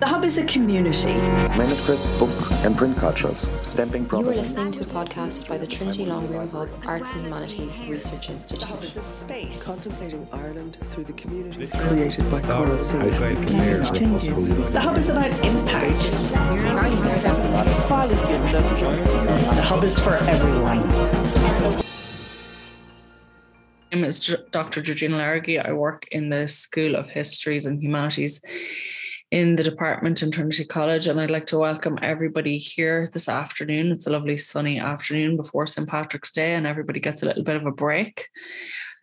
The 0.00 0.06
Hub 0.06 0.24
is 0.24 0.38
a 0.38 0.44
community. 0.44 1.14
Manuscript, 1.58 2.00
book, 2.20 2.30
and 2.62 2.76
print 2.76 2.96
cultures, 2.98 3.50
stamping 3.64 4.06
You 4.12 4.18
are 4.18 4.22
listening 4.22 4.70
to 4.70 4.80
a 4.82 4.84
podcast 4.84 5.48
by 5.48 5.58
the 5.58 5.66
Trinity 5.66 6.06
Long 6.06 6.28
Room 6.28 6.48
Hub 6.50 6.68
Arts 6.86 7.10
and 7.14 7.24
Humanities 7.24 7.76
Research 7.80 8.30
Institute. 8.30 8.60
The 8.60 8.66
Hub 8.66 8.84
is 8.84 8.96
a 8.96 9.02
space. 9.02 9.64
Contemplating 9.64 10.28
Ireland 10.32 10.78
through 10.84 11.02
the 11.02 11.14
community 11.14 11.66
created 11.76 12.30
by 12.30 12.40
Coral 12.42 12.84
Silver. 12.84 13.34
changes. 13.92 14.48
The 14.50 14.80
Hub 14.80 14.96
is 14.98 15.08
about 15.08 15.32
impact. 15.44 16.12
The 19.56 19.62
Hub 19.64 19.82
is 19.82 19.98
for 19.98 20.14
everyone. 20.14 20.88
My 23.90 23.96
name 23.96 24.04
is 24.04 24.20
Dr. 24.52 24.80
Georgina 24.80 25.16
Laragy. 25.16 25.58
I 25.58 25.72
work 25.72 26.06
in 26.12 26.28
the 26.28 26.46
School 26.46 26.94
of 26.94 27.10
Histories 27.10 27.66
and 27.66 27.82
Humanities 27.82 28.40
in 29.30 29.56
the 29.56 29.62
department 29.62 30.22
in 30.22 30.30
Trinity 30.30 30.64
College, 30.64 31.06
and 31.06 31.20
I'd 31.20 31.30
like 31.30 31.44
to 31.46 31.58
welcome 31.58 31.98
everybody 32.00 32.56
here 32.56 33.06
this 33.12 33.28
afternoon. 33.28 33.92
It's 33.92 34.06
a 34.06 34.10
lovely 34.10 34.38
sunny 34.38 34.78
afternoon 34.78 35.36
before 35.36 35.66
St. 35.66 35.86
Patrick's 35.86 36.30
Day, 36.30 36.54
and 36.54 36.66
everybody 36.66 36.98
gets 36.98 37.22
a 37.22 37.26
little 37.26 37.42
bit 37.42 37.56
of 37.56 37.66
a 37.66 37.70
break. 37.70 38.30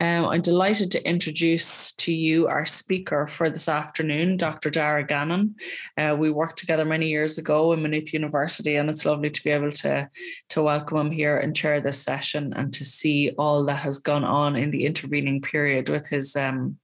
Um, 0.02 0.26
I'm 0.26 0.42
delighted 0.42 0.92
to 0.92 1.08
introduce 1.08 1.94
to 1.94 2.14
you 2.14 2.48
our 2.48 2.66
speaker 2.66 3.28
for 3.28 3.50
this 3.50 3.70
afternoon, 3.70 4.36
Dr. 4.38 4.70
Darragh 4.70 5.08
Gannon. 5.08 5.56
Uh, 5.98 6.16
we 6.18 6.30
worked 6.30 6.58
together 6.58 6.84
many 6.84 7.08
years 7.08 7.38
ago 7.38 7.72
in 7.72 7.82
Maynooth 7.82 8.14
University, 8.14 8.76
and 8.76 8.90
it's 8.90 9.06
lovely 9.06 9.30
to 9.30 9.44
be 9.44 9.52
able 9.52 9.72
to, 9.72 10.10
to 10.50 10.62
welcome 10.62 10.98
him 10.98 11.12
here 11.12 11.38
and 11.38 11.56
chair 11.56 11.80
this 11.80 12.02
session 12.02 12.54
and 12.56 12.74
to 12.74 12.84
see 12.84 13.32
all 13.38 13.64
that 13.66 13.78
has 13.78 13.98
gone 14.00 14.26
on 14.26 14.56
in 14.56 14.70
the 14.70 14.86
intervening 14.86 15.42
period 15.42 15.88
with 15.88 16.08
his 16.08 16.36
um, 16.36 16.78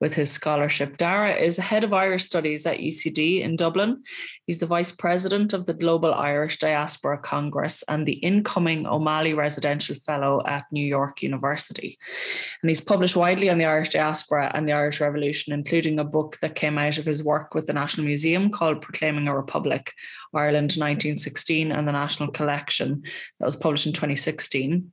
with 0.00 0.14
his 0.14 0.30
scholarship. 0.30 0.96
Darragh 0.96 1.40
is 1.40 1.56
head 1.56 1.84
of 1.84 1.92
Irish 1.92 2.24
Studies 2.24 2.66
at 2.66 2.78
UCD 2.78 3.42
in 3.42 3.56
Dublin. 3.56 4.02
He's 4.46 4.58
the 4.58 4.66
vice 4.66 4.92
president 4.92 5.52
of 5.52 5.66
the 5.66 5.74
Global 5.74 6.14
Irish 6.14 6.58
Diaspora 6.58 7.18
Congress 7.18 7.84
and 7.88 8.06
the 8.06 8.14
incoming 8.14 8.86
O'Malley 8.86 9.34
Residential 9.34 9.94
Fellow 9.94 10.42
at 10.46 10.64
New 10.72 10.84
York 10.84 11.22
University. 11.22 11.98
And 12.62 12.70
he's 12.70 12.80
published 12.80 13.16
widely 13.16 13.50
on 13.50 13.58
the 13.58 13.64
Irish 13.64 13.90
diaspora 13.90 14.50
and 14.54 14.68
the 14.68 14.72
Irish 14.72 15.00
Revolution, 15.00 15.52
including 15.52 15.98
a 15.98 16.04
book 16.04 16.38
that 16.40 16.54
came 16.54 16.78
out 16.78 16.98
of 16.98 17.06
his 17.06 17.22
work 17.22 17.54
with 17.54 17.66
the 17.66 17.72
National 17.72 18.06
Museum 18.06 18.50
called 18.50 18.82
Proclaiming 18.82 19.28
a 19.28 19.36
Republic 19.36 19.92
Ireland 20.34 20.72
1916 20.76 21.72
and 21.72 21.86
the 21.86 21.92
National 21.92 22.30
Collection 22.30 23.02
that 23.38 23.46
was 23.46 23.56
published 23.56 23.86
in 23.86 23.92
2016. 23.92 24.92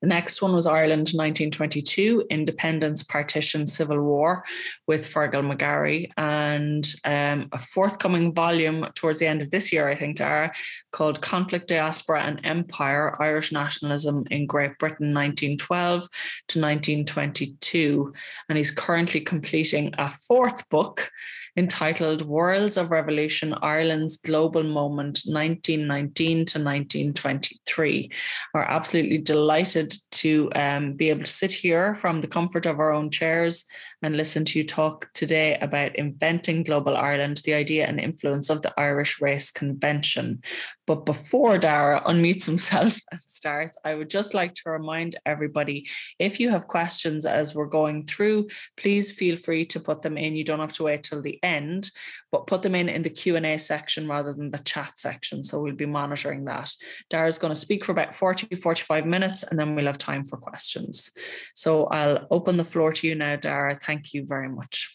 The 0.00 0.08
next 0.08 0.40
one 0.40 0.52
was 0.52 0.66
Ireland 0.66 1.10
1922, 1.12 2.26
Independence, 2.30 3.02
Partition, 3.02 3.66
Civil 3.66 4.00
War 4.00 4.44
with 4.86 5.06
Fearghal 5.06 5.42
McGarry, 5.42 6.10
and 6.16 6.86
um, 7.04 7.48
a 7.52 7.58
forthcoming 7.58 8.32
volume 8.32 8.86
towards 8.94 9.18
the 9.18 9.26
end 9.26 9.42
of 9.42 9.50
this 9.50 9.72
year, 9.72 9.88
I 9.88 9.96
think, 9.96 10.18
Darragh, 10.18 10.54
called 10.92 11.20
Conflict, 11.20 11.66
Diaspora 11.66 12.22
and 12.22 12.40
Empire 12.44 13.20
Irish 13.20 13.50
Nationalism 13.50 14.24
in 14.30 14.46
Great 14.46 14.78
Britain 14.78 15.12
1912 15.12 16.02
to 16.02 16.60
1922. 16.60 18.12
And 18.48 18.56
he's 18.56 18.70
currently 18.70 19.20
completing 19.20 19.94
a 19.98 20.10
fourth 20.10 20.68
book 20.70 21.10
entitled 21.56 22.22
Worlds 22.22 22.76
of 22.76 22.90
Revolution 22.90 23.54
Ireland's 23.62 24.16
Global 24.16 24.62
Moment 24.62 25.22
1919 25.24 26.36
to 26.36 26.58
1923. 26.58 28.10
We're 28.54 28.62
absolutely 28.62 29.18
delighted 29.18 29.94
to 30.12 30.50
um, 30.54 30.92
be 30.94 31.10
able 31.10 31.24
to 31.24 31.30
sit 31.30 31.52
here 31.52 31.94
from 31.94 32.20
the 32.20 32.28
comfort 32.28 32.66
of 32.66 32.78
our 32.78 32.92
own 32.92 33.10
chairs 33.10 33.64
and 34.02 34.16
listen 34.16 34.44
to 34.44 34.58
you 34.58 34.64
talk 34.64 35.08
today 35.12 35.58
about 35.60 35.96
inventing 35.96 36.62
global 36.62 36.96
Ireland, 36.96 37.42
the 37.44 37.54
idea 37.54 37.86
and 37.86 37.98
influence 37.98 38.48
of 38.48 38.62
the 38.62 38.72
Irish 38.78 39.20
Race 39.20 39.50
Convention. 39.50 40.42
But 40.86 41.04
before 41.04 41.58
Darragh 41.58 42.04
unmutes 42.04 42.46
himself 42.46 42.98
and 43.10 43.20
starts, 43.26 43.76
I 43.84 43.94
would 43.94 44.08
just 44.08 44.34
like 44.34 44.54
to 44.54 44.70
remind 44.70 45.18
everybody 45.26 45.86
if 46.18 46.38
you 46.38 46.50
have 46.50 46.68
questions 46.68 47.26
as 47.26 47.54
we're 47.54 47.66
going 47.66 48.06
through, 48.06 48.48
please 48.76 49.12
feel 49.12 49.36
free 49.36 49.66
to 49.66 49.80
put 49.80 50.02
them 50.02 50.16
in. 50.16 50.36
You 50.36 50.44
don't 50.44 50.60
have 50.60 50.72
to 50.74 50.84
wait 50.84 51.02
till 51.02 51.20
the 51.20 51.38
end, 51.42 51.90
but 52.30 52.46
put 52.46 52.62
them 52.62 52.74
in 52.74 52.88
in 52.88 53.02
the 53.02 53.10
Q&A 53.10 53.58
section 53.58 54.08
rather 54.08 54.32
than 54.32 54.50
the 54.50 54.58
chat 54.58 54.98
section. 54.98 55.42
So 55.42 55.60
we'll 55.60 55.74
be 55.74 55.86
monitoring 55.86 56.44
that. 56.44 56.74
Darragh's 57.10 57.38
going 57.38 57.54
to 57.54 57.60
speak 57.60 57.84
for 57.84 57.92
about 57.92 58.14
40, 58.14 58.54
45 58.56 59.06
minutes, 59.06 59.42
and 59.42 59.58
then 59.58 59.74
we'll 59.74 59.86
have 59.86 59.98
time 59.98 60.24
for 60.24 60.36
questions. 60.36 61.10
So 61.54 61.86
I'll 61.86 62.26
open 62.30 62.56
the 62.56 62.64
floor 62.64 62.92
to 62.92 63.06
you 63.06 63.14
now, 63.14 63.36
Darragh. 63.36 63.82
Thank 63.82 64.12
you 64.14 64.26
very 64.26 64.48
much. 64.48 64.94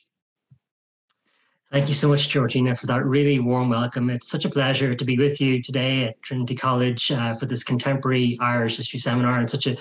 Thank 1.73 1.87
you 1.87 1.95
so 1.95 2.07
much, 2.07 2.29
Georgina, 2.29 2.75
for 2.75 2.85
that 2.85 3.03
really 3.03 3.39
warm 3.39 3.69
welcome. 3.69 4.11
It's 4.11 4.29
such 4.29 4.45
a 4.45 4.49
pleasure 4.49 4.93
to 4.93 5.05
be 5.05 5.17
with 5.17 5.41
you 5.41 5.59
today 5.59 6.03
at 6.03 6.21
Trinity 6.21 6.53
College 6.53 7.11
uh, 7.11 7.33
for 7.33 7.47
this 7.47 7.63
contemporary 7.63 8.35
Irish 8.39 8.77
history 8.77 8.99
seminar 8.99 9.39
and 9.39 9.49
such 9.49 9.65
a 9.65 9.75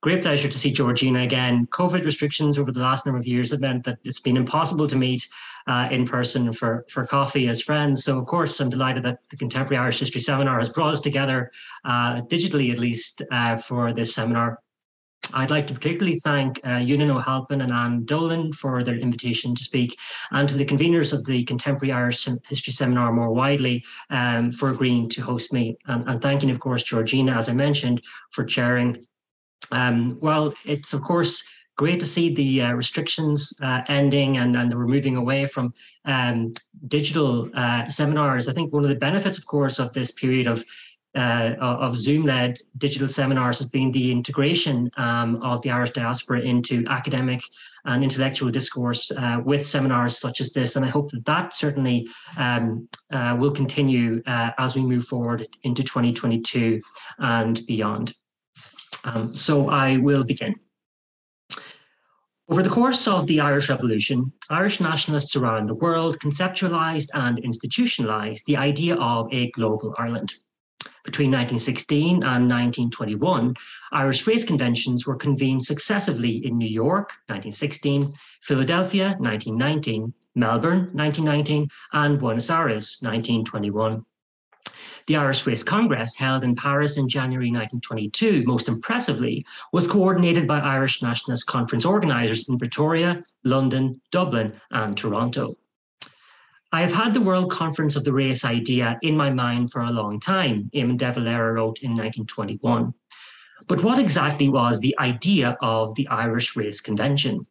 great 0.00 0.22
pleasure 0.22 0.48
to 0.48 0.58
see 0.58 0.70
Georgina 0.70 1.22
again. 1.22 1.66
COVID 1.66 2.04
restrictions 2.04 2.58
over 2.58 2.70
the 2.70 2.80
last 2.80 3.04
number 3.04 3.18
of 3.18 3.26
years 3.26 3.50
have 3.50 3.60
meant 3.60 3.84
that 3.84 3.98
it's 4.04 4.20
been 4.20 4.36
impossible 4.36 4.86
to 4.86 4.96
meet 4.96 5.28
uh, 5.66 5.88
in 5.90 6.06
person 6.06 6.52
for, 6.52 6.84
for 6.88 7.06
coffee 7.06 7.48
as 7.48 7.60
friends. 7.60 8.04
So, 8.04 8.18
of 8.18 8.26
course, 8.26 8.60
I'm 8.60 8.70
delighted 8.70 9.02
that 9.04 9.18
the 9.28 9.36
Contemporary 9.36 9.82
Irish 9.82 10.00
History 10.00 10.20
Seminar 10.20 10.58
has 10.58 10.68
brought 10.68 10.94
us 10.94 11.00
together, 11.00 11.50
uh, 11.84 12.22
digitally 12.22 12.72
at 12.72 12.78
least, 12.78 13.22
uh, 13.30 13.56
for 13.56 13.92
this 13.92 14.14
seminar. 14.14 14.60
I'd 15.34 15.50
like 15.50 15.66
to 15.66 15.74
particularly 15.74 16.20
thank 16.20 16.58
uh, 16.64 16.78
Eunan 16.78 17.10
O'Halpin 17.10 17.60
and 17.60 17.72
Anne 17.72 18.04
Dolan 18.04 18.52
for 18.52 18.82
their 18.82 18.96
invitation 18.96 19.54
to 19.54 19.62
speak, 19.62 19.98
and 20.30 20.48
to 20.48 20.56
the 20.56 20.64
conveners 20.64 21.12
of 21.12 21.26
the 21.26 21.44
Contemporary 21.44 21.92
Irish 21.92 22.26
History 22.48 22.72
Seminar 22.72 23.12
more 23.12 23.32
widely 23.32 23.84
um, 24.10 24.52
for 24.52 24.70
agreeing 24.70 25.08
to 25.10 25.20
host 25.20 25.52
me. 25.52 25.76
And, 25.86 26.08
and, 26.08 26.22
thanking, 26.22 26.50
of 26.50 26.60
course, 26.60 26.82
Georgina, 26.82 27.32
as 27.32 27.48
I 27.48 27.52
mentioned, 27.52 28.02
for 28.30 28.44
chairing. 28.44 29.06
Um, 29.72 30.18
well, 30.20 30.54
it's, 30.64 30.92
of 30.92 31.02
course, 31.02 31.44
great 31.78 32.00
to 32.00 32.06
see 32.06 32.34
the 32.34 32.62
uh, 32.62 32.72
restrictions 32.72 33.54
uh, 33.62 33.82
ending 33.88 34.36
and, 34.38 34.56
and 34.56 34.74
we're 34.74 34.84
moving 34.84 35.16
away 35.16 35.46
from 35.46 35.72
um, 36.04 36.52
digital 36.88 37.48
uh, 37.54 37.88
seminars. 37.88 38.48
I 38.48 38.52
think 38.52 38.72
one 38.72 38.82
of 38.82 38.90
the 38.90 38.96
benefits, 38.96 39.38
of 39.38 39.46
course, 39.46 39.78
of 39.78 39.92
this 39.92 40.10
period 40.12 40.46
of 40.46 40.62
uh, 41.14 41.54
of 41.58 41.96
Zoom-led 41.96 42.58
digital 42.76 43.08
seminars 43.08 43.58
has 43.58 43.70
been 43.70 43.90
the 43.90 44.12
integration 44.12 44.90
um, 44.98 45.42
of 45.42 45.60
the 45.62 45.70
Irish 45.70 45.90
diaspora 45.90 46.40
into 46.40 46.84
academic 46.88 47.40
and 47.86 48.04
intellectual 48.04 48.50
discourse 48.50 49.10
uh, 49.10 49.40
with 49.42 49.66
seminars 49.66 50.18
such 50.18 50.40
as 50.40 50.52
this. 50.52 50.76
And 50.76 50.84
I 50.84 50.90
hope 50.90 51.10
that 51.12 51.24
that 51.24 51.56
certainly 51.56 52.06
um, 52.36 52.88
uh, 53.10 53.34
will 53.38 53.50
continue 53.50 54.22
as 54.26 54.76
we 54.76 54.82
move 54.82 55.06
forward 55.06 55.48
into 55.64 55.82
2022 55.82 56.78
and 57.18 57.60
beyond. 57.66 58.14
Um, 59.08 59.34
so 59.34 59.70
I 59.70 59.96
will 59.96 60.24
begin. 60.24 60.54
Over 62.50 62.62
the 62.62 62.70
course 62.70 63.06
of 63.06 63.26
the 63.26 63.40
Irish 63.40 63.68
Revolution, 63.68 64.32
Irish 64.48 64.80
nationalists 64.80 65.36
around 65.36 65.66
the 65.66 65.74
world 65.74 66.18
conceptualised 66.18 67.08
and 67.14 67.42
institutionalised 67.42 68.44
the 68.44 68.56
idea 68.56 68.96
of 68.96 69.28
a 69.32 69.50
global 69.50 69.94
Ireland. 69.98 70.34
Between 71.04 71.30
1916 71.30 72.16
and 72.16 72.50
1921, 72.50 73.54
Irish 73.92 74.26
race 74.26 74.44
conventions 74.44 75.06
were 75.06 75.16
convened 75.16 75.64
successively 75.64 76.44
in 76.46 76.58
New 76.58 76.68
York, 76.68 77.12
1916, 77.28 78.12
Philadelphia, 78.42 79.16
1919, 79.18 80.12
Melbourne, 80.34 80.90
1919, 80.92 81.68
and 81.92 82.18
Buenos 82.18 82.50
Aires, 82.50 82.98
1921. 83.00 84.04
The 85.08 85.16
Irish 85.16 85.46
Race 85.46 85.62
Congress, 85.62 86.18
held 86.18 86.44
in 86.44 86.54
Paris 86.54 86.98
in 86.98 87.08
January 87.08 87.46
1922, 87.46 88.42
most 88.44 88.68
impressively, 88.68 89.42
was 89.72 89.88
coordinated 89.88 90.46
by 90.46 90.58
Irish 90.58 91.02
Nationalist 91.02 91.46
Conference 91.46 91.86
organisers 91.86 92.46
in 92.46 92.58
Pretoria, 92.58 93.24
London, 93.42 94.02
Dublin, 94.10 94.52
and 94.70 94.98
Toronto. 94.98 95.56
I 96.72 96.82
have 96.82 96.92
had 96.92 97.14
the 97.14 97.22
World 97.22 97.50
Conference 97.50 97.96
of 97.96 98.04
the 98.04 98.12
Race 98.12 98.44
idea 98.44 98.98
in 99.00 99.16
my 99.16 99.30
mind 99.30 99.72
for 99.72 99.80
a 99.80 99.90
long 99.90 100.20
time, 100.20 100.70
Eamon 100.74 100.98
de 100.98 101.10
Valera 101.10 101.54
wrote 101.54 101.78
in 101.78 101.92
1921. 101.92 102.92
But 103.66 103.82
what 103.82 103.98
exactly 103.98 104.50
was 104.50 104.78
the 104.78 104.94
idea 104.98 105.56
of 105.62 105.94
the 105.94 106.06
Irish 106.08 106.54
Race 106.54 106.82
Convention? 106.82 107.46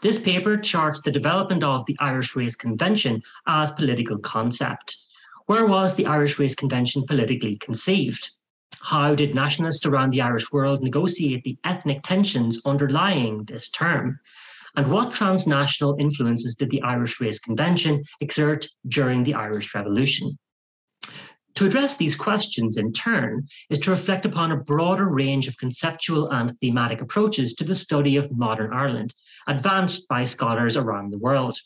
This 0.00 0.18
paper 0.18 0.56
charts 0.56 1.02
the 1.02 1.12
development 1.12 1.62
of 1.62 1.84
the 1.84 1.96
Irish 2.00 2.34
Race 2.34 2.56
Convention 2.56 3.22
as 3.46 3.70
political 3.70 4.16
concept. 4.16 4.96
Where 5.50 5.66
was 5.66 5.96
the 5.96 6.06
Irish 6.06 6.38
Race 6.38 6.54
Convention 6.54 7.02
politically 7.04 7.56
conceived? 7.56 8.30
How 8.82 9.16
did 9.16 9.34
nationalists 9.34 9.84
around 9.84 10.12
the 10.12 10.20
Irish 10.20 10.52
world 10.52 10.80
negotiate 10.80 11.42
the 11.42 11.58
ethnic 11.64 12.04
tensions 12.04 12.62
underlying 12.64 13.42
this 13.46 13.68
term? 13.68 14.20
And 14.76 14.92
what 14.92 15.12
transnational 15.12 15.96
influences 15.98 16.54
did 16.54 16.70
the 16.70 16.80
Irish 16.82 17.20
Race 17.20 17.40
Convention 17.40 18.04
exert 18.20 18.68
during 18.86 19.24
the 19.24 19.34
Irish 19.34 19.74
Revolution? 19.74 20.38
To 21.56 21.66
address 21.66 21.96
these 21.96 22.14
questions 22.14 22.76
in 22.76 22.92
turn 22.92 23.48
is 23.70 23.80
to 23.80 23.90
reflect 23.90 24.24
upon 24.24 24.52
a 24.52 24.62
broader 24.62 25.10
range 25.10 25.48
of 25.48 25.58
conceptual 25.58 26.30
and 26.30 26.56
thematic 26.60 27.00
approaches 27.00 27.54
to 27.54 27.64
the 27.64 27.74
study 27.74 28.14
of 28.14 28.30
modern 28.30 28.72
Ireland, 28.72 29.16
advanced 29.48 30.06
by 30.06 30.26
scholars 30.26 30.76
around 30.76 31.10
the 31.10 31.18
world. 31.18 31.58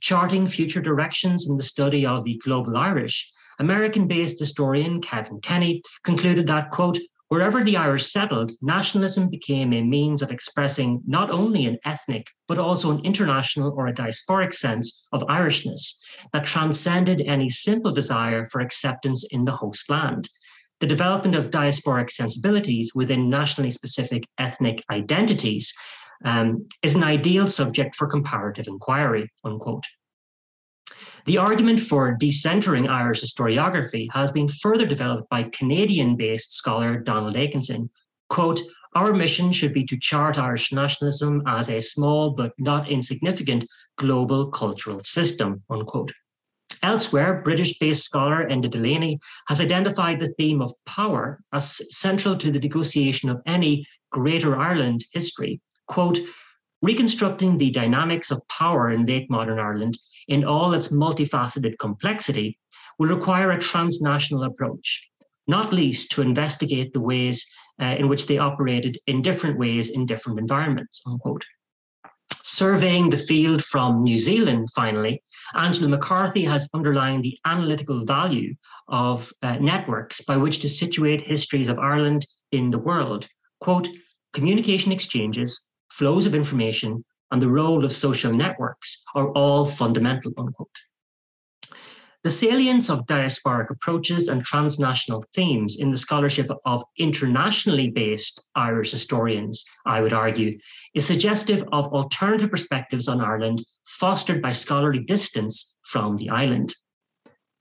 Charting 0.00 0.46
future 0.46 0.80
directions 0.80 1.48
in 1.48 1.56
the 1.56 1.62
study 1.62 2.06
of 2.06 2.24
the 2.24 2.40
global 2.44 2.76
Irish, 2.76 3.32
American 3.58 4.06
based 4.06 4.38
historian 4.38 5.00
Kevin 5.00 5.40
Kenny 5.40 5.82
concluded 6.02 6.46
that, 6.46 6.70
quote, 6.70 6.98
Wherever 7.30 7.62
the 7.62 7.76
Irish 7.76 8.06
settled, 8.06 8.50
nationalism 8.60 9.30
became 9.30 9.72
a 9.72 9.82
means 9.82 10.20
of 10.20 10.32
expressing 10.32 11.00
not 11.06 11.30
only 11.30 11.64
an 11.66 11.78
ethnic, 11.84 12.26
but 12.48 12.58
also 12.58 12.90
an 12.90 13.04
international 13.04 13.72
or 13.76 13.86
a 13.86 13.94
diasporic 13.94 14.52
sense 14.52 15.06
of 15.12 15.22
Irishness 15.28 15.96
that 16.32 16.44
transcended 16.44 17.22
any 17.24 17.48
simple 17.48 17.92
desire 17.92 18.44
for 18.46 18.60
acceptance 18.60 19.24
in 19.30 19.44
the 19.44 19.54
host 19.54 19.88
land. 19.88 20.28
The 20.80 20.88
development 20.88 21.36
of 21.36 21.50
diasporic 21.50 22.10
sensibilities 22.10 22.92
within 22.96 23.30
nationally 23.30 23.70
specific 23.70 24.24
ethnic 24.38 24.82
identities 24.90 25.72
um, 26.24 26.66
is 26.82 26.94
an 26.94 27.04
ideal 27.04 27.46
subject 27.46 27.94
for 27.96 28.06
comparative 28.06 28.66
inquiry, 28.66 29.28
unquote. 29.44 29.84
The 31.26 31.38
argument 31.38 31.80
for 31.80 32.16
decentering 32.16 32.88
Irish 32.88 33.22
historiography 33.22 34.08
has 34.12 34.30
been 34.30 34.48
further 34.48 34.86
developed 34.86 35.28
by 35.28 35.44
Canadian-based 35.44 36.52
scholar 36.52 36.98
Donald 36.98 37.34
Akenson. 37.34 37.90
Quote, 38.28 38.60
our 38.96 39.12
mission 39.12 39.52
should 39.52 39.72
be 39.72 39.84
to 39.86 39.98
chart 39.98 40.38
Irish 40.38 40.72
nationalism 40.72 41.42
as 41.46 41.68
a 41.68 41.80
small 41.80 42.30
but 42.30 42.52
not 42.58 42.90
insignificant 42.90 43.66
global 43.96 44.50
cultural 44.50 44.98
system, 45.04 45.62
unquote. 45.70 46.12
Elsewhere, 46.82 47.42
British-based 47.42 48.02
scholar 48.02 48.48
Enda 48.48 48.70
Delaney 48.70 49.20
has 49.48 49.60
identified 49.60 50.18
the 50.18 50.32
theme 50.38 50.62
of 50.62 50.72
power 50.86 51.40
as 51.52 51.80
central 51.90 52.36
to 52.38 52.50
the 52.50 52.58
negotiation 52.58 53.28
of 53.28 53.42
any 53.46 53.86
Greater 54.10 54.58
Ireland 54.58 55.04
history. 55.12 55.60
Quote, 55.90 56.20
reconstructing 56.82 57.58
the 57.58 57.72
dynamics 57.72 58.30
of 58.30 58.46
power 58.46 58.90
in 58.90 59.06
late 59.06 59.28
modern 59.28 59.58
Ireland 59.58 59.98
in 60.28 60.44
all 60.44 60.72
its 60.72 60.92
multifaceted 60.92 61.80
complexity 61.80 62.60
will 63.00 63.08
require 63.08 63.50
a 63.50 63.58
transnational 63.58 64.44
approach, 64.44 65.10
not 65.48 65.72
least 65.72 66.12
to 66.12 66.22
investigate 66.22 66.92
the 66.92 67.00
ways 67.00 67.44
uh, 67.82 67.96
in 67.98 68.06
which 68.06 68.28
they 68.28 68.38
operated 68.38 68.98
in 69.08 69.20
different 69.20 69.58
ways 69.58 69.88
in 69.88 70.06
different 70.06 70.38
environments, 70.38 71.02
unquote. 71.08 71.44
Surveying 72.44 73.10
the 73.10 73.16
field 73.16 73.60
from 73.64 74.04
New 74.04 74.16
Zealand, 74.16 74.68
finally, 74.72 75.20
Angela 75.56 75.88
McCarthy 75.88 76.44
has 76.44 76.68
underlined 76.72 77.24
the 77.24 77.36
analytical 77.46 78.04
value 78.04 78.54
of 78.86 79.32
uh, 79.42 79.56
networks 79.56 80.20
by 80.20 80.36
which 80.36 80.60
to 80.60 80.68
situate 80.68 81.20
histories 81.20 81.68
of 81.68 81.80
Ireland 81.80 82.26
in 82.52 82.70
the 82.70 82.78
world. 82.78 83.26
Quote, 83.58 83.88
communication 84.32 84.92
exchanges, 84.92 85.66
flows 85.90 86.26
of 86.26 86.34
information, 86.34 87.04
and 87.30 87.40
the 87.40 87.48
role 87.48 87.84
of 87.84 87.92
social 87.92 88.32
networks 88.32 89.02
are 89.14 89.30
all 89.32 89.64
fundamental, 89.64 90.32
unquote. 90.36 90.68
The 92.22 92.30
salience 92.30 92.90
of 92.90 93.06
diasporic 93.06 93.70
approaches 93.70 94.28
and 94.28 94.44
transnational 94.44 95.24
themes 95.34 95.78
in 95.78 95.88
the 95.88 95.96
scholarship 95.96 96.50
of 96.66 96.84
internationally 96.98 97.90
based 97.90 98.46
Irish 98.54 98.90
historians, 98.90 99.64
I 99.86 100.02
would 100.02 100.12
argue, 100.12 100.58
is 100.94 101.06
suggestive 101.06 101.64
of 101.72 101.86
alternative 101.86 102.50
perspectives 102.50 103.08
on 103.08 103.22
Ireland 103.22 103.64
fostered 103.86 104.42
by 104.42 104.52
scholarly 104.52 105.00
distance 105.00 105.78
from 105.84 106.18
the 106.18 106.28
island. 106.28 106.74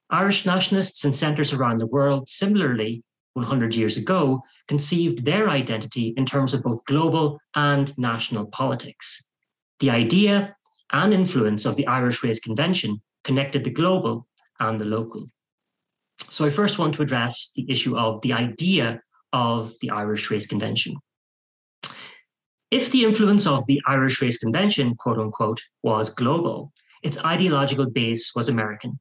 Irish 0.09 0.45
nationalists 0.45 1.05
in 1.05 1.13
centres 1.13 1.53
around 1.53 1.79
the 1.79 1.87
world 1.87 2.27
similarly 2.27 3.01
100 3.33 3.75
years 3.75 3.97
ago 3.97 4.41
conceived 4.67 5.25
their 5.25 5.49
identity 5.49 6.13
in 6.17 6.25
terms 6.25 6.53
of 6.53 6.63
both 6.63 6.83
global 6.85 7.39
and 7.55 7.97
national 7.97 8.45
politics. 8.47 9.31
The 9.79 9.89
idea 9.89 10.55
and 10.91 11.13
influence 11.13 11.65
of 11.65 11.75
the 11.75 11.87
Irish 11.87 12.23
Race 12.23 12.39
Convention 12.39 13.01
connected 13.23 13.63
the 13.63 13.69
global 13.69 14.27
and 14.59 14.79
the 14.79 14.87
local. 14.87 15.27
So 16.29 16.45
I 16.45 16.49
first 16.49 16.79
want 16.79 16.95
to 16.95 17.01
address 17.01 17.51
the 17.55 17.69
issue 17.69 17.97
of 17.97 18.21
the 18.21 18.33
idea 18.33 19.01
of 19.33 19.73
the 19.81 19.89
Irish 19.91 20.29
Race 20.29 20.47
Convention. 20.47 20.95
If 22.71 22.91
the 22.91 23.03
influence 23.03 23.47
of 23.47 23.65
the 23.65 23.81
Irish 23.87 24.21
Race 24.21 24.37
Convention, 24.37 24.95
quote 24.95 25.17
unquote, 25.17 25.61
was 25.81 26.09
global, 26.09 26.71
its 27.01 27.17
ideological 27.23 27.89
base 27.89 28.33
was 28.35 28.49
American. 28.49 28.99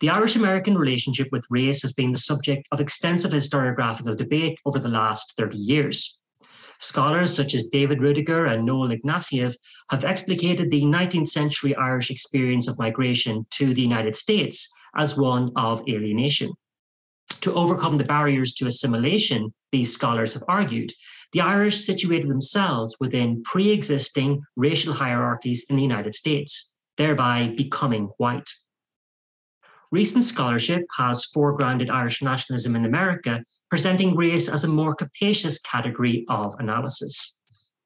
The 0.00 0.10
Irish 0.10 0.36
American 0.36 0.78
relationship 0.78 1.26
with 1.32 1.44
race 1.50 1.82
has 1.82 1.92
been 1.92 2.12
the 2.12 2.18
subject 2.18 2.68
of 2.70 2.80
extensive 2.80 3.32
historiographical 3.32 4.16
debate 4.16 4.56
over 4.64 4.78
the 4.78 4.88
last 4.88 5.34
30 5.36 5.56
years. 5.58 6.20
Scholars 6.78 7.34
such 7.34 7.52
as 7.54 7.66
David 7.66 7.98
Roediger 7.98 8.46
and 8.46 8.64
Noel 8.64 8.92
Ignatiev 8.92 9.56
have 9.90 10.04
explicated 10.04 10.70
the 10.70 10.82
19th 10.82 11.26
century 11.26 11.74
Irish 11.74 12.12
experience 12.12 12.68
of 12.68 12.78
migration 12.78 13.44
to 13.50 13.74
the 13.74 13.82
United 13.82 14.14
States 14.14 14.72
as 14.96 15.16
one 15.16 15.50
of 15.56 15.82
alienation. 15.88 16.52
To 17.40 17.52
overcome 17.54 17.96
the 17.96 18.04
barriers 18.04 18.54
to 18.54 18.68
assimilation, 18.68 19.52
these 19.72 19.92
scholars 19.92 20.32
have 20.34 20.44
argued, 20.46 20.92
the 21.32 21.40
Irish 21.40 21.84
situated 21.84 22.30
themselves 22.30 22.96
within 23.00 23.42
pre 23.42 23.70
existing 23.70 24.42
racial 24.56 24.94
hierarchies 24.94 25.64
in 25.68 25.74
the 25.74 25.82
United 25.82 26.14
States, 26.14 26.76
thereby 26.96 27.52
becoming 27.56 28.10
white. 28.18 28.48
Recent 29.90 30.24
scholarship 30.24 30.84
has 30.96 31.30
foregrounded 31.34 31.90
Irish 31.90 32.20
nationalism 32.22 32.76
in 32.76 32.84
America 32.84 33.42
presenting 33.70 34.14
race 34.16 34.48
as 34.48 34.64
a 34.64 34.68
more 34.68 34.94
capacious 34.94 35.58
category 35.60 36.24
of 36.28 36.54
analysis. 36.58 37.40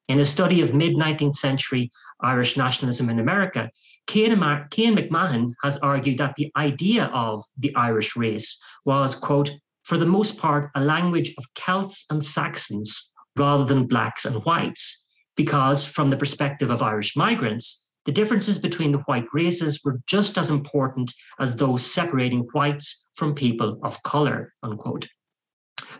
In 0.09 0.19
a 0.19 0.25
study 0.25 0.61
of 0.63 0.75
mid 0.75 0.95
19th 0.95 1.37
century 1.37 1.91
Irish 2.21 2.57
nationalism 2.57 3.09
in 3.09 3.21
America, 3.21 3.71
Cian 4.09 4.33
McMahon 4.33 5.53
has 5.63 5.77
argued 5.79 6.19
that 6.19 6.35
the 6.37 6.51
idea 6.57 7.05
of 7.07 7.43
the 7.57 7.75
Irish 7.77 8.17
race 8.17 8.61
was, 8.85 9.15
quote, 9.15 9.51
for 9.85 9.97
the 9.97 10.07
most 10.07 10.39
part, 10.39 10.71
a 10.75 10.81
language 10.81 11.35
of 11.39 11.45
Celts 11.55 12.05
and 12.11 12.25
Saxons 12.25 13.11
rather 13.37 13.65
than 13.65 13.87
blacks 13.87 14.25
and 14.25 14.45
whites, 14.45 15.07
because 15.37 15.85
from 15.85 16.09
the 16.09 16.17
perspective 16.17 16.71
of 16.71 16.83
Irish 16.83 17.17
migrants, 17.17 17.89
the 18.05 18.13
differences 18.13 18.59
between 18.59 18.93
the 18.93 18.99
white 18.99 19.27
races 19.33 19.81
were 19.85 20.01
just 20.07 20.37
as 20.37 20.51
important 20.51 21.13
as 21.39 21.55
those 21.55 21.85
separating 21.85 22.41
whites 22.53 23.11
from 23.15 23.35
people 23.35 23.79
of 23.83 24.03
color, 24.03 24.53
unquote. 24.63 25.07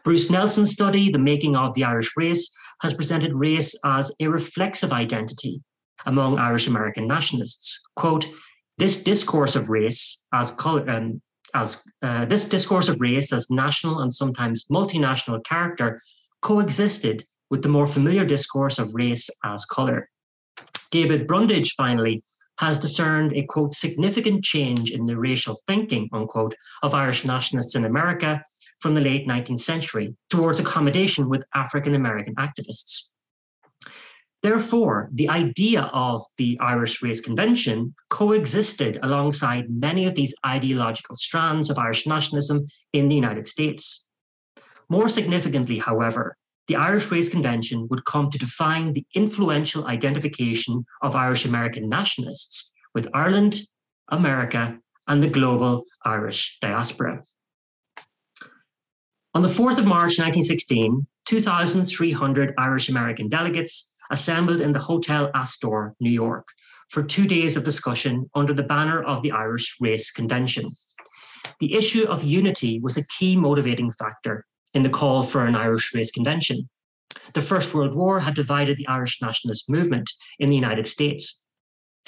Bruce 0.03 0.31
Nelson's 0.31 0.73
study, 0.73 1.11
The 1.11 1.19
Making 1.19 1.55
of 1.57 1.75
the 1.75 1.85
Irish 1.85 2.11
Race, 2.17 2.53
has 2.81 2.95
presented 2.95 3.33
race 3.33 3.79
as 3.85 4.13
a 4.21 4.27
reflexive 4.27 4.93
identity 4.93 5.63
among 6.07 6.39
Irish 6.39 6.67
American 6.67 7.07
nationalists. 7.07 7.81
Quote, 7.95 8.27
this 8.79 9.03
discourse 9.03 9.55
of 9.55 9.69
race 9.69 10.25
as 10.33 10.51
color, 10.53 10.89
um, 10.91 11.23
as 11.55 11.83
uh, 12.03 12.25
this 12.25 12.49
discourse 12.49 12.89
of 12.89 13.01
race 13.01 13.33
as 13.33 13.51
national 13.51 14.01
and 14.01 14.13
sometimes 14.13 14.65
multinational 14.73 15.45
character 15.45 16.01
coexisted 16.41 17.25
with 17.51 17.63
the 17.63 17.69
more 17.69 17.87
familiar 17.87 18.25
discourse 18.25 18.79
of 18.79 18.95
race 18.95 19.29
as 19.45 19.65
color. 19.67 20.09
David 20.93 21.27
Brundage, 21.27 21.73
finally, 21.73 22.23
has 22.59 22.79
discerned 22.79 23.33
a 23.33 23.45
quote 23.47 23.73
significant 23.73 24.45
change 24.45 24.93
in 24.93 25.07
the 25.07 25.17
racial 25.17 25.57
thinking 25.67 26.09
unquote 26.13 26.55
of 26.83 26.95
Irish 26.95 27.25
nationalists 27.25 27.75
in 27.75 27.87
America 27.87 28.45
from 28.79 28.95
the 28.95 29.01
late 29.01 29.27
19th 29.27 29.63
century 29.63 30.15
towards 30.29 30.61
accommodation 30.61 31.29
with 31.29 31.43
African 31.55 31.95
American 31.95 32.35
activists. 32.37 33.09
Therefore, 34.43 35.09
the 35.15 35.29
idea 35.29 35.83
of 35.93 36.21
the 36.37 36.59
Irish 36.61 37.01
Race 37.01 37.21
Convention 37.21 37.95
coexisted 38.11 38.99
alongside 39.03 39.71
many 39.71 40.07
of 40.07 40.15
these 40.15 40.35
ideological 40.45 41.17
strands 41.17 41.71
of 41.71 41.79
Irish 41.79 42.07
nationalism 42.07 42.67
in 42.93 43.09
the 43.09 43.15
United 43.15 43.47
States. 43.47 44.09
More 44.89 45.09
significantly, 45.09 45.79
however, 45.79 46.37
the 46.73 46.79
Irish 46.79 47.11
Race 47.11 47.29
Convention 47.29 47.87
would 47.91 48.07
come 48.07 48.31
to 48.31 48.39
define 48.39 48.95
the 48.95 49.05
influential 49.15 49.87
identification 49.89 50.87
of 51.03 51.15
Irish 51.15 51.45
American 51.45 51.87
nationalists 51.87 52.73
with 52.95 53.11
Ireland, 53.13 53.61
America, 54.09 54.79
and 55.07 55.23
the 55.23 55.29
global 55.29 55.83
Irish 56.07 56.57
diaspora. 56.63 57.23
On 59.35 59.43
the 59.43 59.49
4th 59.49 59.77
of 59.77 59.85
March 59.85 60.17
1916, 60.17 61.07
2,300 61.27 62.55
Irish 62.57 62.89
American 62.89 63.29
delegates 63.29 63.93
assembled 64.11 64.63
in 64.63 64.73
the 64.73 64.79
Hotel 64.79 65.31
Astor, 65.35 65.95
New 66.01 66.11
York, 66.11 66.49
for 66.89 67.03
two 67.03 67.27
days 67.27 67.55
of 67.55 67.65
discussion 67.65 68.31
under 68.35 68.55
the 68.55 68.63
banner 68.63 69.03
of 69.03 69.21
the 69.21 69.33
Irish 69.33 69.77
Race 69.79 70.11
Convention. 70.11 70.71
The 71.61 71.75
issue 71.75 72.05
of 72.05 72.25
unity 72.25 72.81
was 72.81 72.97
a 72.97 73.07
key 73.09 73.37
motivating 73.37 73.91
factor 73.91 74.47
in 74.75 74.83
the 74.83 74.91
call 74.91 75.23
for 75.23 75.45
an 75.45 75.55
Irish 75.55 75.95
Race 75.95 76.11
Convention. 76.11 76.69
The 77.35 77.41
First 77.41 77.75
World 77.75 77.95
War 77.95 78.21
had 78.21 78.35
divided 78.35 78.77
the 78.77 78.89
Irish 78.89 79.21
nationalist 79.21 79.69
movement 79.69 80.11
in 80.39 80.49
the 80.49 80.57
United 80.57 80.87
States. 80.87 81.45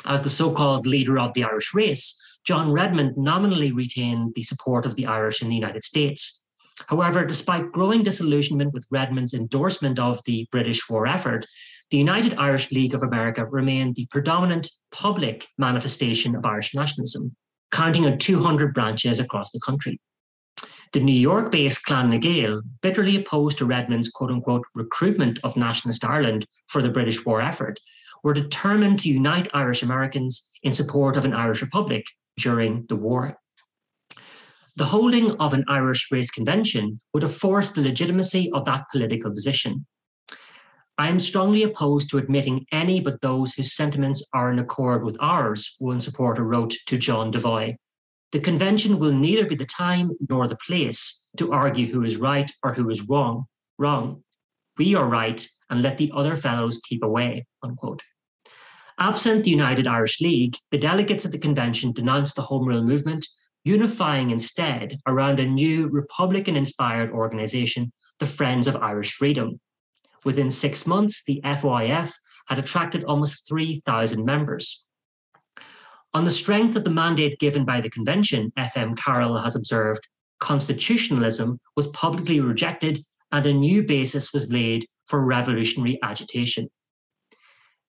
As 0.07 0.23
the 0.23 0.31
so 0.31 0.53
called 0.53 0.87
leader 0.87 1.19
of 1.19 1.33
the 1.35 1.45
Irish 1.45 1.75
race, 1.75 2.19
John 2.45 2.73
Redmond 2.73 3.17
nominally 3.17 3.73
retained 3.73 4.35
the 4.35 4.43
support 4.43 4.85
of 4.85 4.97
the 4.97 5.07
Irish 5.07 5.41
in 5.41 5.49
the 5.49 5.55
United 5.55 5.85
States. 5.85 6.43
However, 6.89 7.25
despite 7.25 7.73
growing 7.73 8.03
disillusionment 8.03 8.75
with 8.75 8.87
Redmond's 8.91 9.33
endorsement 9.33 9.99
of 9.99 10.21
the 10.25 10.47
British 10.51 10.89
war 10.89 11.07
effort, 11.07 11.47
the 11.91 11.99
United 11.99 12.35
Irish 12.35 12.73
League 12.73 12.95
of 12.95 13.03
America 13.03 13.45
remained 13.47 13.95
the 13.95 14.07
predominant 14.11 14.71
public 14.91 15.47
manifestation 15.59 16.35
of 16.35 16.45
Irish 16.45 16.75
nationalism, 16.75 17.35
counting 17.71 18.07
on 18.07 18.19
200 18.19 18.75
branches 18.75 19.21
across 19.21 19.51
the 19.53 19.61
country. 19.61 20.01
The 20.95 21.01
New 21.01 21.11
York 21.11 21.51
based 21.51 21.85
Clan 21.87 22.11
na 22.11 22.19
Gael, 22.19 22.63
bitterly 22.81 23.17
opposed 23.17 23.59
to 23.59 23.67
Redmond's 23.67 24.11
quote 24.11 24.31
unquote 24.31 24.63
recruitment 24.75 25.41
of 25.43 25.57
nationalist 25.57 26.05
Ireland 26.05 26.47
for 26.69 26.83
the 26.83 26.89
British 26.89 27.27
war 27.27 27.43
effort, 27.43 27.81
were 28.23 28.33
determined 28.33 29.01
to 29.01 29.09
unite 29.09 29.51
Irish 29.53 29.83
Americans 29.83 30.49
in 30.63 30.73
support 30.73 31.17
of 31.17 31.25
an 31.25 31.35
Irish 31.35 31.63
Republic 31.63 32.07
during 32.39 32.87
the 32.87 32.95
war. 32.95 33.37
The 34.77 34.85
holding 34.85 35.33
of 35.39 35.53
an 35.53 35.65
Irish 35.67 36.13
race 36.13 36.31
convention 36.31 37.01
would 37.13 37.25
have 37.25 37.37
forced 37.37 37.75
the 37.75 37.83
legitimacy 37.83 38.53
of 38.53 38.65
that 38.67 38.85
political 38.93 39.33
position. 39.33 39.87
I 40.97 41.09
am 41.09 41.19
strongly 41.19 41.65
opposed 41.65 42.09
to 42.11 42.19
admitting 42.19 42.67
any 42.71 43.01
but 43.01 43.21
those 43.21 43.53
whose 43.53 43.75
sentiments 43.75 44.25
are 44.33 44.53
in 44.53 44.61
accord 44.61 45.05
with 45.05 45.17
ours, 45.19 45.75
one 45.81 46.01
supporter 46.01 46.45
wrote 46.45 46.75
to 46.87 46.99
John 46.99 47.33
Devoy. 47.33 47.75
The 48.35 48.41
convention 48.41 48.99
will 48.99 49.13
neither 49.13 49.47
be 49.47 49.55
the 49.55 49.65
time 49.65 50.11
nor 50.29 50.49
the 50.49 50.57
place 50.57 51.25
to 51.37 51.53
argue 51.53 51.93
who 51.93 52.03
is 52.03 52.17
right 52.17 52.51
or 52.65 52.75
who 52.75 52.91
is 52.91 53.09
wrong. 53.09 53.45
Wrong. 53.79 54.25
We 54.77 54.97
are 54.97 55.07
right, 55.07 55.49
and 55.71 55.81
let 55.81 55.99
the 55.99 56.11
other 56.13 56.35
fellows 56.35 56.81
keep 56.83 57.05
away. 57.05 57.47
Unquote. 57.63 58.03
Absent 58.99 59.45
the 59.45 59.51
United 59.51 59.87
Irish 59.87 60.21
League, 60.21 60.57
the 60.73 60.79
delegates 60.79 61.25
at 61.25 61.31
the 61.31 61.39
convention 61.39 61.93
denounced 61.93 62.35
the 62.35 62.43
Home 62.43 62.67
Rule 62.67 62.83
movement, 62.83 63.25
unifying 63.63 64.33
instead 64.33 64.99
around 65.07 65.39
a 65.39 65.47
new 65.47 65.87
Republican 65.87 66.57
inspired 66.57 67.13
organization, 67.13 67.93
the 68.19 68.27
Friends 68.27 68.67
of 68.67 68.75
Irish 68.79 69.13
Freedom. 69.13 69.61
Within 70.25 70.51
six 70.51 70.89
months, 70.89 71.23
the 71.25 71.41
FOIF 71.45 72.13
had 72.49 72.59
attracted 72.59 73.05
almost 73.05 73.47
3,000 73.47 74.25
members. 74.25 74.89
On 76.15 76.23
the 76.23 76.31
strength 76.31 76.77
of 76.77 76.85
the 76.85 76.91
mandate 76.91 77.41
given 77.41 77.65
by 77.65 77.81
the 77.81 77.91
convention, 77.91 78.53
FM 78.57 78.97
Carroll 78.97 79.37
has 79.43 79.57
observed, 79.57 80.07
constitutionalism 80.39 81.59
was 81.75 81.89
publicly 81.89 82.41
rejected 82.41 83.05
and 83.33 83.45
a 83.45 83.53
new 83.53 83.83
basis 83.83 84.33
was 84.33 84.53
laid 84.53 84.87
for 85.07 85.27
revolutionary 85.27 85.99
agitation. 86.05 86.69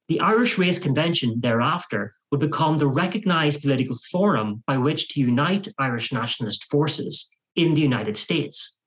The 0.08 0.20
Irish 0.22 0.58
Race 0.58 0.80
Convention 0.80 1.40
thereafter 1.40 2.14
would 2.32 2.40
become 2.40 2.78
the 2.78 2.88
recognised 2.88 3.62
political 3.62 3.96
forum 4.12 4.64
by 4.66 4.78
which 4.78 5.10
to 5.10 5.20
unite 5.20 5.68
Irish 5.78 6.12
nationalist 6.12 6.64
forces 6.72 7.30
in 7.56 7.76
the 7.76 7.82
United 7.82 8.18
States. 8.18 8.82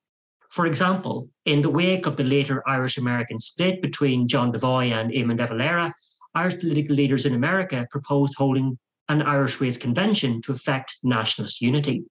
For 0.51 0.67
example, 0.67 1.29
in 1.45 1.63
the 1.63 1.71
wake 1.71 2.07
of 2.07 2.17
the 2.17 2.25
later 2.25 2.69
Irish 2.69 2.99
American 2.99 3.39
split 3.39 3.83
between 3.83 4.27
John 4.27 4.51
Devoy 4.51 4.91
and 4.91 5.13
Eamon 5.13 5.37
de 5.37 5.47
Valera, 5.47 5.95
Irish 6.35 6.59
political 6.59 6.97
leaders 6.97 7.25
in 7.25 7.35
America 7.35 7.87
proposed 7.91 8.35
holding 8.37 8.79
an 9.09 9.23
Irish 9.23 9.61
Race 9.61 9.77
Convention 9.77 10.43
to 10.43 10.53
effect 10.53 10.99
nationalist 11.03 11.61
unity. 11.61 12.05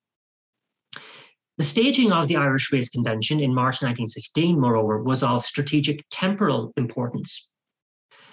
The 1.57 1.63
staging 1.63 2.11
of 2.11 2.27
the 2.27 2.35
Irish 2.35 2.71
Race 2.71 2.89
Convention 2.89 3.39
in 3.39 3.53
March 3.53 3.81
1916, 3.81 4.59
moreover, 4.59 5.01
was 5.01 5.23
of 5.23 5.45
strategic 5.45 6.05
temporal 6.11 6.71
importance. 6.77 7.51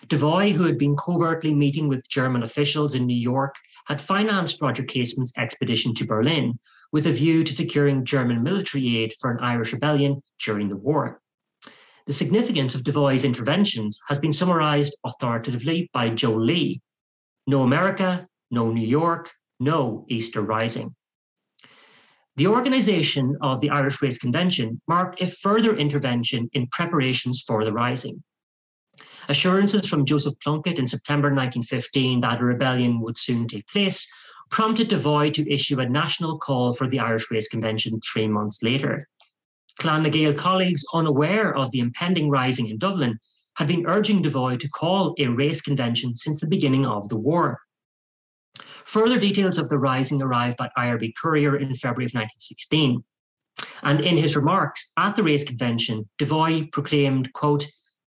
Devoy, 0.08 0.52
who 0.52 0.64
had 0.64 0.76
been 0.76 0.96
covertly 0.96 1.54
meeting 1.54 1.88
with 1.88 2.08
German 2.08 2.42
officials 2.42 2.94
in 2.94 3.06
New 3.06 3.16
York, 3.16 3.54
had 3.86 4.00
financed 4.00 4.60
Roger 4.60 4.84
Casement's 4.84 5.36
expedition 5.38 5.94
to 5.94 6.06
Berlin 6.06 6.58
with 6.92 7.06
a 7.06 7.12
view 7.12 7.44
to 7.44 7.54
securing 7.54 8.04
German 8.04 8.42
military 8.42 8.98
aid 8.98 9.14
for 9.20 9.30
an 9.30 9.40
Irish 9.40 9.72
rebellion 9.72 10.22
during 10.44 10.68
the 10.68 10.76
war. 10.76 11.20
The 12.06 12.12
significance 12.12 12.74
of 12.74 12.84
Devoy's 12.84 13.24
interventions 13.24 13.98
has 14.08 14.18
been 14.18 14.32
summarized 14.32 14.94
authoritatively 15.04 15.88
by 15.94 16.10
Joe 16.10 16.34
Lee 16.34 16.82
No 17.46 17.62
America, 17.62 18.26
no 18.54 18.70
New 18.70 18.86
York, 18.86 19.30
no 19.60 20.06
Easter 20.08 20.40
Rising. 20.40 20.94
The 22.36 22.46
organization 22.46 23.36
of 23.42 23.60
the 23.60 23.70
Irish 23.70 24.00
Race 24.02 24.18
Convention 24.18 24.80
marked 24.88 25.20
a 25.20 25.26
further 25.26 25.76
intervention 25.76 26.48
in 26.52 26.66
preparations 26.68 27.44
for 27.46 27.64
the 27.64 27.72
rising. 27.72 28.22
Assurances 29.28 29.88
from 29.88 30.04
Joseph 30.04 30.34
Plunkett 30.42 30.78
in 30.78 30.86
September 30.86 31.28
1915 31.28 32.20
that 32.22 32.40
a 32.40 32.44
rebellion 32.44 33.00
would 33.00 33.16
soon 33.16 33.46
take 33.46 33.66
place 33.68 34.08
prompted 34.50 34.88
Devoy 34.88 35.32
to 35.34 35.52
issue 35.52 35.80
a 35.80 35.88
national 35.88 36.38
call 36.38 36.72
for 36.72 36.86
the 36.86 36.98
Irish 36.98 37.30
Race 37.30 37.48
Convention 37.48 38.00
three 38.00 38.28
months 38.28 38.62
later. 38.62 39.08
Clan 39.78 40.02
na 40.02 40.08
Gael 40.08 40.34
colleagues, 40.34 40.84
unaware 40.92 41.56
of 41.56 41.70
the 41.70 41.80
impending 41.80 42.30
rising 42.30 42.68
in 42.68 42.78
Dublin, 42.78 43.18
had 43.56 43.68
been 43.68 43.86
urging 43.86 44.22
Devoy 44.22 44.58
to 44.58 44.68
call 44.68 45.14
a 45.18 45.26
race 45.26 45.60
convention 45.60 46.14
since 46.14 46.40
the 46.40 46.46
beginning 46.46 46.86
of 46.86 47.08
the 47.08 47.16
war. 47.16 47.60
Further 48.86 49.18
details 49.18 49.58
of 49.58 49.68
the 49.68 49.78
rising 49.78 50.20
arrived 50.22 50.56
by 50.56 50.70
IRB 50.76 51.14
Courier 51.20 51.56
in 51.56 51.74
February 51.74 52.06
of 52.06 52.14
1916. 52.14 53.02
And 53.82 54.00
in 54.00 54.16
his 54.16 54.36
remarks 54.36 54.92
at 54.98 55.16
the 55.16 55.22
race 55.22 55.44
convention, 55.44 56.08
Devoy 56.18 56.70
proclaimed, 56.72 57.32
quote, 57.32 57.66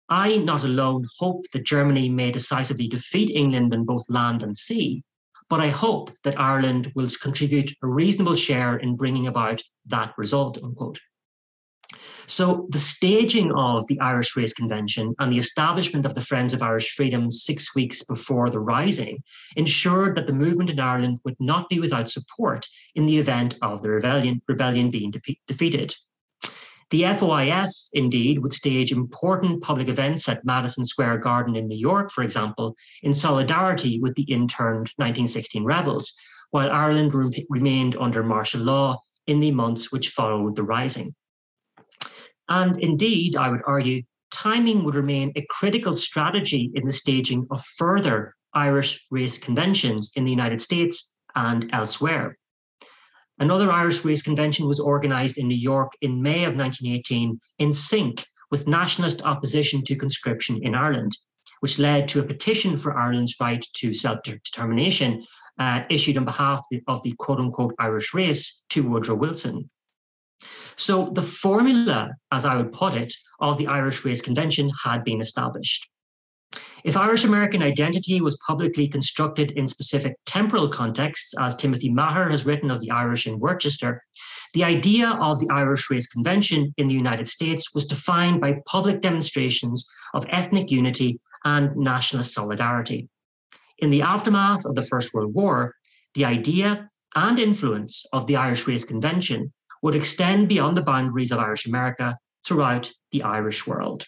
I 0.09 0.39
not 0.39 0.65
alone 0.65 1.07
hope 1.19 1.45
that 1.53 1.67
Germany 1.67 2.09
may 2.09 2.31
decisively 2.31 2.89
defeat 2.89 3.31
England 3.31 3.75
on 3.75 3.85
both 3.85 4.09
land 4.09 4.43
and 4.43 4.57
sea, 4.57 5.03
but 5.51 5.61
I 5.61 5.69
hope 5.69 6.11
that 6.25 6.41
Ireland 6.41 6.93
will 6.95 7.09
contribute 7.21 7.75
a 7.83 7.87
reasonable 7.87 8.35
share 8.35 8.77
in 8.77 8.97
bringing 8.97 9.27
about 9.27 9.63
that 9.87 10.15
result, 10.17 10.63
unquote. 10.63 10.99
So 12.29 12.67
the 12.69 12.79
staging 12.79 13.53
of 13.53 13.87
the 13.87 13.99
Irish 14.01 14.37
Race 14.37 14.53
Convention 14.53 15.15
and 15.19 15.33
the 15.33 15.39
establishment 15.39 16.05
of 16.05 16.15
the 16.15 16.21
Friends 16.21 16.53
of 16.53 16.61
Irish 16.61 16.91
Freedom 16.95 17.31
six 17.31 17.75
weeks 17.75 18.03
before 18.03 18.51
the 18.51 18.61
Rising 18.61 19.23
ensured 19.57 20.15
that 20.15 20.27
the 20.27 20.35
movement 20.35 20.69
in 20.69 20.79
Ireland 20.79 21.21
would 21.25 21.37
not 21.41 21.71
be 21.71 21.81
without 21.81 22.11
support 22.11 22.69
in 22.95 23.07
the 23.07 23.17
event 23.17 23.55
of 23.63 23.81
the 23.81 23.89
rebellion, 23.89 24.43
rebellion 24.47 24.91
being 24.91 25.11
de- 25.11 25.41
defeated. 25.47 25.95
The 26.91 27.05
FOIF, 27.05 27.71
indeed, 27.95 28.41
would 28.41 28.53
stage 28.53 28.93
important 28.93 29.63
public 29.63 29.89
events 29.89 30.29
at 30.29 30.45
Madison 30.45 30.85
Square 30.85 31.19
Garden 31.19 31.57
in 31.57 31.67
New 31.67 31.79
York, 31.79 32.11
for 32.11 32.23
example, 32.23 32.77
in 33.03 33.15
solidarity 33.15 34.01
with 34.01 34.15
the 34.17 34.31
interned 34.31 34.93
1916 34.97 35.65
rebels, 35.65 36.13
while 36.51 36.71
Ireland 36.71 37.15
re- 37.15 37.47
remained 37.49 37.97
under 37.97 38.23
martial 38.23 38.61
law 38.61 39.01
in 39.27 39.41
the 39.41 39.51
months 39.51 39.91
which 39.91 40.11
followed 40.11 40.57
the 40.57 40.63
Rising. 40.63 41.15
And 42.49 42.79
indeed, 42.81 43.37
I 43.37 43.51
would 43.51 43.63
argue, 43.67 44.03
timing 44.31 44.85
would 44.85 44.95
remain 44.95 45.33
a 45.37 45.47
critical 45.51 45.95
strategy 45.97 46.71
in 46.75 46.87
the 46.87 46.93
staging 46.93 47.47
of 47.51 47.65
further 47.77 48.35
Irish 48.55 49.05
race 49.11 49.39
conventions 49.39 50.11
in 50.15 50.25
the 50.25 50.31
United 50.31 50.61
States 50.61 51.17
and 51.35 51.69
elsewhere. 51.73 52.37
Another 53.39 53.71
Irish 53.71 54.05
race 54.05 54.23
convention 54.23 54.67
was 54.67 54.81
organised 54.81 55.39
in 55.39 55.47
New 55.47 55.55
York 55.55 55.93
in 56.01 56.23
May 56.23 56.45
of 56.45 56.57
1918 56.57 57.39
in 57.59 57.73
sync 57.73 58.25
with 58.51 58.67
nationalist 58.67 59.23
opposition 59.23 59.85
to 59.85 59.95
conscription 59.95 60.59
in 60.63 60.75
Ireland, 60.75 61.17
which 61.61 61.79
led 61.79 62.09
to 62.09 62.21
a 62.21 62.25
petition 62.25 62.77
for 62.77 62.99
Ireland's 62.99 63.37
right 63.41 63.65
to 63.75 63.95
self 63.95 64.23
determination 64.23 65.25
uh, 65.59 65.85
issued 65.89 66.17
on 66.17 66.25
behalf 66.25 66.65
of 66.89 67.03
the 67.03 67.15
quote 67.19 67.39
unquote 67.39 67.75
Irish 67.79 68.15
race 68.15 68.65
to 68.71 68.89
Woodrow 68.89 69.17
Wilson. 69.17 69.71
So 70.77 71.11
the 71.11 71.23
formula, 71.23 72.11
as 72.31 72.45
I 72.45 72.57
would 72.57 72.73
put 72.73 72.95
it, 72.95 73.13
of 73.41 73.59
the 73.59 73.67
Irish 73.67 74.05
Race 74.05 74.21
Convention 74.21 74.71
had 74.85 75.05
been 75.05 75.21
established. 75.21 75.89
If 76.85 76.97
Irish 76.97 77.25
American 77.25 77.63
identity 77.63 78.21
was 78.21 78.39
publicly 78.47 78.87
constructed 78.87 79.51
in 79.53 79.67
specific 79.67 80.15
temporal 80.25 80.69
contexts, 80.69 81.35
as 81.39 81.57
Timothy 81.57 81.91
Maher 81.91 82.31
has 82.31 82.47
written 82.47 82.71
of 82.71 82.81
the 82.81 82.91
Irish 82.91 83.27
in 83.27 83.41
Worcester, 83.41 84.03
the 84.55 84.65
idea 84.65 85.11
of 85.11 85.41
the 85.41 85.51
Irish 85.51 85.91
Race 85.91 86.07
Convention 86.07 86.73
in 86.77 86.89
the 86.89 86.95
United 86.95 87.29
States 87.29 87.75
was 87.75 87.87
defined 87.87 88.41
by 88.41 88.61
public 88.67 89.01
demonstrations 89.01 89.91
of 90.15 90.25
ethnic 90.31 90.71
unity 90.71 91.21
and 91.45 91.77
nationalist 91.77 92.33
solidarity. 92.33 93.09
In 93.79 93.91
the 93.91 94.03
aftermath 94.03 94.65
of 94.65 94.75
the 94.75 94.83
First 94.83 95.13
World 95.13 95.35
War, 95.35 95.75
the 96.15 96.25
idea 96.25 96.89
and 97.15 97.39
influence 97.39 98.07
of 98.13 98.27
the 98.27 98.37
Irish 98.37 98.67
Race 98.67 98.85
Convention 98.85 99.53
would 99.83 99.95
extend 99.95 100.49
beyond 100.49 100.77
the 100.77 100.83
boundaries 100.83 101.33
of 101.33 101.39
Irish 101.39 101.67
America 101.67 102.17
throughout 102.47 102.91
the 103.13 103.23
Irish 103.23 103.67
world. 103.67 104.05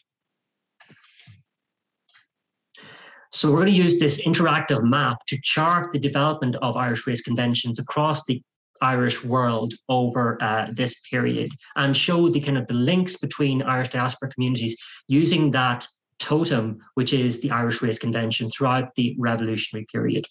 So 3.33 3.51
we're 3.51 3.59
going 3.59 3.69
to 3.69 3.73
use 3.73 4.01
this 4.01 4.21
interactive 4.23 4.83
map 4.83 5.19
to 5.29 5.39
chart 5.43 5.93
the 5.93 6.01
development 6.01 6.57
of 6.57 6.77
Irish 6.77 7.07
race 7.07 7.23
conventions 7.23 7.79
across 7.79 8.25
the 8.25 8.43
Irish 8.81 9.23
world 9.23 9.75
over 9.89 10.43
uh, 10.43 10.69
this 10.73 10.99
period 11.09 11.53
and 11.77 11.97
show 11.97 12.29
the 12.29 12.41
kind 12.41 12.59
of 12.59 12.67
the 12.67 12.75
links 12.75 13.17
between 13.17 13.63
Irish 13.63 13.91
diaspora 13.91 14.31
communities 14.31 14.77
using 15.07 15.51
that 15.53 15.87
totem, 16.19 16.79
which 16.95 17.13
is 17.13 17.41
the 17.41 17.51
Irish 17.51 17.83
Race 17.83 17.99
Convention 17.99 18.51
throughout 18.51 18.95
the 18.95 19.17
revolutionary 19.19 19.87
period. 19.93 20.27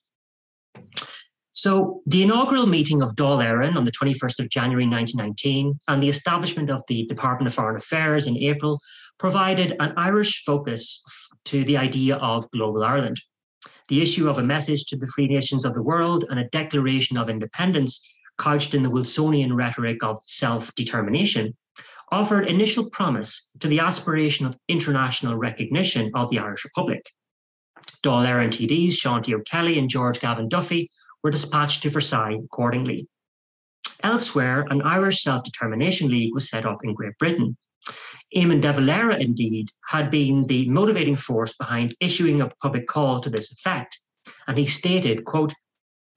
So 1.59 2.01
the 2.05 2.23
inaugural 2.23 2.67
meeting 2.67 3.01
of 3.01 3.15
Dáil 3.15 3.43
Éireann 3.43 3.75
on 3.75 3.83
the 3.83 3.91
21st 3.91 4.39
of 4.39 4.47
January 4.47 4.87
1919 4.87 5.77
and 5.89 6.01
the 6.01 6.07
establishment 6.07 6.69
of 6.69 6.81
the 6.87 7.05
Department 7.07 7.49
of 7.49 7.53
Foreign 7.53 7.75
Affairs 7.75 8.27
in 8.27 8.37
April 8.37 8.79
provided 9.17 9.75
an 9.81 9.93
Irish 9.97 10.45
focus 10.45 11.03
to 11.43 11.65
the 11.65 11.75
idea 11.75 12.15
of 12.15 12.49
global 12.51 12.81
Ireland. 12.81 13.19
The 13.89 14.01
issue 14.01 14.29
of 14.29 14.37
a 14.37 14.41
message 14.55 14.85
to 14.85 14.95
the 14.95 15.11
free 15.13 15.27
nations 15.27 15.65
of 15.65 15.73
the 15.73 15.83
world 15.83 16.23
and 16.29 16.39
a 16.39 16.47
declaration 16.47 17.17
of 17.17 17.29
independence 17.29 18.09
couched 18.37 18.73
in 18.73 18.81
the 18.81 18.89
Wilsonian 18.89 19.53
rhetoric 19.53 20.01
of 20.01 20.17
self 20.25 20.73
determination 20.75 21.57
offered 22.09 22.47
initial 22.47 22.89
promise 22.89 23.49
to 23.59 23.67
the 23.67 23.81
aspiration 23.81 24.45
of 24.45 24.57
international 24.69 25.35
recognition 25.35 26.09
of 26.15 26.29
the 26.29 26.39
Irish 26.39 26.63
Republic. 26.63 27.05
Dáil 28.01 28.25
Éireann 28.25 28.49
TDs 28.49 28.93
Sean 28.93 29.21
T. 29.21 29.35
O'Kelly 29.35 29.77
and 29.77 29.89
George 29.89 30.21
Gavan 30.21 30.47
Duffy 30.47 30.89
were 31.23 31.31
dispatched 31.31 31.83
to 31.83 31.89
Versailles 31.89 32.39
accordingly. 32.43 33.07
Elsewhere, 34.03 34.65
an 34.69 34.81
Irish 34.81 35.21
Self 35.21 35.43
Determination 35.43 36.09
League 36.09 36.33
was 36.33 36.49
set 36.49 36.65
up 36.65 36.79
in 36.83 36.93
Great 36.93 37.17
Britain. 37.17 37.57
Eamon 38.35 38.61
de 38.61 38.71
Valera, 38.71 39.17
indeed, 39.17 39.69
had 39.87 40.11
been 40.11 40.45
the 40.45 40.69
motivating 40.69 41.15
force 41.15 41.53
behind 41.53 41.95
issuing 41.99 42.41
a 42.41 42.51
public 42.61 42.87
call 42.87 43.19
to 43.19 43.29
this 43.29 43.51
effect. 43.51 43.99
And 44.47 44.57
he 44.57 44.65
stated, 44.65 45.25
quote, 45.25 45.53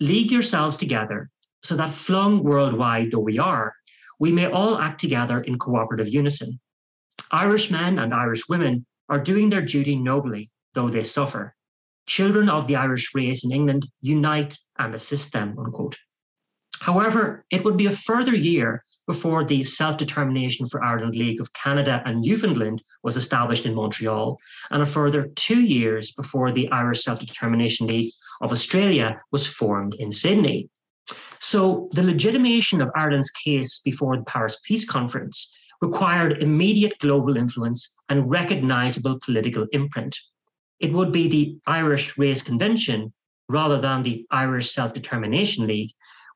League 0.00 0.30
yourselves 0.30 0.76
together 0.76 1.30
so 1.62 1.76
that 1.76 1.92
flung 1.92 2.42
worldwide 2.42 3.11
though 3.12 3.21
we 3.21 3.38
are, 3.38 3.75
we 4.18 4.32
may 4.32 4.47
all 4.47 4.78
act 4.78 5.00
together 5.00 5.40
in 5.40 5.59
cooperative 5.59 6.09
unison. 6.09 6.61
Irish 7.30 7.71
men 7.71 7.99
and 7.99 8.12
Irish 8.12 8.49
women 8.49 8.85
are 9.09 9.18
doing 9.18 9.49
their 9.49 9.62
duty 9.62 9.97
nobly, 9.97 10.50
though 10.75 10.88
they 10.88 11.02
suffer. 11.02 11.54
Children 12.06 12.49
of 12.49 12.66
the 12.66 12.76
Irish 12.76 13.14
race 13.14 13.44
in 13.44 13.52
England 13.52 13.87
unite 14.00 14.59
and 14.78 14.94
assist 14.94 15.32
them, 15.32 15.56
unquote. 15.59 15.97
However, 16.80 17.44
it 17.50 17.64
would 17.64 17.76
be 17.76 17.87
a 17.87 17.92
further 17.92 18.35
year 18.35 18.82
before 19.06 19.44
the 19.44 19.62
Self 19.62 19.97
Determination 19.97 20.66
for 20.66 20.82
Ireland 20.82 21.14
League 21.14 21.40
of 21.40 21.52
Canada 21.52 22.02
and 22.04 22.21
Newfoundland 22.21 22.82
was 23.02 23.16
established 23.16 23.66
in 23.66 23.75
Montreal, 23.75 24.38
and 24.71 24.82
a 24.82 24.87
further 24.87 25.28
two 25.37 25.62
years 25.62 26.12
before 26.12 26.50
the 26.50 26.71
Irish 26.71 27.04
Self 27.04 27.21
Determination 27.21 27.87
League 27.87 28.11
of 28.40 28.52
Australia 28.52 29.21
was 29.30 29.47
formed 29.47 29.94
in 29.94 30.11
Sydney. 30.12 30.68
So, 31.40 31.88
the 31.92 32.02
legitimation 32.02 32.80
of 32.80 32.90
Ireland's 32.97 33.30
case 33.30 33.80
before 33.80 34.16
the 34.16 34.25
Paris 34.25 34.59
Peace 34.64 34.85
Conference 34.85 35.56
required 35.80 36.40
immediate 36.40 36.99
global 37.00 37.37
influence 37.37 37.97
and 38.09 38.30
recognizable 38.30 39.18
political 39.21 39.66
imprint. 39.73 40.16
It 40.83 40.93
would 40.93 41.12
be 41.12 41.29
the 41.29 41.57
Irish 41.67 42.19
Race 42.19 42.43
Convention 42.43 43.15
rather 43.49 43.81
than 43.81 44.03
the 44.03 44.27
Irish 44.31 44.75
Self 44.75 44.93
Determination 44.93 45.67
League 45.67 45.93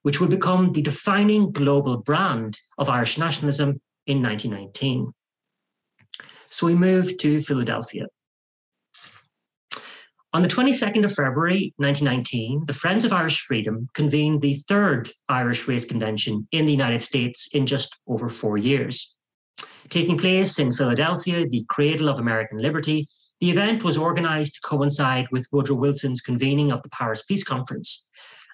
which 0.07 0.21
would 0.21 0.31
become 0.31 0.71
the 0.71 0.83
defining 0.83 1.51
global 1.51 1.97
brand 1.97 2.61
of 2.79 2.89
Irish 2.89 3.19
nationalism 3.19 3.81
in 4.07 4.23
1919. 4.23 5.11
So 6.49 6.65
we 6.65 6.77
move 6.77 7.19
to 7.19 7.43
Philadelphia. 7.43 8.07
On 10.33 10.43
the 10.43 10.49
22nd 10.49 11.05
of 11.05 11.13
February 11.13 11.75
1919, 11.79 12.67
the 12.69 12.73
Friends 12.73 13.05
of 13.05 13.13
Irish 13.13 13.41
Freedom 13.41 13.89
convened 13.95 14.43
the 14.43 14.63
third 14.69 15.11
Irish 15.29 15.67
Race 15.67 15.85
Convention 15.85 16.47
in 16.53 16.67
the 16.67 16.73
United 16.81 17.03
States 17.03 17.49
in 17.53 17.67
just 17.67 17.97
over 18.07 18.29
four 18.29 18.57
years. 18.57 19.17
Taking 19.89 20.17
place 20.17 20.61
in 20.61 20.73
Philadelphia, 20.73 21.49
the 21.49 21.65
cradle 21.69 22.09
of 22.09 22.21
American 22.21 22.59
liberty, 22.59 23.09
the 23.41 23.51
event 23.51 23.85
was 23.85 23.97
organized 23.97 24.55
to 24.55 24.61
coincide 24.69 25.27
with 25.31 25.47
Woodrow 25.53 25.77
Wilson's 25.77 26.21
convening 26.21 26.73
of 26.73 26.83
the 26.83 26.89
Paris 26.89 27.23
Peace 27.23 27.45
Conference, 27.45 28.09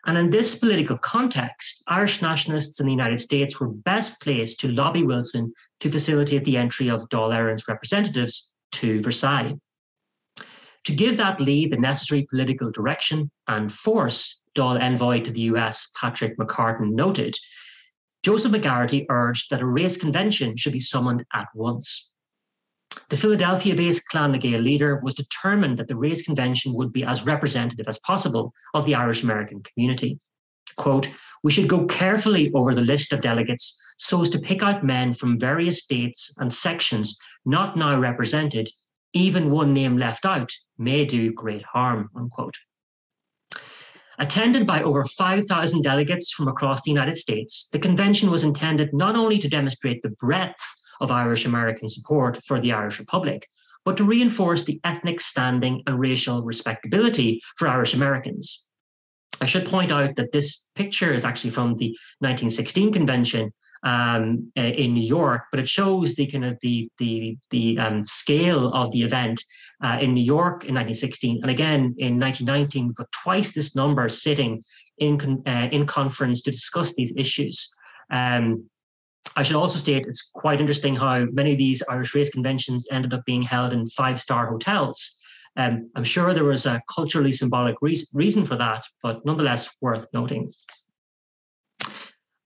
and 0.04 0.18
in 0.18 0.30
this 0.30 0.56
political 0.56 0.98
context, 0.98 1.82
Irish 1.86 2.22
nationalists 2.22 2.80
in 2.80 2.86
the 2.86 2.92
United 2.92 3.20
States 3.20 3.60
were 3.60 3.68
best 3.68 4.20
placed 4.20 4.58
to 4.60 4.68
lobby 4.68 5.04
Wilson 5.04 5.52
to 5.80 5.88
facilitate 5.88 6.44
the 6.44 6.56
entry 6.56 6.88
of 6.88 7.08
Dáil 7.08 7.30
Éireann's 7.30 7.68
representatives 7.68 8.52
to 8.72 9.00
Versailles. 9.00 9.54
To 10.84 10.92
give 10.92 11.16
that 11.18 11.40
lead 11.40 11.70
the 11.70 11.78
necessary 11.78 12.26
political 12.28 12.72
direction 12.72 13.30
and 13.46 13.72
force, 13.72 14.42
Dáil 14.56 14.80
envoy 14.80 15.20
to 15.20 15.30
the 15.30 15.42
US, 15.52 15.88
Patrick 16.00 16.36
McCartan 16.36 16.92
noted, 16.92 17.36
Joseph 18.24 18.52
McGarrity 18.52 19.06
urged 19.08 19.50
that 19.50 19.62
a 19.62 19.66
race 19.66 19.96
convention 19.96 20.56
should 20.56 20.72
be 20.72 20.80
summoned 20.80 21.24
at 21.32 21.46
once. 21.54 22.11
The 23.08 23.16
Philadelphia 23.16 23.74
based 23.74 24.08
Clan 24.08 24.32
na 24.32 24.38
Gael 24.38 24.60
leader 24.60 25.00
was 25.02 25.14
determined 25.14 25.78
that 25.78 25.88
the 25.88 25.96
race 25.96 26.22
convention 26.22 26.74
would 26.74 26.92
be 26.92 27.04
as 27.04 27.26
representative 27.26 27.86
as 27.88 27.98
possible 27.98 28.54
of 28.74 28.86
the 28.86 28.94
Irish 28.94 29.22
American 29.22 29.62
community. 29.62 30.18
Quote, 30.76 31.08
we 31.42 31.52
should 31.52 31.68
go 31.68 31.86
carefully 31.86 32.50
over 32.54 32.74
the 32.74 32.80
list 32.80 33.12
of 33.12 33.20
delegates 33.20 33.80
so 33.98 34.22
as 34.22 34.30
to 34.30 34.38
pick 34.38 34.62
out 34.62 34.84
men 34.84 35.12
from 35.12 35.38
various 35.38 35.80
states 35.80 36.34
and 36.38 36.52
sections 36.52 37.18
not 37.44 37.76
now 37.76 37.98
represented. 37.98 38.68
Even 39.12 39.50
one 39.50 39.74
name 39.74 39.98
left 39.98 40.24
out 40.24 40.50
may 40.78 41.04
do 41.04 41.32
great 41.32 41.62
harm, 41.62 42.08
unquote. 42.16 42.56
Attended 44.18 44.66
by 44.66 44.82
over 44.82 45.04
5,000 45.04 45.82
delegates 45.82 46.32
from 46.32 46.48
across 46.48 46.82
the 46.82 46.90
United 46.90 47.16
States, 47.16 47.68
the 47.72 47.78
convention 47.78 48.30
was 48.30 48.44
intended 48.44 48.92
not 48.92 49.16
only 49.16 49.38
to 49.38 49.48
demonstrate 49.48 50.00
the 50.02 50.10
breadth 50.10 50.62
of 51.02 51.10
Irish 51.10 51.44
American 51.44 51.88
support 51.88 52.42
for 52.46 52.58
the 52.60 52.72
Irish 52.72 52.98
Republic, 52.98 53.46
but 53.84 53.96
to 53.96 54.04
reinforce 54.04 54.62
the 54.62 54.80
ethnic 54.84 55.20
standing 55.20 55.82
and 55.86 55.98
racial 55.98 56.42
respectability 56.42 57.42
for 57.56 57.68
Irish 57.68 57.92
Americans. 57.92 58.70
I 59.40 59.46
should 59.46 59.66
point 59.66 59.90
out 59.90 60.14
that 60.16 60.32
this 60.32 60.68
picture 60.76 61.12
is 61.12 61.24
actually 61.24 61.50
from 61.50 61.76
the 61.76 61.88
1916 62.20 62.92
convention 62.92 63.52
um, 63.82 64.52
in 64.54 64.94
New 64.94 65.02
York, 65.02 65.42
but 65.50 65.58
it 65.58 65.68
shows 65.68 66.14
the 66.14 66.26
kind 66.26 66.44
of 66.44 66.56
the 66.62 66.88
the 66.98 67.36
the 67.50 67.78
um, 67.78 68.04
scale 68.04 68.72
of 68.72 68.92
the 68.92 69.02
event 69.02 69.42
uh, 69.82 69.98
in 70.00 70.14
New 70.14 70.22
York 70.22 70.64
in 70.64 70.74
1916, 70.74 71.40
and 71.42 71.50
again 71.50 71.94
in 71.98 72.20
1919, 72.20 72.86
we've 72.86 72.94
got 72.94 73.10
twice 73.10 73.52
this 73.52 73.74
number 73.74 74.08
sitting 74.08 74.62
in 74.98 75.42
uh, 75.46 75.68
in 75.72 75.86
conference 75.86 76.42
to 76.42 76.52
discuss 76.52 76.94
these 76.94 77.12
issues. 77.16 77.74
Um, 78.10 78.70
I 79.36 79.42
should 79.42 79.56
also 79.56 79.78
state 79.78 80.06
it's 80.06 80.30
quite 80.34 80.60
interesting 80.60 80.96
how 80.96 81.26
many 81.32 81.52
of 81.52 81.58
these 81.58 81.82
Irish 81.88 82.14
race 82.14 82.30
conventions 82.30 82.86
ended 82.90 83.14
up 83.14 83.24
being 83.24 83.42
held 83.42 83.72
in 83.72 83.86
five 83.86 84.20
star 84.20 84.46
hotels. 84.46 85.16
Um, 85.56 85.90
I'm 85.94 86.04
sure 86.04 86.32
there 86.32 86.44
was 86.44 86.66
a 86.66 86.82
culturally 86.94 87.32
symbolic 87.32 87.76
re- 87.82 88.06
reason 88.14 88.44
for 88.44 88.56
that, 88.56 88.84
but 89.02 89.24
nonetheless 89.24 89.68
worth 89.80 90.06
noting. 90.12 90.50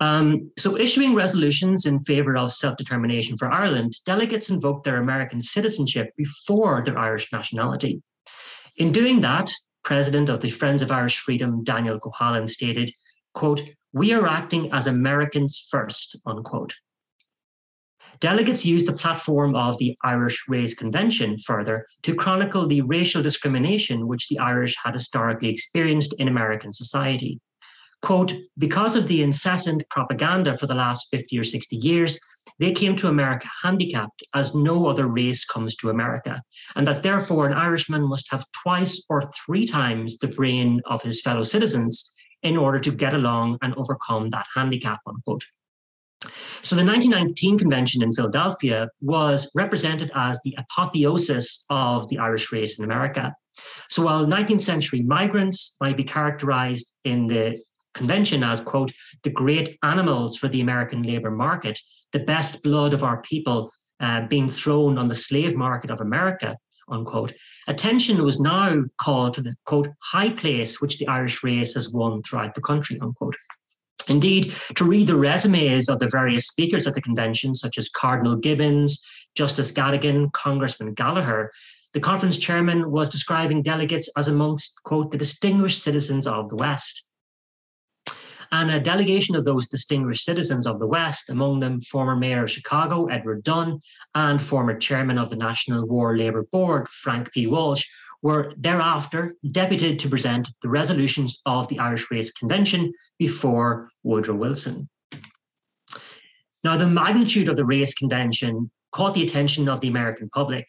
Um, 0.00 0.50
so, 0.58 0.76
issuing 0.76 1.14
resolutions 1.14 1.86
in 1.86 2.00
favour 2.00 2.36
of 2.36 2.52
self 2.52 2.76
determination 2.76 3.36
for 3.36 3.50
Ireland, 3.50 3.94
delegates 4.04 4.50
invoked 4.50 4.84
their 4.84 4.98
American 4.98 5.40
citizenship 5.40 6.10
before 6.16 6.82
their 6.84 6.98
Irish 6.98 7.32
nationality. 7.32 8.02
In 8.76 8.92
doing 8.92 9.20
that, 9.22 9.50
President 9.84 10.28
of 10.28 10.40
the 10.40 10.50
Friends 10.50 10.82
of 10.82 10.90
Irish 10.90 11.18
Freedom, 11.18 11.64
Daniel 11.64 11.98
Cohalan, 11.98 12.48
stated, 12.48 12.92
quote, 13.32 13.70
we 13.92 14.12
are 14.12 14.26
acting 14.26 14.72
as 14.72 14.86
Americans 14.86 15.66
first, 15.70 16.16
unquote. 16.26 16.74
Delegates 18.20 18.64
used 18.64 18.86
the 18.86 18.92
platform 18.92 19.54
of 19.54 19.76
the 19.78 19.96
Irish 20.02 20.44
Race 20.48 20.74
Convention 20.74 21.36
further 21.38 21.86
to 22.02 22.14
chronicle 22.14 22.66
the 22.66 22.80
racial 22.82 23.22
discrimination 23.22 24.06
which 24.06 24.28
the 24.28 24.38
Irish 24.38 24.74
had 24.82 24.94
historically 24.94 25.50
experienced 25.50 26.14
in 26.18 26.28
American 26.28 26.72
society. 26.72 27.40
Quote, 28.02 28.32
because 28.58 28.96
of 28.96 29.08
the 29.08 29.22
incessant 29.22 29.82
propaganda 29.90 30.56
for 30.56 30.66
the 30.66 30.74
last 30.74 31.08
50 31.10 31.38
or 31.38 31.44
60 31.44 31.76
years, 31.76 32.18
they 32.58 32.72
came 32.72 32.96
to 32.96 33.08
America 33.08 33.48
handicapped 33.62 34.22
as 34.34 34.54
no 34.54 34.86
other 34.86 35.08
race 35.08 35.44
comes 35.44 35.74
to 35.76 35.90
America, 35.90 36.42
and 36.74 36.86
that 36.86 37.02
therefore 37.02 37.46
an 37.46 37.52
Irishman 37.52 38.08
must 38.08 38.30
have 38.30 38.46
twice 38.62 39.04
or 39.10 39.22
three 39.22 39.66
times 39.66 40.18
the 40.18 40.28
brain 40.28 40.80
of 40.86 41.02
his 41.02 41.20
fellow 41.20 41.42
citizens 41.42 42.12
in 42.46 42.56
order 42.56 42.78
to 42.78 42.90
get 42.90 43.12
along 43.12 43.58
and 43.62 43.74
overcome 43.74 44.30
that 44.30 44.46
handicap, 44.54 45.00
unquote. 45.06 45.44
So 46.62 46.74
the 46.74 46.84
1919 46.84 47.58
convention 47.58 48.02
in 48.02 48.12
Philadelphia 48.12 48.88
was 49.00 49.50
represented 49.54 50.10
as 50.14 50.40
the 50.44 50.56
apotheosis 50.58 51.64
of 51.70 52.08
the 52.08 52.18
Irish 52.18 52.50
race 52.52 52.78
in 52.78 52.84
America. 52.84 53.34
So 53.90 54.04
while 54.04 54.26
19th 54.26 54.62
century 54.62 55.02
migrants 55.02 55.76
might 55.80 55.96
be 55.96 56.04
characterized 56.04 56.92
in 57.04 57.26
the 57.26 57.62
convention 57.94 58.42
as, 58.42 58.60
quote, 58.60 58.92
the 59.22 59.30
great 59.30 59.78
animals 59.82 60.36
for 60.36 60.48
the 60.48 60.60
American 60.60 61.02
labor 61.02 61.30
market, 61.30 61.78
the 62.12 62.20
best 62.20 62.62
blood 62.62 62.94
of 62.94 63.02
our 63.02 63.22
people 63.22 63.70
uh, 64.00 64.26
being 64.26 64.48
thrown 64.48 64.98
on 64.98 65.08
the 65.08 65.14
slave 65.14 65.54
market 65.56 65.90
of 65.90 66.00
America, 66.00 66.56
unquote. 66.88 67.32
Attention 67.68 68.22
was 68.22 68.40
now 68.40 68.82
called 69.00 69.34
to 69.34 69.42
the 69.42 69.54
quote 69.64 69.88
high 70.02 70.30
place 70.30 70.80
which 70.80 70.98
the 70.98 71.08
Irish 71.08 71.42
race 71.42 71.74
has 71.74 71.90
won 71.90 72.22
throughout 72.22 72.54
the 72.54 72.60
country, 72.60 72.98
unquote. 73.00 73.36
Indeed, 74.08 74.54
to 74.76 74.84
read 74.84 75.08
the 75.08 75.16
resumes 75.16 75.88
of 75.88 75.98
the 75.98 76.08
various 76.08 76.46
speakers 76.46 76.86
at 76.86 76.94
the 76.94 77.02
convention, 77.02 77.54
such 77.54 77.76
as 77.76 77.88
Cardinal 77.88 78.36
Gibbons, 78.36 79.04
Justice 79.34 79.72
Cadogan, 79.72 80.30
Congressman 80.30 80.94
Gallagher, 80.94 81.50
the 81.92 82.00
conference 82.00 82.36
chairman 82.36 82.90
was 82.90 83.08
describing 83.08 83.62
delegates 83.62 84.08
as 84.16 84.28
amongst, 84.28 84.82
quote, 84.84 85.10
the 85.10 85.18
distinguished 85.18 85.82
citizens 85.82 86.26
of 86.26 86.50
the 86.50 86.56
West. 86.56 87.05
And 88.52 88.70
a 88.70 88.80
delegation 88.80 89.34
of 89.36 89.44
those 89.44 89.68
distinguished 89.68 90.24
citizens 90.24 90.66
of 90.66 90.78
the 90.78 90.86
West, 90.86 91.30
among 91.30 91.60
them 91.60 91.80
former 91.80 92.16
Mayor 92.16 92.44
of 92.44 92.50
Chicago, 92.50 93.06
Edward 93.06 93.42
Dunne, 93.42 93.80
and 94.14 94.40
former 94.40 94.78
Chairman 94.78 95.18
of 95.18 95.30
the 95.30 95.36
National 95.36 95.86
War 95.86 96.16
Labour 96.16 96.44
Board, 96.52 96.88
Frank 96.88 97.32
P. 97.32 97.46
Walsh, 97.46 97.84
were 98.22 98.52
thereafter 98.56 99.36
deputed 99.50 99.98
to 99.98 100.08
present 100.08 100.48
the 100.62 100.68
resolutions 100.68 101.40
of 101.46 101.68
the 101.68 101.78
Irish 101.78 102.10
Race 102.10 102.30
Convention 102.32 102.92
before 103.18 103.88
Woodrow 104.02 104.34
Wilson. 104.34 104.88
Now, 106.64 106.76
the 106.76 106.86
magnitude 106.86 107.48
of 107.48 107.56
the 107.56 107.64
Race 107.64 107.94
Convention 107.94 108.70
caught 108.92 109.14
the 109.14 109.22
attention 109.22 109.68
of 109.68 109.80
the 109.80 109.88
American 109.88 110.28
public. 110.30 110.66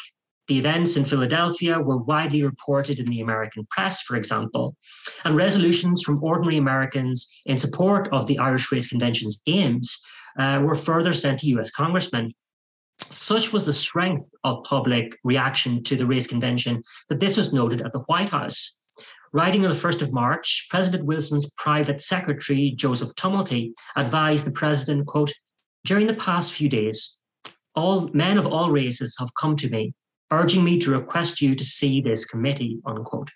The 0.48 0.58
events 0.58 0.96
in 0.96 1.04
Philadelphia 1.04 1.80
were 1.80 1.98
widely 1.98 2.42
reported 2.44 3.00
in 3.00 3.10
the 3.10 3.20
American 3.20 3.66
press, 3.70 4.02
for 4.02 4.16
example, 4.16 4.78
and 5.26 5.36
resolutions 5.36 6.04
from 6.04 6.24
ordinary 6.24 6.58
Americans 6.58 7.28
in 7.46 7.58
support 7.58 8.08
of 8.14 8.28
the 8.28 8.40
Irish 8.40 8.72
Race 8.72 8.88
Convention's 8.88 9.42
aims 9.48 10.00
uh, 10.40 10.62
were 10.64 10.76
further 10.76 11.14
sent 11.14 11.42
to 11.42 11.48
US 11.58 11.72
congressmen. 11.72 12.34
Such 13.10 13.52
was 13.52 13.66
the 13.66 13.74
strength 13.74 14.30
of 14.44 14.64
public 14.64 15.18
reaction 15.24 15.84
to 15.84 15.96
the 15.96 16.06
Race 16.06 16.28
Convention 16.28 16.82
that 17.10 17.20
this 17.20 17.36
was 17.36 17.54
noted 17.54 17.82
at 17.82 17.92
the 17.92 18.00
White 18.08 18.30
House. 18.30 18.74
Writing 19.34 19.66
on 19.66 19.72
the 19.72 19.78
1st 19.78 20.02
of 20.02 20.14
March, 20.14 20.68
President 20.70 21.04
Wilson's 21.04 21.52
private 21.58 22.02
secretary, 22.02 22.72
Joseph 22.72 23.14
Tumulty, 23.16 23.74
advised 23.98 24.46
the 24.46 24.52
president, 24.52 25.06
quote, 25.06 25.34
during 25.86 26.08
the 26.08 26.14
past 26.14 26.54
few 26.54 26.70
days, 26.70 27.20
all 27.76 28.10
men 28.14 28.38
of 28.38 28.48
all 28.48 28.72
races 28.72 29.16
have 29.20 29.30
come 29.40 29.56
to 29.58 29.70
me, 29.70 29.94
urging 30.32 30.64
me 30.64 30.80
to 30.80 30.92
request 30.92 31.42
you 31.42 31.56
to 31.56 31.64
see 31.64 32.02
this 32.02 32.26
committee, 32.26 32.80
unquote. 32.86 33.32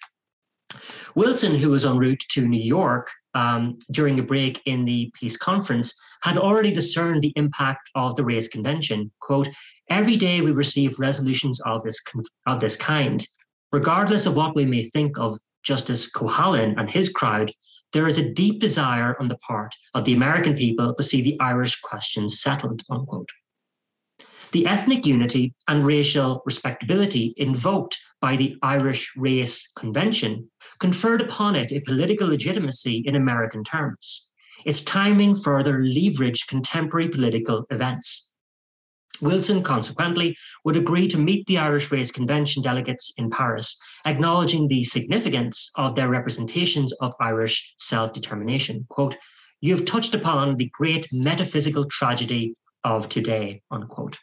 Wilson, 1.16 1.56
who 1.56 1.70
was 1.70 1.86
en 1.86 1.98
route 1.98 2.24
to 2.30 2.48
New 2.48 2.62
York 2.62 3.10
um, 3.34 3.78
during 3.92 4.20
a 4.20 4.24
break 4.24 4.62
in 4.66 4.86
the 4.86 5.12
peace 5.14 5.38
conference, 5.38 5.94
had 6.22 6.38
already 6.38 6.72
discerned 6.72 7.22
the 7.22 7.34
impact 7.36 7.90
of 7.96 8.16
the 8.16 8.24
race 8.24 8.48
convention. 8.48 9.12
Quote, 9.20 9.50
every 9.90 10.16
day 10.16 10.42
we 10.42 10.52
receive 10.52 11.00
resolutions 11.00 11.60
of 11.62 11.84
this, 11.84 12.02
of 12.48 12.60
this 12.60 12.76
kind. 12.76 13.26
Regardless 13.72 14.26
of 14.26 14.36
what 14.36 14.56
we 14.56 14.66
may 14.66 14.84
think 14.84 15.18
of 15.18 15.38
Justice 15.64 16.10
Cohalan 16.10 16.78
and 16.78 16.90
his 16.90 17.10
crowd, 17.10 17.52
there 17.94 18.08
is 18.08 18.18
a 18.18 18.34
deep 18.34 18.62
desire 18.62 19.18
on 19.20 19.28
the 19.28 19.38
part 19.38 19.76
of 19.94 20.06
the 20.06 20.14
American 20.14 20.56
people 20.56 20.94
to 20.94 21.04
see 21.04 21.22
the 21.22 21.38
Irish 21.40 21.80
question 21.82 22.30
settled, 22.30 22.84
unquote. 22.90 23.30
The 24.52 24.66
ethnic 24.66 25.06
unity 25.06 25.54
and 25.70 25.86
racial 25.86 26.42
respectability 26.46 27.34
invoked 27.38 27.98
by 28.20 28.36
the 28.36 28.58
Irish 28.62 29.16
Race 29.16 29.72
Convention 29.78 30.52
conferred 30.80 31.22
upon 31.22 31.56
it 31.56 31.72
a 31.72 31.80
political 31.80 32.28
legitimacy 32.28 33.04
in 33.06 33.16
American 33.16 33.64
terms. 33.64 34.28
Its 34.66 34.82
timing 34.82 35.36
further 35.36 35.80
leveraged 35.80 36.48
contemporary 36.48 37.08
political 37.08 37.66
events. 37.70 38.34
Wilson, 39.22 39.64
consequently, 39.64 40.36
would 40.66 40.76
agree 40.76 41.08
to 41.08 41.18
meet 41.18 41.46
the 41.48 41.58
Irish 41.58 41.90
Race 41.90 42.12
Convention 42.12 42.62
delegates 42.62 43.14
in 43.18 43.30
Paris, 43.30 43.78
acknowledging 44.06 44.68
the 44.68 44.84
significance 44.84 45.72
of 45.78 45.96
their 45.96 46.10
representations 46.10 46.92
of 47.00 47.14
Irish 47.22 47.74
self 47.78 48.12
determination. 48.12 48.86
Quote, 48.90 49.16
You 49.62 49.76
have 49.78 49.86
touched 49.86 50.14
upon 50.14 50.58
the 50.58 50.70
great 50.74 51.08
metaphysical 51.14 51.86
tragedy 51.86 52.56
of 52.84 53.08
today, 53.08 53.62
unquote. 53.72 54.18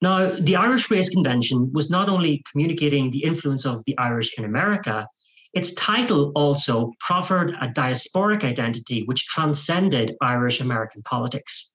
Now, 0.00 0.30
the 0.30 0.56
Irish 0.56 0.90
Race 0.90 1.10
Convention 1.10 1.72
was 1.72 1.90
not 1.90 2.08
only 2.08 2.42
communicating 2.50 3.10
the 3.10 3.24
influence 3.24 3.66
of 3.66 3.82
the 3.84 3.98
Irish 3.98 4.38
in 4.38 4.44
America, 4.44 5.08
its 5.54 5.74
title 5.74 6.30
also 6.36 6.92
proffered 7.00 7.54
a 7.60 7.68
diasporic 7.68 8.44
identity 8.44 9.02
which 9.06 9.26
transcended 9.26 10.14
Irish 10.20 10.60
American 10.60 11.02
politics. 11.02 11.74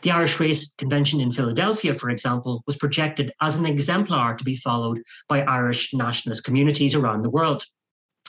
The 0.00 0.12
Irish 0.12 0.40
Race 0.40 0.72
Convention 0.78 1.20
in 1.20 1.30
Philadelphia, 1.30 1.92
for 1.92 2.08
example, 2.08 2.62
was 2.66 2.76
projected 2.76 3.32
as 3.42 3.56
an 3.56 3.66
exemplar 3.66 4.34
to 4.36 4.44
be 4.44 4.56
followed 4.56 5.02
by 5.28 5.42
Irish 5.42 5.92
nationalist 5.92 6.44
communities 6.44 6.94
around 6.94 7.22
the 7.22 7.30
world. 7.30 7.64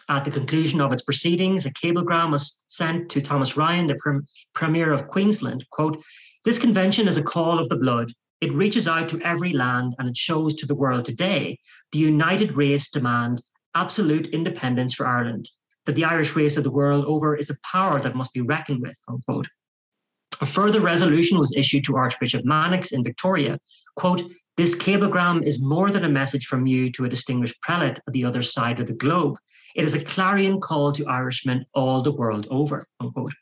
At 0.09 0.25
the 0.25 0.31
conclusion 0.31 0.81
of 0.81 0.91
its 0.91 1.03
proceedings, 1.03 1.65
a 1.65 1.73
cablegram 1.73 2.31
was 2.31 2.63
sent 2.67 3.09
to 3.11 3.21
Thomas 3.21 3.55
Ryan, 3.55 3.87
the 3.87 4.23
Premier 4.53 4.91
of 4.91 5.07
Queensland. 5.07 5.65
Quote, 5.71 6.01
this 6.43 6.57
convention 6.57 7.07
is 7.07 7.17
a 7.17 7.23
call 7.23 7.59
of 7.59 7.69
the 7.69 7.75
blood 7.77 8.11
it 8.41 8.53
reaches 8.53 8.87
out 8.87 9.09
to 9.09 9.21
every 9.21 9.53
land 9.53 9.95
and 9.99 10.09
it 10.09 10.17
shows 10.17 10.53
to 10.55 10.65
the 10.65 10.75
world 10.75 11.05
today 11.05 11.57
the 11.91 11.99
united 11.99 12.55
race 12.55 12.89
demand 12.89 13.41
absolute 13.77 14.27
independence 14.27 14.93
for 14.93 15.07
Ireland, 15.07 15.49
that 15.85 15.95
the 15.95 16.05
Irish 16.05 16.35
race 16.35 16.57
of 16.57 16.63
the 16.63 16.71
world 16.71 17.05
over 17.05 17.35
is 17.35 17.51
a 17.51 17.57
power 17.71 17.99
that 17.99 18.15
must 18.15 18.33
be 18.33 18.41
reckoned 18.41 18.81
with, 18.81 18.99
unquote. 19.07 19.47
A 20.41 20.45
further 20.45 20.81
resolution 20.81 21.37
was 21.37 21.55
issued 21.55 21.83
to 21.85 21.95
Archbishop 21.95 22.43
Mannix 22.43 22.91
in 22.91 23.03
Victoria, 23.03 23.59
quote, 23.95 24.23
this 24.57 24.73
cablegram 24.73 25.43
is 25.43 25.61
more 25.61 25.91
than 25.91 26.03
a 26.03 26.09
message 26.09 26.47
from 26.47 26.65
you 26.65 26.91
to 26.93 27.05
a 27.05 27.09
distinguished 27.09 27.61
prelate 27.61 27.99
at 28.07 28.13
the 28.13 28.25
other 28.25 28.41
side 28.41 28.79
of 28.79 28.87
the 28.87 28.95
globe. 28.95 29.37
It 29.75 29.85
is 29.85 29.93
a 29.93 30.03
clarion 30.03 30.59
call 30.59 30.91
to 30.93 31.05
Irishmen 31.05 31.63
all 31.75 32.01
the 32.01 32.11
world 32.11 32.47
over, 32.49 32.83
unquote. 32.99 33.33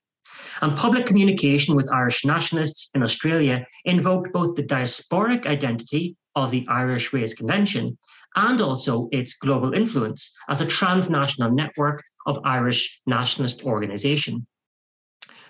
And 0.62 0.76
public 0.76 1.06
communication 1.06 1.76
with 1.76 1.92
Irish 1.94 2.26
nationalists 2.26 2.90
in 2.96 3.04
Australia 3.04 3.66
invoked 3.84 4.32
both 4.32 4.56
the 4.56 4.64
diasporic 4.64 5.46
identity 5.46 6.16
of 6.36 6.52
the 6.52 6.66
Irish 6.70 7.14
Race 7.14 7.34
Convention 7.34 7.98
and 8.36 8.62
also 8.62 9.08
its 9.12 9.34
global 9.34 9.74
influence 9.74 10.34
as 10.50 10.62
a 10.62 10.66
transnational 10.66 11.52
network 11.52 12.04
of 12.26 12.40
Irish 12.44 13.02
nationalist 13.06 13.64
organisation. 13.64 14.46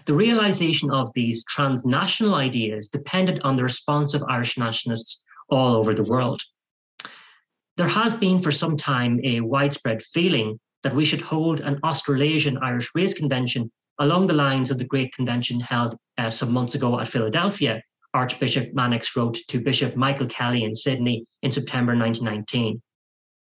The 0.05 0.13
realization 0.13 0.91
of 0.91 1.11
these 1.15 1.43
transnational 1.45 2.35
ideas 2.35 2.89
depended 2.89 3.39
on 3.43 3.55
the 3.55 3.63
response 3.63 4.13
of 4.13 4.23
Irish 4.29 4.57
nationalists 4.57 5.23
all 5.49 5.75
over 5.75 5.93
the 5.93 6.03
world. 6.03 6.41
There 7.77 7.87
has 7.87 8.13
been 8.13 8.39
for 8.39 8.51
some 8.51 8.77
time 8.77 9.19
a 9.23 9.41
widespread 9.41 10.03
feeling 10.03 10.59
that 10.83 10.95
we 10.95 11.05
should 11.05 11.21
hold 11.21 11.59
an 11.59 11.79
Australasian 11.83 12.59
Irish 12.59 12.89
Race 12.93 13.15
Convention 13.15 13.71
along 13.99 14.27
the 14.27 14.33
lines 14.33 14.71
of 14.71 14.77
the 14.77 14.85
great 14.85 15.13
convention 15.13 15.59
held 15.59 15.95
uh, 16.17 16.29
some 16.29 16.51
months 16.51 16.75
ago 16.75 16.99
at 16.99 17.07
Philadelphia, 17.07 17.81
Archbishop 18.13 18.73
Mannix 18.73 19.15
wrote 19.15 19.37
to 19.49 19.61
Bishop 19.61 19.95
Michael 19.95 20.27
Kelly 20.27 20.63
in 20.63 20.73
Sydney 20.73 21.25
in 21.41 21.51
September 21.51 21.95
1919. 21.95 22.81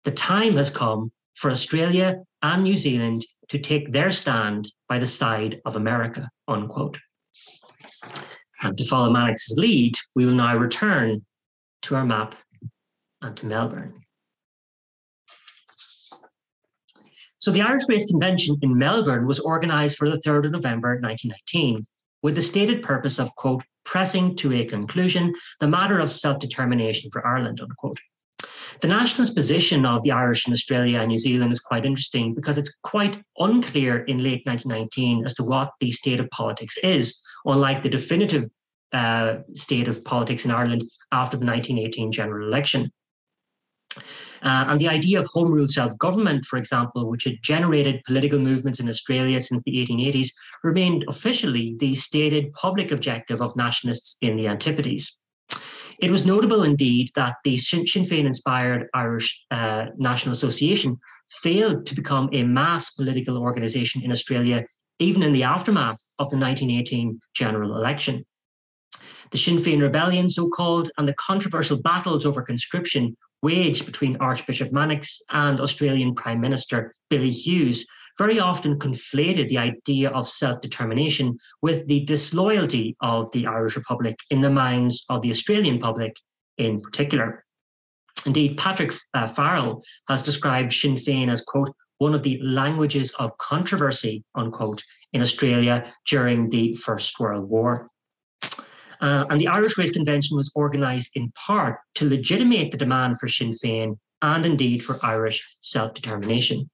The 0.05 0.11
time 0.11 0.57
has 0.57 0.71
come 0.71 1.13
for 1.37 1.51
Australia 1.51 2.17
and 2.43 2.63
New 2.63 2.77
Zealand 2.77 3.25
to 3.49 3.59
take 3.59 3.93
their 3.93 4.11
stand 4.11 4.67
by 4.89 4.99
the 4.99 5.07
side 5.07 5.61
of 5.65 5.77
America, 5.77 6.29
unquote. 6.49 6.99
And 8.63 8.77
to 8.79 8.85
follow 8.85 9.11
Mannix's 9.11 9.57
lead, 9.59 9.95
we 10.17 10.27
will 10.27 10.35
now 10.35 10.57
return 10.57 11.25
to 11.83 11.97
our 11.97 12.05
map 12.05 12.35
and 13.23 13.37
to 13.37 13.47
Melbourne. 13.47 14.04
So 17.45 17.51
the 17.51 17.61
Irish 17.61 17.83
Race 17.91 18.07
Convention 18.07 18.57
in 18.63 18.79
Melbourne 18.79 19.27
was 19.27 19.39
organised 19.39 19.99
for 19.99 20.09
the 20.09 20.17
3rd 20.17 20.47
of 20.47 20.53
November 20.53 20.99
1919 21.03 21.87
with 22.23 22.37
the 22.37 22.41
stated 22.41 22.83
purpose 22.83 23.19
of, 23.19 23.37
quote, 23.37 23.63
pressing 23.85 24.35
to 24.37 24.55
a 24.55 24.65
conclusion 24.65 25.35
the 25.61 25.69
matter 25.69 25.99
of 25.99 26.09
self-determination 26.09 27.11
for 27.11 27.27
Ireland, 27.27 27.61
unquote. 27.61 27.99
The 28.81 28.89
nationalist 28.89 29.37
position 29.37 29.85
of 29.85 30.03
the 30.05 30.13
Irish 30.13 30.47
in 30.47 30.55
Australia 30.55 31.01
and 31.01 31.09
New 31.09 31.19
Zealand 31.19 31.53
is 31.53 31.61
quite 31.61 31.85
interesting 31.85 32.33
because 32.33 32.57
it's 32.57 32.73
quite 32.83 33.23
unclear 33.39 34.05
in 34.05 34.23
late 34.23 34.41
1919 34.47 35.27
as 35.27 35.35
to 35.35 35.45
what 35.45 35.73
the 35.81 35.91
state 35.91 36.21
of 36.21 36.31
politics 36.31 36.79
is, 36.79 37.23
unlike 37.45 37.83
the 37.83 37.91
definitive 37.91 38.47
uh, 38.95 39.41
state 39.53 39.87
of 39.87 40.03
politics 40.03 40.47
in 40.47 40.51
Ireland 40.51 40.83
after 41.13 41.37
the 41.37 41.45
1918 41.45 42.11
general 42.11 42.49
election. 42.49 42.91
Uh, 44.45 44.67
and 44.69 44.79
the 44.79 44.89
idea 44.89 45.19
of 45.19 45.25
home 45.27 45.51
rule 45.51 45.67
self 45.67 45.97
government, 45.99 46.45
for 46.45 46.59
example, 46.59 47.09
which 47.09 47.25
had 47.25 47.43
generated 47.43 48.03
political 48.05 48.39
movements 48.39 48.79
in 48.79 48.89
Australia 48.89 49.41
since 49.41 49.63
the 49.63 49.73
1880s, 49.73 50.29
remained 50.63 51.05
officially 51.09 51.77
the 51.79 51.95
stated 51.95 52.53
public 52.53 52.93
objective 52.93 53.41
of 53.41 53.57
nationalists 53.57 54.19
in 54.21 54.37
the 54.37 54.47
Antipodes. 54.47 55.25
It 55.99 56.11
was 56.11 56.27
notable 56.27 56.63
indeed 56.63 57.09
that 57.15 57.37
the 57.45 57.57
Sinn 57.57 57.85
Féin 57.85 58.27
inspired 58.27 58.89
Irish 58.95 59.45
uh, 59.51 59.87
National 59.97 60.33
Association 60.33 60.99
failed 61.43 61.87
to 61.87 61.95
become 61.95 62.29
a 62.33 62.43
mass 62.43 62.91
political 62.91 63.39
organisation 63.39 64.03
in 64.03 64.11
Australia, 64.11 64.65
even 64.99 65.23
in 65.23 65.33
the 65.33 65.45
aftermath 65.45 66.01
of 66.19 66.29
the 66.31 66.37
1918 66.37 67.21
general 67.35 67.77
election. 67.77 68.27
The 69.31 69.39
Sinn 69.39 69.57
Féin 69.57 69.81
rebellion, 69.81 70.29
so 70.29 70.51
called, 70.51 70.91
and 70.99 71.09
the 71.09 71.15
controversial 71.15 71.81
battles 71.81 72.27
over 72.27 72.43
conscription 72.43 73.17
waged 73.45 73.85
between 73.85 74.17
Archbishop 74.17 74.73
Mannix 74.73 75.21
and 75.31 75.61
Australian 75.61 76.15
Prime 76.15 76.41
Minister 76.41 76.95
Billy 77.11 77.31
Hughes 77.31 77.87
very 78.17 78.41
often 78.41 78.79
conflated 78.79 79.49
the 79.49 79.59
idea 79.59 80.09
of 80.11 80.27
self 80.27 80.63
determination 80.63 81.39
with 81.63 81.87
the 81.87 82.05
disloyalty 82.07 82.97
of 83.01 83.31
the 83.33 83.47
Irish 83.47 83.77
Republic 83.77 84.17
in 84.31 84.41
the 84.41 84.51
minds 84.51 85.05
of 85.11 85.21
the 85.21 85.31
Australian 85.31 85.79
public 85.79 86.17
in 86.59 86.81
particular. 86.81 87.45
Indeed, 88.27 88.57
Patrick 88.57 88.93
uh, 89.13 89.27
Farrell 89.27 89.83
has 90.09 90.23
described 90.23 90.73
Sinn 90.73 90.95
Féin 90.95 91.29
as, 91.29 91.43
quote, 91.43 91.75
one 91.99 92.15
of 92.15 92.23
the 92.23 92.41
languages 92.43 93.13
of 93.19 93.37
controversy, 93.39 94.25
unquote, 94.35 94.83
in 95.13 95.21
Australia 95.21 95.93
during 96.09 96.49
the 96.51 96.75
First 96.75 97.21
World 97.21 97.49
War. 97.49 97.89
Uh, 99.05 99.27
and 99.29 99.39
the 99.39 99.49
Irish 99.49 99.77
Race 99.77 99.91
Convention 99.91 100.35
was 100.35 100.51
organised 100.57 101.11
in 101.15 101.31
part 101.33 101.79
to 101.97 102.09
legitimate 102.09 102.71
the 102.71 102.79
demand 102.79 103.21
for 103.21 103.29
Sinn 103.29 103.53
Féin 103.53 103.99
and 104.23 104.47
indeed 104.47 104.83
for 104.83 104.99
Irish 105.03 105.47
self 105.61 105.93
determination. 105.93 106.71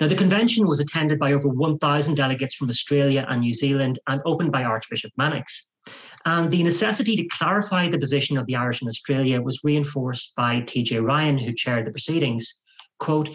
Now, 0.00 0.08
the 0.08 0.16
convention 0.16 0.66
was 0.66 0.80
attended 0.80 1.20
by 1.20 1.32
over 1.32 1.48
1,000 1.48 2.16
delegates 2.16 2.56
from 2.56 2.68
Australia 2.68 3.24
and 3.28 3.40
New 3.40 3.52
Zealand 3.52 4.00
and 4.08 4.20
opened 4.24 4.50
by 4.50 4.64
Archbishop 4.64 5.12
Mannix. 5.16 5.72
And 6.24 6.50
the 6.50 6.64
necessity 6.64 7.14
to 7.14 7.28
clarify 7.28 7.88
the 7.88 7.98
position 7.98 8.36
of 8.36 8.46
the 8.46 8.56
Irish 8.56 8.82
in 8.82 8.88
Australia 8.88 9.40
was 9.40 9.60
reinforced 9.62 10.34
by 10.34 10.62
TJ 10.62 11.00
Ryan, 11.00 11.38
who 11.38 11.52
chaired 11.54 11.86
the 11.86 11.92
proceedings. 11.92 12.52
Quote, 12.98 13.30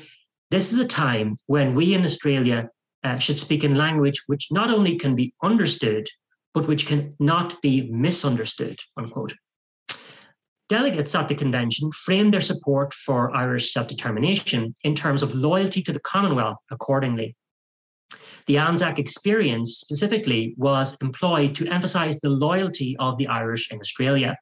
this 0.52 0.74
is 0.74 0.80
a 0.80 0.86
time 0.86 1.38
when 1.46 1.76
we 1.76 1.94
in 1.94 2.04
Australia 2.04 2.70
uh, 3.06 3.20
should 3.20 3.40
speak 3.40 3.64
in 3.64 3.76
language 3.76 4.22
which 4.28 4.48
not 4.52 4.70
only 4.70 4.98
can 4.98 5.16
be 5.16 5.34
understood, 5.42 6.06
but 6.54 6.68
which 6.68 6.88
can 6.88 7.16
not 7.20 7.62
be 7.62 7.90
misunderstood, 7.92 8.78
unquote. 8.98 9.34
Delegates 10.68 11.16
at 11.16 11.28
the 11.28 11.36
convention 11.36 11.92
framed 11.92 12.34
their 12.34 12.42
support 12.42 12.94
for 12.94 13.36
Irish 13.36 13.74
self 13.74 13.88
determination 13.88 14.76
in 14.84 14.96
terms 14.96 15.24
of 15.24 15.34
loyalty 15.34 15.82
to 15.82 15.92
the 15.92 16.00
Commonwealth 16.02 16.58
accordingly. 16.72 17.36
The 18.46 18.58
Anzac 18.58 19.00
experience 19.00 19.78
specifically 19.78 20.54
was 20.58 20.96
employed 21.02 21.56
to 21.56 21.68
emphasise 21.68 22.20
the 22.20 22.30
loyalty 22.30 22.96
of 22.98 23.18
the 23.18 23.28
Irish 23.28 23.72
in 23.72 23.80
Australia. 23.80 24.38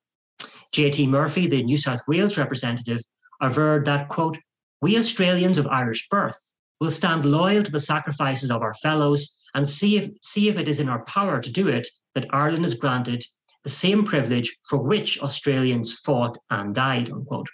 J.T. 0.71 1.07
Murphy, 1.07 1.47
the 1.47 1.63
New 1.63 1.77
South 1.77 2.01
Wales 2.07 2.37
representative, 2.37 2.99
averred 3.41 3.85
that, 3.85 4.09
quote, 4.09 4.37
we 4.81 4.97
Australians 4.97 5.57
of 5.57 5.67
Irish 5.67 6.07
birth 6.09 6.37
will 6.79 6.91
stand 6.91 7.25
loyal 7.25 7.63
to 7.63 7.71
the 7.71 7.79
sacrifices 7.79 8.51
of 8.51 8.61
our 8.61 8.73
fellows 8.75 9.37
and 9.57 9.67
see 9.67 9.97
if, 9.97 10.07
see 10.21 10.49
if 10.49 10.57
it 10.57 10.67
is 10.67 10.79
in 10.79 10.87
our 10.87 11.03
power 11.05 11.41
to 11.41 11.51
do 11.51 11.67
it 11.67 11.87
that 12.13 12.27
Ireland 12.29 12.63
is 12.63 12.75
granted 12.75 13.25
the 13.63 13.71
same 13.71 14.05
privilege 14.05 14.55
for 14.69 14.77
which 14.77 15.19
Australians 15.19 15.99
fought 16.05 16.37
and 16.51 16.75
died, 16.75 17.09
unquote. 17.09 17.47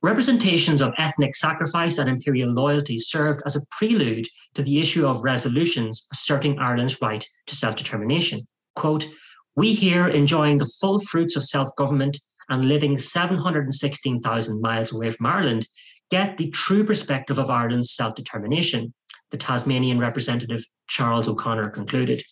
Representations 0.00 0.80
of 0.80 0.94
ethnic 0.96 1.36
sacrifice 1.36 1.98
and 1.98 2.08
imperial 2.08 2.50
loyalty 2.50 2.98
served 2.98 3.42
as 3.44 3.56
a 3.56 3.66
prelude 3.70 4.26
to 4.54 4.62
the 4.62 4.80
issue 4.80 5.06
of 5.06 5.22
resolutions 5.22 6.06
asserting 6.12 6.58
Ireland's 6.58 7.02
right 7.02 7.24
to 7.46 7.54
self 7.54 7.76
determination. 7.76 8.40
Quote, 8.74 9.06
we 9.54 9.74
here 9.74 10.08
enjoying 10.08 10.56
the 10.56 10.72
full 10.80 10.98
fruits 10.98 11.36
of 11.36 11.44
self 11.44 11.68
government 11.76 12.18
and 12.48 12.64
living 12.64 12.96
716,000 12.96 14.62
miles 14.62 14.92
away 14.92 15.10
from 15.10 15.26
Ireland 15.26 15.68
get 16.10 16.38
the 16.38 16.48
true 16.50 16.84
perspective 16.84 17.38
of 17.38 17.50
Ireland's 17.50 17.94
self 17.94 18.14
determination, 18.14 18.94
the 19.30 19.36
Tasmanian 19.36 19.98
representative 19.98 20.64
Charles 20.88 21.28
O'Connor 21.28 21.70
concluded. 21.70 22.22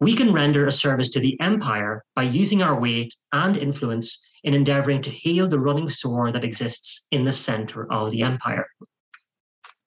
We 0.00 0.14
can 0.14 0.32
render 0.32 0.66
a 0.66 0.72
service 0.72 1.10
to 1.10 1.20
the 1.20 1.40
empire 1.40 2.04
by 2.14 2.24
using 2.24 2.62
our 2.62 2.78
weight 2.78 3.14
and 3.32 3.56
influence 3.56 4.24
in 4.42 4.54
endeavouring 4.54 5.02
to 5.02 5.10
heal 5.10 5.48
the 5.48 5.58
running 5.58 5.88
sore 5.88 6.32
that 6.32 6.44
exists 6.44 7.06
in 7.10 7.24
the 7.24 7.32
centre 7.32 7.90
of 7.90 8.10
the 8.10 8.22
empire. 8.22 8.66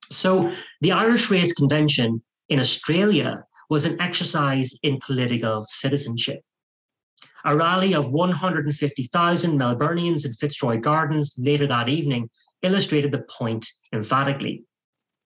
So, 0.10 0.54
the 0.82 0.94
Irish 0.94 1.30
Race 1.30 1.54
Convention 1.54 2.24
in 2.50 2.60
Australia 2.60 3.44
was 3.70 3.86
an 3.86 4.00
exercise 4.02 4.74
in 4.84 5.00
political 5.00 5.64
citizenship. 5.64 6.42
A 7.46 7.56
rally 7.56 7.94
of 7.94 8.10
150,000 8.12 9.60
Melburnians 9.60 10.26
in 10.26 10.34
Fitzroy 10.34 10.80
Gardens 10.80 11.36
later 11.38 11.68
that 11.68 11.90
evening 11.90 12.30
illustrated 12.62 13.12
the 13.12 13.26
point 13.30 13.68
emphatically. 13.94 14.64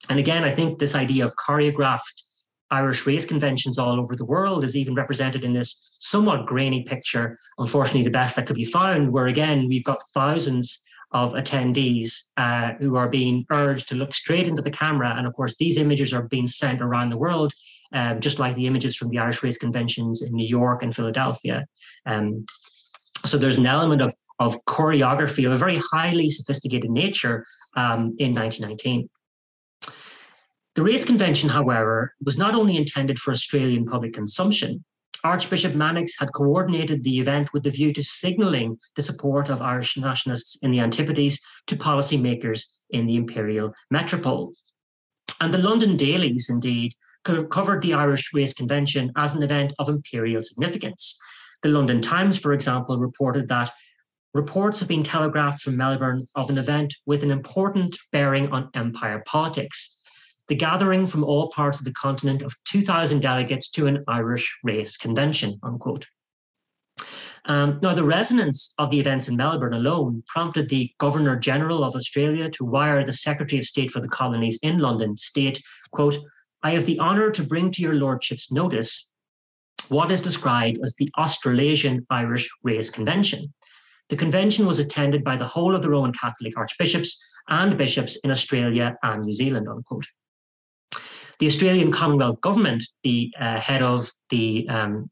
And 0.09 0.19
again, 0.19 0.43
I 0.43 0.51
think 0.51 0.79
this 0.79 0.95
idea 0.95 1.25
of 1.25 1.35
choreographed 1.35 2.23
Irish 2.71 3.05
race 3.05 3.25
conventions 3.25 3.77
all 3.77 3.99
over 3.99 4.15
the 4.15 4.25
world 4.25 4.63
is 4.63 4.75
even 4.75 4.95
represented 4.95 5.43
in 5.43 5.53
this 5.53 5.91
somewhat 5.99 6.45
grainy 6.45 6.83
picture, 6.83 7.37
unfortunately, 7.57 8.03
the 8.03 8.09
best 8.09 8.35
that 8.37 8.47
could 8.47 8.55
be 8.55 8.63
found, 8.63 9.11
where 9.11 9.27
again, 9.27 9.67
we've 9.67 9.83
got 9.83 9.99
thousands 10.13 10.81
of 11.11 11.33
attendees 11.33 12.13
uh, 12.37 12.71
who 12.79 12.95
are 12.95 13.09
being 13.09 13.45
urged 13.51 13.89
to 13.89 13.95
look 13.95 14.13
straight 14.13 14.47
into 14.47 14.61
the 14.61 14.71
camera. 14.71 15.13
And 15.17 15.27
of 15.27 15.33
course, 15.33 15.55
these 15.57 15.77
images 15.77 16.13
are 16.13 16.23
being 16.23 16.47
sent 16.47 16.81
around 16.81 17.09
the 17.09 17.17
world, 17.17 17.53
um, 17.93 18.21
just 18.21 18.39
like 18.39 18.55
the 18.55 18.67
images 18.67 18.95
from 18.95 19.09
the 19.09 19.19
Irish 19.19 19.43
race 19.43 19.57
conventions 19.57 20.21
in 20.21 20.31
New 20.33 20.47
York 20.47 20.81
and 20.83 20.95
Philadelphia. 20.95 21.65
Um, 22.05 22.45
so 23.25 23.37
there's 23.37 23.57
an 23.57 23.67
element 23.67 24.01
of, 24.01 24.13
of 24.39 24.55
choreography 24.65 25.45
of 25.45 25.51
a 25.51 25.57
very 25.57 25.81
highly 25.91 26.29
sophisticated 26.29 26.89
nature 26.89 27.45
um, 27.75 28.15
in 28.17 28.33
1919. 28.33 29.09
The 30.75 30.83
race 30.83 31.03
convention, 31.03 31.49
however, 31.49 32.15
was 32.23 32.37
not 32.37 32.55
only 32.55 32.77
intended 32.77 33.19
for 33.19 33.31
Australian 33.31 33.85
public 33.85 34.13
consumption. 34.13 34.85
Archbishop 35.21 35.75
Mannix 35.75 36.17
had 36.17 36.31
coordinated 36.33 37.03
the 37.03 37.19
event 37.19 37.51
with 37.51 37.63
the 37.63 37.71
view 37.71 37.91
to 37.91 38.01
signalling 38.01 38.77
the 38.95 39.03
support 39.03 39.49
of 39.49 39.61
Irish 39.61 39.97
nationalists 39.97 40.57
in 40.63 40.71
the 40.71 40.79
Antipodes 40.79 41.41
to 41.67 41.75
policymakers 41.75 42.63
in 42.89 43.05
the 43.05 43.17
imperial 43.17 43.73
metropole. 43.91 44.53
And 45.41 45.53
the 45.53 45.57
London 45.57 45.97
dailies, 45.97 46.49
indeed, 46.49 46.93
could 47.25 47.35
have 47.35 47.49
covered 47.49 47.81
the 47.81 47.93
Irish 47.93 48.33
Race 48.33 48.53
Convention 48.53 49.11
as 49.17 49.33
an 49.33 49.43
event 49.43 49.73
of 49.77 49.89
imperial 49.89 50.41
significance. 50.41 51.19
The 51.63 51.69
London 51.69 52.01
Times, 52.01 52.39
for 52.39 52.53
example, 52.53 52.97
reported 52.97 53.49
that 53.49 53.73
reports 54.33 54.79
have 54.79 54.87
been 54.87 55.03
telegraphed 55.03 55.61
from 55.61 55.75
Melbourne 55.75 56.25
of 56.35 56.49
an 56.49 56.57
event 56.57 56.95
with 57.05 57.23
an 57.23 57.31
important 57.31 57.97
bearing 58.13 58.49
on 58.53 58.69
empire 58.73 59.21
politics 59.27 60.00
the 60.51 60.55
gathering 60.55 61.07
from 61.07 61.23
all 61.23 61.47
parts 61.47 61.79
of 61.79 61.85
the 61.85 61.93
continent 61.93 62.41
of 62.41 62.53
2,000 62.65 63.21
delegates 63.21 63.71
to 63.71 63.87
an 63.87 64.03
Irish 64.09 64.59
race 64.65 64.97
convention, 64.97 65.57
unquote. 65.63 66.05
Um, 67.45 67.79
now, 67.81 67.93
the 67.93 68.03
resonance 68.03 68.73
of 68.77 68.91
the 68.91 68.99
events 68.99 69.29
in 69.29 69.37
Melbourne 69.37 69.73
alone 69.73 70.23
prompted 70.27 70.67
the 70.67 70.91
Governor 70.97 71.37
General 71.37 71.85
of 71.85 71.95
Australia 71.95 72.49
to 72.49 72.65
wire 72.65 73.05
the 73.05 73.13
Secretary 73.13 73.61
of 73.61 73.65
State 73.65 73.91
for 73.91 74.01
the 74.01 74.09
Colonies 74.09 74.59
in 74.61 74.79
London, 74.79 75.15
state, 75.15 75.63
quote, 75.93 76.17
I 76.63 76.71
have 76.71 76.85
the 76.85 76.99
honour 76.99 77.31
to 77.31 77.43
bring 77.43 77.71
to 77.71 77.81
your 77.81 77.95
lordship's 77.95 78.51
notice 78.51 79.09
what 79.87 80.11
is 80.11 80.19
described 80.19 80.79
as 80.83 80.95
the 80.95 81.09
Australasian 81.17 82.05
Irish 82.09 82.49
Race 82.61 82.89
Convention. 82.89 83.53
The 84.09 84.17
convention 84.17 84.65
was 84.65 84.79
attended 84.79 85.23
by 85.23 85.37
the 85.37 85.47
whole 85.47 85.75
of 85.75 85.81
the 85.81 85.89
Roman 85.89 86.11
Catholic 86.11 86.57
archbishops 86.57 87.25
and 87.47 87.77
bishops 87.77 88.17
in 88.25 88.31
Australia 88.31 88.97
and 89.01 89.23
New 89.23 89.31
Zealand, 89.31 89.69
unquote. 89.69 90.05
The 91.41 91.47
Australian 91.47 91.91
Commonwealth 91.91 92.39
Government, 92.41 92.83
the 93.01 93.33
uh, 93.39 93.59
head 93.59 93.81
of 93.81 94.07
the 94.29 94.67
um, 94.69 95.09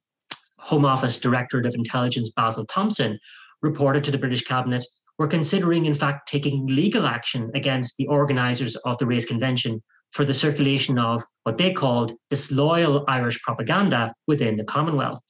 Home 0.60 0.86
Office 0.86 1.18
Directorate 1.18 1.66
of 1.66 1.74
Intelligence, 1.74 2.30
Basil 2.30 2.68
Thomson, 2.68 3.18
reported 3.64 4.04
to 4.04 4.12
the 4.12 4.20
British 4.20 4.44
Cabinet 4.44 4.86
were 5.18 5.28
considering, 5.28 5.86
in 5.86 5.96
fact, 5.96 6.28
taking 6.28 6.68
legal 6.68 7.08
action 7.08 7.50
against 7.56 7.98
the 7.98 8.06
organisers 8.06 8.76
of 8.76 8.96
the 9.00 9.08
Race 9.08 9.26
Convention 9.26 9.82
for 10.12 10.24
the 10.24 10.36
circulation 10.36 11.00
of 11.00 11.24
what 11.46 11.58
they 11.58 11.74
called 11.74 12.14
disloyal 12.30 13.06
Irish 13.08 13.42
propaganda 13.42 14.14
within 14.28 14.56
the 14.56 14.64
Commonwealth. 14.64 15.24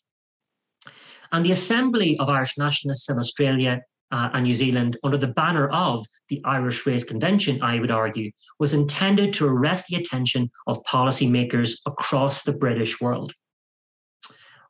And 1.32 1.46
the 1.46 1.54
Assembly 1.54 2.18
of 2.20 2.28
Irish 2.28 2.58
Nationalists 2.58 3.10
in 3.10 3.20
Australia 3.20 3.80
uh, 4.12 4.30
and 4.34 4.44
New 4.44 4.54
Zealand 4.54 4.98
under 5.04 5.18
the 5.18 5.28
banner 5.28 5.70
of 5.70 6.06
the 6.30 6.42
Irish 6.46 6.86
Race 6.86 7.04
Convention, 7.04 7.62
I 7.62 7.80
would 7.80 7.92
argue, 7.92 8.32
was 8.60 8.74
intended 8.74 9.34
to 9.34 9.48
arrest 9.48 9.86
the 9.88 9.98
attention 9.98 10.50
of 10.68 10.84
policymakers 10.84 11.80
across 11.86 12.44
the 12.44 12.54
British 12.54 13.00
world. 13.00 13.34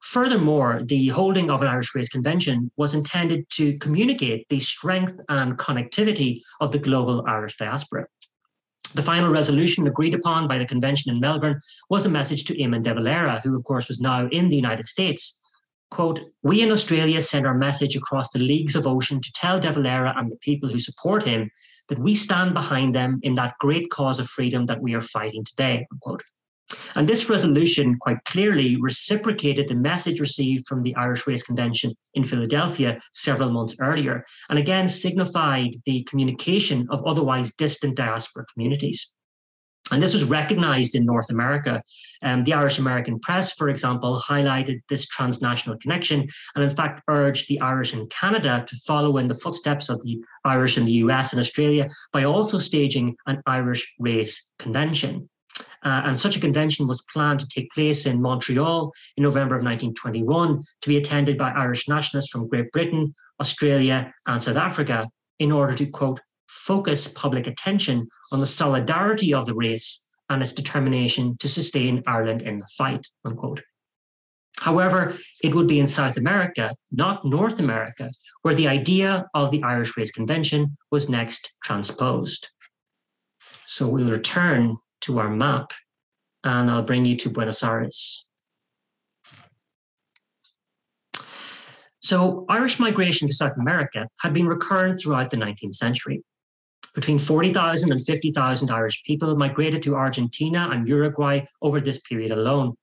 Furthermore, 0.01 0.81
the 0.85 1.09
holding 1.09 1.51
of 1.51 1.61
an 1.61 1.67
Irish 1.67 1.93
Race 1.93 2.09
Convention 2.09 2.71
was 2.77 2.93
intended 2.93 3.49
to 3.51 3.77
communicate 3.79 4.47
the 4.49 4.59
strength 4.59 5.19
and 5.27 5.57
connectivity 5.57 6.41
of 6.61 6.71
the 6.71 6.79
global 6.79 7.25
Irish 7.27 7.57
diaspora. 7.57 8.07
The 8.95 9.03
final 9.03 9.29
resolution 9.29 9.85
agreed 9.87 10.15
upon 10.15 10.47
by 10.47 10.57
the 10.57 10.65
convention 10.65 11.11
in 11.11 11.19
Melbourne 11.19 11.59
was 11.89 12.05
a 12.05 12.09
message 12.09 12.45
to 12.45 12.55
Eamon 12.55 12.81
de 12.81 12.93
Valera, 12.93 13.39
who, 13.43 13.55
of 13.55 13.63
course, 13.65 13.87
was 13.87 13.99
now 13.99 14.27
in 14.27 14.49
the 14.49 14.55
United 14.55 14.87
States, 14.87 15.39
quote, 15.91 16.19
we 16.43 16.61
in 16.61 16.71
Australia 16.71 17.21
send 17.21 17.45
our 17.45 17.57
message 17.57 17.95
across 17.95 18.29
the 18.31 18.39
leagues 18.39 18.75
of 18.75 18.87
ocean 18.87 19.19
to 19.21 19.31
tell 19.33 19.59
De 19.59 19.71
Valera 19.71 20.13
and 20.17 20.31
the 20.31 20.37
people 20.37 20.69
who 20.69 20.79
support 20.79 21.23
him 21.23 21.49
that 21.87 21.99
we 21.99 22.15
stand 22.15 22.53
behind 22.53 22.93
them 22.93 23.19
in 23.23 23.35
that 23.35 23.57
great 23.59 23.89
cause 23.89 24.19
of 24.19 24.29
freedom 24.29 24.65
that 24.67 24.81
we 24.81 24.93
are 24.93 25.01
fighting 25.01 25.43
today, 25.43 25.87
unquote. 25.91 26.23
And 26.95 27.09
this 27.09 27.29
resolution 27.29 27.97
quite 27.97 28.23
clearly 28.25 28.75
reciprocated 28.75 29.67
the 29.67 29.75
message 29.75 30.19
received 30.19 30.67
from 30.67 30.83
the 30.83 30.95
Irish 30.95 31.25
Race 31.25 31.41
Convention 31.41 31.95
in 32.13 32.23
Philadelphia 32.23 33.01
several 33.11 33.51
months 33.51 33.75
earlier, 33.79 34.23
and 34.49 34.59
again 34.59 34.87
signified 34.87 35.75
the 35.85 36.03
communication 36.03 36.87
of 36.91 37.03
otherwise 37.05 37.55
distant 37.55 37.95
diaspora 37.95 38.45
communities. 38.53 39.15
And 39.91 40.01
this 40.01 40.13
was 40.13 40.23
recognized 40.23 40.95
in 40.95 41.05
North 41.05 41.29
America. 41.29 41.81
Um, 42.21 42.43
the 42.43 42.53
Irish 42.53 42.79
American 42.79 43.19
press, 43.19 43.53
for 43.53 43.69
example, 43.69 44.21
highlighted 44.27 44.81
this 44.89 45.07
transnational 45.07 45.77
connection 45.77 46.27
and, 46.55 46.63
in 46.63 46.69
fact, 46.69 47.01
urged 47.07 47.47
the 47.47 47.59
Irish 47.61 47.93
in 47.93 48.07
Canada 48.07 48.65
to 48.67 48.75
follow 48.87 49.17
in 49.17 49.27
the 49.27 49.35
footsteps 49.35 49.89
of 49.89 50.01
the 50.03 50.19
Irish 50.45 50.77
in 50.77 50.85
the 50.85 50.91
US 51.03 51.33
and 51.33 51.39
Australia 51.39 51.89
by 52.11 52.23
also 52.23 52.59
staging 52.59 53.15
an 53.25 53.41
Irish 53.45 53.93
race 53.99 54.51
convention. 54.59 55.29
Uh, 55.83 56.01
and 56.05 56.17
such 56.17 56.35
a 56.35 56.39
convention 56.39 56.87
was 56.87 57.01
planned 57.11 57.39
to 57.39 57.47
take 57.47 57.71
place 57.71 58.05
in 58.05 58.21
Montreal 58.21 58.91
in 59.17 59.23
November 59.23 59.55
of 59.55 59.63
1921 59.63 60.63
to 60.81 60.89
be 60.89 60.97
attended 60.97 61.37
by 61.37 61.51
Irish 61.51 61.87
nationalists 61.87 62.29
from 62.29 62.47
Great 62.47 62.71
Britain, 62.71 63.13
Australia, 63.39 64.13
and 64.27 64.43
South 64.43 64.57
Africa 64.57 65.07
in 65.39 65.51
order 65.51 65.73
to, 65.73 65.85
quote, 65.85 66.19
focus 66.49 67.07
public 67.07 67.47
attention 67.47 68.07
on 68.31 68.39
the 68.39 68.47
solidarity 68.47 69.33
of 69.33 69.45
the 69.45 69.53
race 69.53 70.05
and 70.29 70.41
its 70.41 70.53
determination 70.53 71.37
to 71.37 71.47
sustain 71.47 72.03
Ireland 72.07 72.41
in 72.41 72.59
the 72.59 72.67
fight, 72.77 73.07
unquote. 73.25 73.61
However, 74.59 75.17
it 75.41 75.55
would 75.55 75.67
be 75.67 75.79
in 75.79 75.87
South 75.87 76.17
America, 76.17 76.75
not 76.91 77.23
North 77.23 77.59
America, 77.59 78.09
where 78.41 78.55
the 78.55 78.67
idea 78.67 79.25
of 79.33 79.51
the 79.51 79.63
Irish 79.63 79.95
Race 79.95 80.11
Convention 80.11 80.75
was 80.91 81.07
next 81.07 81.49
transposed. 81.63 82.49
So 83.65 83.87
we'll 83.87 84.09
return 84.09 84.77
to 85.01 85.19
our 85.19 85.29
map 85.29 85.71
and 86.43 86.69
I'll 86.69 86.83
bring 86.83 87.05
you 87.05 87.15
to 87.17 87.29
Buenos 87.29 87.63
Aires. 87.63 88.29
So 92.01 92.45
Irish 92.49 92.79
migration 92.79 93.27
to 93.27 93.33
South 93.33 93.57
America 93.59 94.07
had 94.21 94.33
been 94.33 94.47
recurrent 94.47 94.99
throughout 94.99 95.29
the 95.29 95.37
19th 95.37 95.75
century. 95.75 96.23
Between 96.95 97.19
40,000 97.19 97.91
and 97.91 98.03
50,000 98.03 98.71
Irish 98.71 99.03
people 99.03 99.35
migrated 99.35 99.83
to 99.83 99.95
Argentina 99.95 100.69
and 100.71 100.87
Uruguay 100.87 101.41
over 101.61 101.79
this 101.79 101.99
period 101.99 102.31
alone. 102.31 102.75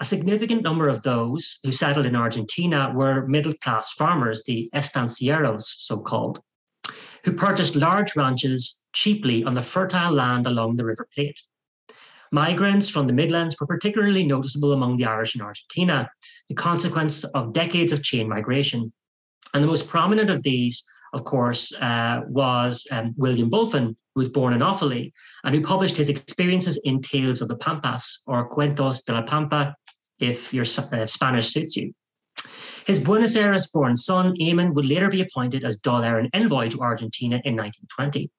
A 0.00 0.04
significant 0.04 0.62
number 0.62 0.88
of 0.88 1.02
those 1.02 1.58
who 1.64 1.72
settled 1.72 2.06
in 2.06 2.14
Argentina 2.14 2.92
were 2.94 3.26
middle 3.26 3.54
class 3.54 3.92
farmers, 3.92 4.44
the 4.44 4.70
estancieros, 4.74 5.62
so 5.62 5.98
called, 5.98 6.40
who 7.24 7.32
purchased 7.32 7.74
large 7.74 8.14
ranches 8.14 8.86
cheaply 8.92 9.42
on 9.42 9.54
the 9.54 9.62
fertile 9.62 10.12
land 10.12 10.46
along 10.46 10.76
the 10.76 10.84
River 10.84 11.08
Plate. 11.12 11.40
Migrants 12.30 12.88
from 12.88 13.06
the 13.06 13.12
Midlands 13.12 13.56
were 13.58 13.66
particularly 13.66 14.24
noticeable 14.24 14.72
among 14.72 14.96
the 14.96 15.06
Irish 15.06 15.34
in 15.34 15.40
Argentina, 15.40 16.08
the 16.48 16.54
consequence 16.54 17.24
of 17.24 17.52
decades 17.52 17.92
of 17.92 18.02
chain 18.02 18.28
migration. 18.28 18.92
And 19.54 19.62
the 19.62 19.68
most 19.68 19.88
prominent 19.88 20.28
of 20.30 20.42
these 20.42 20.84
of 21.12 21.24
course, 21.24 21.72
uh, 21.74 22.22
was 22.28 22.86
um, 22.90 23.14
William 23.16 23.50
Bulfin, 23.50 23.96
who 24.14 24.20
was 24.20 24.28
born 24.28 24.52
in 24.52 24.60
Offaly 24.60 25.12
and 25.44 25.54
who 25.54 25.60
published 25.60 25.96
his 25.96 26.08
experiences 26.08 26.80
in 26.84 27.00
Tales 27.00 27.40
of 27.40 27.48
the 27.48 27.56
Pampas 27.56 28.22
or 28.26 28.48
Cuentos 28.48 29.02
de 29.02 29.12
la 29.12 29.22
Pampa, 29.22 29.74
if 30.18 30.52
your 30.52 30.64
uh, 30.92 31.06
Spanish 31.06 31.48
suits 31.48 31.76
you. 31.76 31.92
His 32.86 32.98
Buenos 32.98 33.36
Aires 33.36 33.68
born 33.68 33.96
son, 33.96 34.34
Eamon, 34.40 34.72
would 34.74 34.86
later 34.86 35.10
be 35.10 35.20
appointed 35.20 35.62
as 35.62 35.80
Éireann 35.80 36.30
envoy 36.32 36.70
to 36.70 36.80
Argentina 36.80 37.36
in 37.44 37.54
1920. 37.54 38.30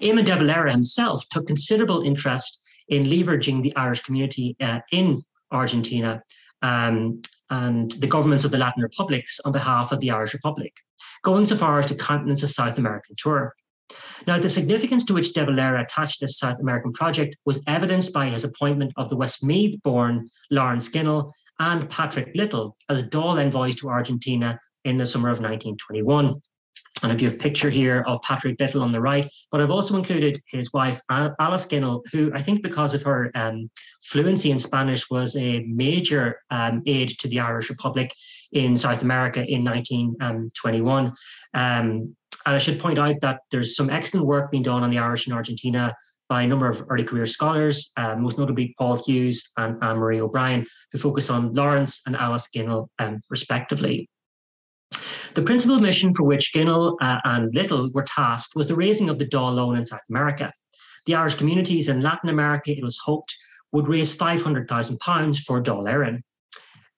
Eamon 0.00 0.24
de 0.24 0.36
Valera 0.36 0.70
himself 0.70 1.28
took 1.28 1.46
considerable 1.46 2.02
interest 2.02 2.62
in 2.88 3.04
leveraging 3.04 3.62
the 3.62 3.74
Irish 3.76 4.02
community 4.02 4.56
uh, 4.60 4.80
in 4.92 5.22
Argentina 5.50 6.22
um, 6.62 7.20
and 7.50 7.92
the 7.92 8.06
governments 8.06 8.44
of 8.44 8.50
the 8.50 8.58
Latin 8.58 8.82
republics 8.82 9.40
on 9.44 9.52
behalf 9.52 9.92
of 9.92 10.00
the 10.00 10.10
Irish 10.10 10.34
Republic 10.34 10.72
going 11.22 11.44
so 11.44 11.56
far 11.56 11.78
as 11.78 11.86
to 11.86 11.94
countenance 11.94 12.42
a 12.42 12.48
South 12.48 12.78
American 12.78 13.14
tour. 13.16 13.54
Now, 14.26 14.38
the 14.38 14.48
significance 14.48 15.04
to 15.06 15.14
which 15.14 15.32
De 15.32 15.44
Valera 15.44 15.82
attached 15.82 16.20
this 16.20 16.38
South 16.38 16.58
American 16.60 16.92
project 16.92 17.36
was 17.44 17.62
evidenced 17.66 18.12
by 18.12 18.28
his 18.28 18.44
appointment 18.44 18.92
of 18.96 19.08
the 19.08 19.16
Westmeath 19.16 19.82
born 19.82 20.30
Laurence 20.50 20.88
Ginnell 20.88 21.30
and 21.58 21.88
Patrick 21.88 22.30
Little 22.34 22.76
as 22.88 23.04
Dáil 23.04 23.40
envoys 23.40 23.76
to 23.76 23.88
Argentina 23.88 24.58
in 24.84 24.96
the 24.96 25.06
summer 25.06 25.28
of 25.28 25.38
1921. 25.38 26.40
And 27.02 27.10
I 27.10 27.16
give 27.16 27.32
a 27.32 27.36
picture 27.36 27.70
here 27.70 28.04
of 28.06 28.22
Patrick 28.22 28.60
Little 28.60 28.82
on 28.82 28.92
the 28.92 29.00
right, 29.00 29.28
but 29.50 29.60
I've 29.60 29.72
also 29.72 29.96
included 29.96 30.40
his 30.46 30.72
wife, 30.72 31.00
Alice 31.10 31.66
Ginnell, 31.66 32.02
who 32.12 32.32
I 32.32 32.42
think 32.42 32.62
because 32.62 32.94
of 32.94 33.02
her 33.02 33.30
um, 33.34 33.70
fluency 34.02 34.52
in 34.52 34.58
Spanish 34.60 35.10
was 35.10 35.34
a 35.34 35.60
major 35.60 36.40
um, 36.50 36.82
aid 36.86 37.08
to 37.18 37.28
the 37.28 37.40
Irish 37.40 37.70
Republic 37.70 38.12
in 38.52 38.76
South 38.76 39.02
America 39.02 39.40
in 39.46 39.64
1921. 39.64 41.06
Um, 41.06 41.12
um, 41.54 42.16
and 42.44 42.56
I 42.56 42.58
should 42.58 42.80
point 42.80 42.98
out 42.98 43.20
that 43.20 43.40
there's 43.50 43.76
some 43.76 43.90
excellent 43.90 44.26
work 44.26 44.50
being 44.50 44.62
done 44.62 44.82
on 44.82 44.90
the 44.90 44.98
Irish 44.98 45.26
in 45.26 45.32
Argentina 45.32 45.94
by 46.28 46.42
a 46.42 46.46
number 46.46 46.68
of 46.68 46.84
early 46.88 47.04
career 47.04 47.26
scholars, 47.26 47.92
uh, 47.96 48.16
most 48.16 48.38
notably 48.38 48.74
Paul 48.78 48.96
Hughes 48.96 49.50
and 49.58 49.76
Anne 49.82 49.98
Marie 49.98 50.20
O'Brien, 50.20 50.66
who 50.90 50.98
focus 50.98 51.30
on 51.30 51.54
Laurence 51.54 52.00
and 52.06 52.16
Alice 52.16 52.48
Ginnell, 52.54 52.88
um, 52.98 53.20
respectively. 53.28 54.08
The 55.34 55.42
principal 55.42 55.78
mission 55.78 56.12
for 56.14 56.24
which 56.24 56.52
Ginnell 56.54 56.96
uh, 57.00 57.18
and 57.24 57.54
Little 57.54 57.90
were 57.92 58.04
tasked 58.04 58.54
was 58.54 58.68
the 58.68 58.74
raising 58.74 59.08
of 59.08 59.18
the 59.18 59.26
Dáil 59.26 59.54
loan 59.54 59.76
in 59.76 59.84
South 59.84 60.00
America. 60.10 60.52
The 61.06 61.14
Irish 61.14 61.34
communities 61.34 61.88
in 61.88 62.02
Latin 62.02 62.28
America, 62.28 62.70
it 62.70 62.82
was 62.82 62.98
hoped, 63.04 63.34
would 63.72 63.88
raise 63.88 64.16
£500,000 64.16 65.38
for 65.44 65.62
Dáil 65.62 65.84
Éireann. 65.84 66.20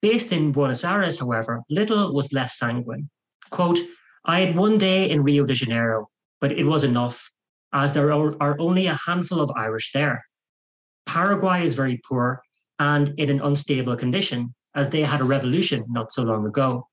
Based 0.05 0.33
in 0.33 0.53
Buenos 0.53 0.85
Aires, 0.85 1.19
however, 1.19 1.63
Little 1.71 2.13
was 2.13 2.31
less 2.31 2.59
sanguine. 2.59 3.09
Quote, 3.49 3.79
I 4.27 4.41
had 4.41 4.55
one 4.55 4.77
day 4.77 5.09
in 5.09 5.23
Rio 5.23 5.47
de 5.47 5.55
Janeiro, 5.55 6.11
but 6.43 6.53
it 6.53 6.67
was 6.67 6.85
enough, 6.85 7.27
as 7.73 7.95
there 7.95 8.13
are 8.13 8.61
only 8.61 8.87
a 8.87 9.01
handful 9.07 9.41
of 9.41 9.51
Irish 9.57 9.93
there. 9.93 10.23
Paraguay 11.07 11.65
is 11.65 11.75
very 11.75 12.03
poor 12.07 12.43
and 12.79 13.15
in 13.17 13.31
an 13.31 13.41
unstable 13.41 13.97
condition, 13.97 14.55
as 14.75 14.91
they 14.91 15.01
had 15.01 15.23
a 15.23 15.25
revolution 15.25 15.87
not 15.89 16.13
so 16.13 16.23
long 16.23 16.47
ago. 16.47 16.87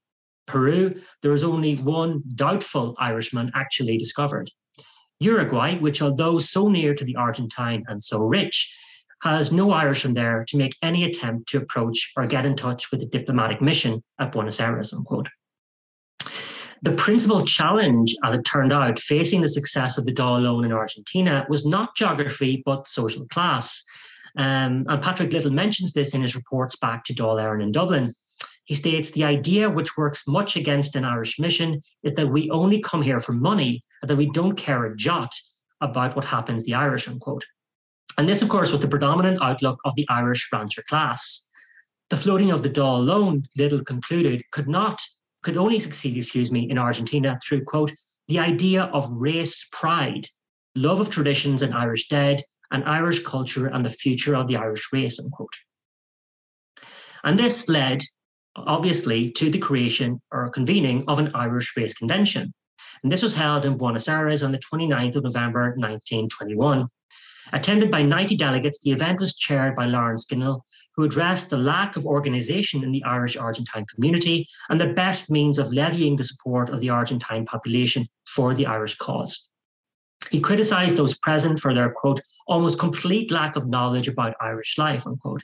Peru, 0.47 0.95
there 1.21 1.33
is 1.33 1.43
only 1.43 1.75
one 1.75 2.23
doubtful 2.35 2.95
Irishman 2.97 3.51
actually 3.53 3.97
discovered. 3.97 4.49
Uruguay, 5.19 5.75
which 5.79 6.01
although 6.01 6.39
so 6.39 6.69
near 6.69 6.95
to 6.95 7.03
the 7.03 7.17
Argentine 7.17 7.83
and 7.89 8.01
so 8.01 8.23
rich, 8.23 8.73
has 9.23 9.51
no 9.51 9.71
Irishman 9.71 10.13
there 10.13 10.43
to 10.47 10.57
make 10.57 10.75
any 10.81 11.03
attempt 11.03 11.49
to 11.49 11.57
approach 11.57 12.11
or 12.17 12.25
get 12.25 12.45
in 12.45 12.55
touch 12.55 12.89
with 12.91 12.99
the 12.99 13.05
diplomatic 13.05 13.61
mission 13.61 14.03
at 14.19 14.31
Buenos 14.31 14.59
Aires, 14.59 14.93
unquote. 14.93 15.29
The 16.83 16.93
principal 16.93 17.45
challenge, 17.45 18.15
as 18.25 18.33
it 18.33 18.43
turned 18.43 18.73
out, 18.73 18.97
facing 18.97 19.41
the 19.41 19.49
success 19.49 19.99
of 19.99 20.05
the 20.05 20.13
Dáil 20.13 20.41
loan 20.41 20.65
in 20.65 20.71
Argentina 20.71 21.45
was 21.47 21.63
not 21.63 21.95
geography, 21.95 22.63
but 22.65 22.87
social 22.87 23.27
class. 23.27 23.83
Um, 24.35 24.85
and 24.89 25.01
Patrick 25.01 25.31
Little 25.31 25.53
mentions 25.53 25.93
this 25.93 26.15
in 26.15 26.23
his 26.23 26.35
reports 26.35 26.75
back 26.77 27.03
to 27.03 27.13
Dáil 27.13 27.39
Éireann 27.39 27.61
in 27.61 27.71
Dublin. 27.71 28.15
He 28.65 28.73
states 28.73 29.11
the 29.11 29.25
idea 29.25 29.69
which 29.69 29.95
works 29.95 30.27
much 30.27 30.55
against 30.55 30.95
an 30.95 31.05
Irish 31.05 31.37
mission 31.37 31.83
is 32.01 32.13
that 32.15 32.27
we 32.27 32.49
only 32.49 32.81
come 32.81 33.03
here 33.03 33.19
for 33.19 33.33
money 33.33 33.83
and 34.01 34.09
that 34.09 34.15
we 34.15 34.31
don't 34.31 34.55
care 34.55 34.85
a 34.85 34.95
jot 34.95 35.31
about 35.81 36.15
what 36.15 36.25
happens 36.25 36.63
to 36.63 36.65
the 36.65 36.75
Irish, 36.75 37.07
unquote. 37.07 37.45
And 38.21 38.29
this, 38.29 38.43
of 38.43 38.49
course, 38.49 38.71
was 38.71 38.81
the 38.81 38.87
predominant 38.87 39.39
outlook 39.41 39.79
of 39.83 39.95
the 39.95 40.07
Irish 40.07 40.47
rancher 40.53 40.83
class. 40.87 41.49
The 42.11 42.17
floating 42.17 42.51
of 42.51 42.61
the 42.61 42.69
Dáil 42.69 43.03
loan, 43.03 43.47
Little 43.57 43.83
concluded, 43.83 44.43
could 44.51 44.67
not, 44.67 45.01
could 45.41 45.57
only 45.57 45.79
succeed, 45.79 46.15
excuse 46.15 46.51
me, 46.51 46.69
in 46.69 46.77
Argentina 46.77 47.39
through, 47.43 47.63
quote, 47.63 47.91
the 48.27 48.37
idea 48.37 48.83
of 48.93 49.11
race 49.11 49.67
pride, 49.71 50.27
love 50.75 50.99
of 50.99 51.09
traditions 51.09 51.63
and 51.63 51.73
Irish 51.73 52.09
dead, 52.09 52.43
and 52.69 52.83
Irish 52.83 53.23
culture 53.23 53.65
and 53.65 53.83
the 53.83 53.89
future 53.89 54.35
of 54.35 54.47
the 54.47 54.55
Irish 54.55 54.89
race, 54.93 55.19
unquote. 55.19 55.55
And 57.23 57.39
this 57.39 57.67
led, 57.67 58.03
obviously, 58.55 59.31
to 59.31 59.49
the 59.49 59.57
creation 59.57 60.21
or 60.31 60.51
convening 60.51 61.05
of 61.07 61.17
an 61.17 61.31
Irish 61.33 61.75
race 61.75 61.95
convention. 61.95 62.53
And 63.01 63.11
this 63.11 63.23
was 63.23 63.33
held 63.33 63.65
in 63.65 63.77
Buenos 63.77 64.07
Aires 64.07 64.43
on 64.43 64.51
the 64.51 64.59
29th 64.59 65.15
of 65.15 65.23
November, 65.23 65.73
1921. 65.75 66.87
Attended 67.53 67.91
by 67.91 68.01
90 68.01 68.37
delegates, 68.37 68.79
the 68.79 68.91
event 68.91 69.19
was 69.19 69.35
chaired 69.35 69.75
by 69.75 69.85
Laurence 69.85 70.25
Ginnell, 70.25 70.61
who 70.95 71.03
addressed 71.03 71.49
the 71.49 71.57
lack 71.57 71.95
of 71.95 72.05
organisation 72.05 72.83
in 72.83 72.91
the 72.91 73.03
Irish 73.03 73.37
Argentine 73.37 73.85
community 73.93 74.47
and 74.69 74.79
the 74.79 74.93
best 74.93 75.31
means 75.31 75.57
of 75.57 75.73
levying 75.73 76.15
the 76.15 76.23
support 76.23 76.69
of 76.69 76.79
the 76.79 76.89
Argentine 76.89 77.45
population 77.45 78.05
for 78.25 78.53
the 78.53 78.65
Irish 78.65 78.97
cause. 78.97 79.49
He 80.29 80.39
criticised 80.39 80.95
those 80.95 81.17
present 81.17 81.59
for 81.59 81.73
their, 81.73 81.91
quote, 81.91 82.21
almost 82.47 82.79
complete 82.79 83.31
lack 83.31 83.55
of 83.55 83.67
knowledge 83.67 84.07
about 84.07 84.35
Irish 84.39 84.77
life, 84.77 85.05
unquote. 85.07 85.43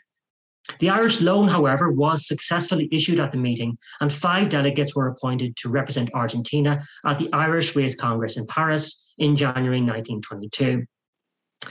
The 0.79 0.89
Irish 0.89 1.21
loan, 1.21 1.47
however, 1.47 1.91
was 1.91 2.27
successfully 2.27 2.89
issued 2.91 3.19
at 3.19 3.31
the 3.31 3.37
meeting, 3.37 3.77
and 4.01 4.11
five 4.11 4.49
delegates 4.49 4.95
were 4.95 5.07
appointed 5.07 5.55
to 5.57 5.69
represent 5.69 6.13
Argentina 6.13 6.83
at 7.05 7.19
the 7.19 7.31
Irish 7.31 7.75
Race 7.75 7.95
Congress 7.95 8.37
in 8.37 8.45
Paris 8.47 9.09
in 9.17 9.35
January 9.35 9.79
1922. 9.79 10.85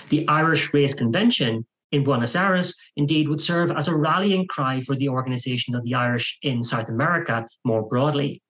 The 0.08 0.26
Irish 0.28 0.72
Race 0.74 0.94
Convention 0.94 1.66
in 1.92 2.04
Buenos 2.04 2.34
Aires 2.34 2.74
indeed 2.96 3.28
would 3.28 3.40
serve 3.40 3.70
as 3.70 3.88
a 3.88 3.94
rallying 3.94 4.46
cry 4.46 4.80
for 4.80 4.94
the 4.96 5.08
organization 5.08 5.74
of 5.74 5.82
the 5.84 5.94
Irish 5.94 6.38
in 6.42 6.62
South 6.62 6.88
America 6.88 7.46
more 7.64 7.82
broadly. 7.82 8.42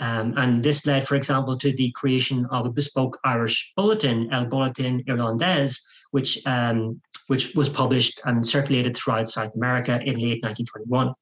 Um, 0.00 0.34
and 0.36 0.62
this 0.62 0.84
led, 0.86 1.06
for 1.06 1.14
example, 1.14 1.56
to 1.58 1.72
the 1.72 1.92
creation 1.92 2.46
of 2.50 2.66
a 2.66 2.70
bespoke 2.70 3.18
Irish 3.24 3.72
bulletin, 3.76 4.32
El 4.32 4.46
Bulletin 4.46 5.04
Irlandés, 5.04 5.80
which, 6.10 6.44
um, 6.46 7.00
which 7.28 7.54
was 7.54 7.68
published 7.68 8.20
and 8.24 8.46
circulated 8.46 8.96
throughout 8.96 9.28
South 9.28 9.54
America 9.54 9.94
in 10.02 10.14
late 10.14 10.42
1921. 10.42 11.14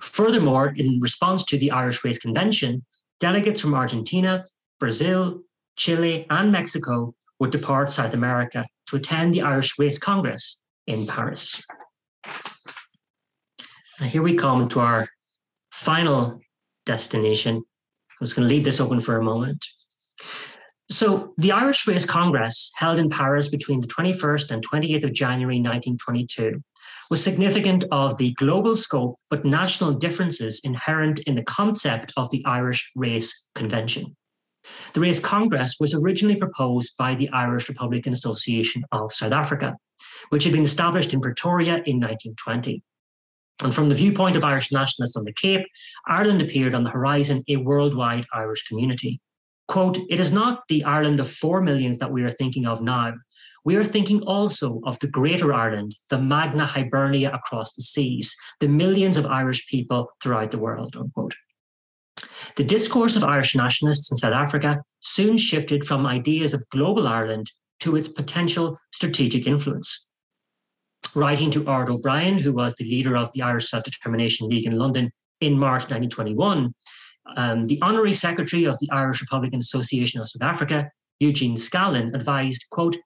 Furthermore, 0.00 0.74
in 0.76 0.98
response 1.00 1.44
to 1.44 1.58
the 1.58 1.70
Irish 1.70 2.02
Race 2.04 2.18
Convention, 2.18 2.84
delegates 3.20 3.60
from 3.60 3.74
Argentina, 3.74 4.44
Brazil, 4.80 5.42
Chile, 5.76 6.26
and 6.30 6.50
Mexico 6.50 7.14
would 7.40 7.50
depart 7.50 7.90
South 7.90 8.14
America 8.14 8.66
to 8.88 8.96
attend 8.96 9.34
the 9.34 9.42
Irish 9.42 9.78
Race 9.78 9.98
Congress 9.98 10.60
in 10.86 11.06
Paris. 11.06 11.62
And 14.00 14.10
here 14.10 14.22
we 14.22 14.34
come 14.34 14.68
to 14.68 14.80
our 14.80 15.08
final 15.72 16.40
destination. 16.86 17.62
I 18.10 18.16
was 18.20 18.32
going 18.32 18.48
to 18.48 18.54
leave 18.54 18.64
this 18.64 18.80
open 18.80 19.00
for 19.00 19.16
a 19.16 19.22
moment. 19.22 19.64
So, 20.90 21.34
the 21.36 21.52
Irish 21.52 21.86
Race 21.86 22.06
Congress, 22.06 22.72
held 22.76 22.98
in 22.98 23.10
Paris 23.10 23.50
between 23.50 23.80
the 23.80 23.86
21st 23.88 24.50
and 24.50 24.66
28th 24.66 25.04
of 25.04 25.12
January 25.12 25.58
1922, 25.58 26.62
was 27.10 27.22
significant 27.22 27.84
of 27.92 28.16
the 28.16 28.32
global 28.32 28.74
scope 28.74 29.16
but 29.30 29.44
national 29.44 29.92
differences 29.92 30.60
inherent 30.64 31.18
in 31.20 31.34
the 31.34 31.42
concept 31.42 32.12
of 32.16 32.30
the 32.30 32.42
Irish 32.46 32.90
Race 32.96 33.48
Convention. 33.54 34.16
The 34.94 35.00
Race 35.00 35.20
Congress 35.20 35.76
was 35.78 35.94
originally 35.94 36.36
proposed 36.36 36.96
by 36.96 37.14
the 37.14 37.28
Irish 37.30 37.68
Republican 37.68 38.12
Association 38.12 38.82
of 38.92 39.12
South 39.12 39.32
Africa, 39.32 39.76
which 40.30 40.44
had 40.44 40.52
been 40.52 40.64
established 40.64 41.12
in 41.12 41.20
Pretoria 41.20 41.74
in 41.74 42.00
1920. 42.00 42.82
And 43.62 43.74
from 43.74 43.88
the 43.88 43.94
viewpoint 43.94 44.36
of 44.36 44.44
Irish 44.44 44.70
nationalists 44.70 45.16
on 45.16 45.24
the 45.24 45.32
Cape, 45.32 45.66
Ireland 46.06 46.40
appeared 46.40 46.74
on 46.74 46.84
the 46.84 46.90
horizon 46.90 47.42
a 47.48 47.56
worldwide 47.56 48.26
Irish 48.32 48.66
community. 48.68 49.20
Quote, 49.66 49.98
it 50.08 50.20
is 50.20 50.32
not 50.32 50.62
the 50.68 50.84
Ireland 50.84 51.20
of 51.20 51.28
four 51.28 51.60
millions 51.60 51.98
that 51.98 52.10
we 52.10 52.22
are 52.22 52.30
thinking 52.30 52.66
of 52.66 52.80
now. 52.80 53.14
We 53.64 53.76
are 53.76 53.84
thinking 53.84 54.22
also 54.22 54.80
of 54.84 54.98
the 55.00 55.08
greater 55.08 55.52
Ireland, 55.52 55.94
the 56.08 56.18
Magna 56.18 56.64
Hibernia 56.64 57.32
across 57.32 57.74
the 57.74 57.82
seas, 57.82 58.34
the 58.60 58.68
millions 58.68 59.16
of 59.16 59.26
Irish 59.26 59.68
people 59.68 60.10
throughout 60.22 60.52
the 60.52 60.58
world, 60.58 60.96
unquote. 60.96 61.34
The 62.56 62.64
discourse 62.64 63.16
of 63.16 63.24
Irish 63.24 63.54
nationalists 63.54 64.10
in 64.10 64.16
South 64.16 64.32
Africa 64.32 64.82
soon 65.00 65.36
shifted 65.36 65.84
from 65.84 66.06
ideas 66.06 66.54
of 66.54 66.68
global 66.70 67.06
Ireland 67.06 67.50
to 67.80 67.96
its 67.96 68.08
potential 68.08 68.78
strategic 68.92 69.46
influence. 69.46 70.08
Writing 71.14 71.50
to 71.52 71.66
Art 71.66 71.88
O'Brien, 71.88 72.38
who 72.38 72.52
was 72.52 72.74
the 72.74 72.84
leader 72.84 73.16
of 73.16 73.30
the 73.32 73.42
Irish 73.42 73.70
Self 73.70 73.84
Determination 73.84 74.48
League 74.48 74.66
in 74.66 74.76
London 74.76 75.10
in 75.40 75.58
March 75.58 75.82
1921, 75.82 76.74
um, 77.36 77.66
the 77.66 77.80
Honorary 77.82 78.12
Secretary 78.12 78.64
of 78.64 78.78
the 78.80 78.90
Irish 78.90 79.20
Republican 79.20 79.60
Association 79.60 80.20
of 80.20 80.28
South 80.28 80.42
Africa, 80.42 80.90
Eugene 81.20 81.56
Scallon, 81.56 82.14
advised, 82.14 82.64
quote, 82.70 82.96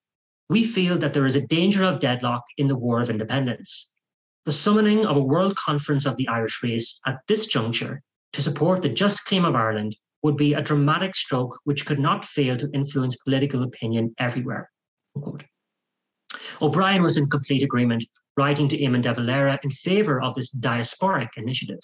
we 0.49 0.64
feel 0.64 0.99
that 0.99 1.14
there 1.14 1.26
is 1.26 1.37
a 1.37 1.47
danger 1.47 1.85
of 1.85 2.01
deadlock 2.01 2.43
in 2.59 2.66
the 2.66 2.76
War 2.76 3.01
of 3.01 3.11
Independence. 3.11 3.95
The 4.45 4.53
summoning 4.53 5.07
of 5.07 5.16
a 5.16 5.22
World 5.22 5.57
Conference 5.57 6.05
of 6.05 6.16
the 6.16 6.28
Irish 6.28 6.62
race 6.62 7.01
at 7.07 7.20
this 7.28 7.47
juncture 7.47 8.03
to 8.33 8.43
support 8.43 8.83
the 8.83 8.89
just 8.89 9.24
claim 9.24 9.45
of 9.45 9.55
Ireland 9.55 9.97
would 10.22 10.37
be 10.37 10.55
a 10.55 10.62
dramatic 10.62 11.14
stroke 11.14 11.59
which 11.64 11.85
could 11.85 11.99
not 11.99 12.24
fail 12.24 12.57
to 12.57 12.70
influence 12.72 13.16
political 13.16 13.62
opinion 13.62 14.14
everywhere. 14.18 14.70
Unquote. 15.16 15.45
O'Brien 16.61 17.03
was 17.03 17.16
in 17.16 17.26
complete 17.26 17.62
agreement, 17.62 18.05
writing 18.37 18.68
to 18.68 18.78
Eamon 18.78 19.03
de 19.03 19.12
Valera 19.12 19.59
in 19.62 19.70
favour 19.70 20.22
of 20.22 20.35
this 20.35 20.55
diasporic 20.55 21.28
initiative. 21.37 21.80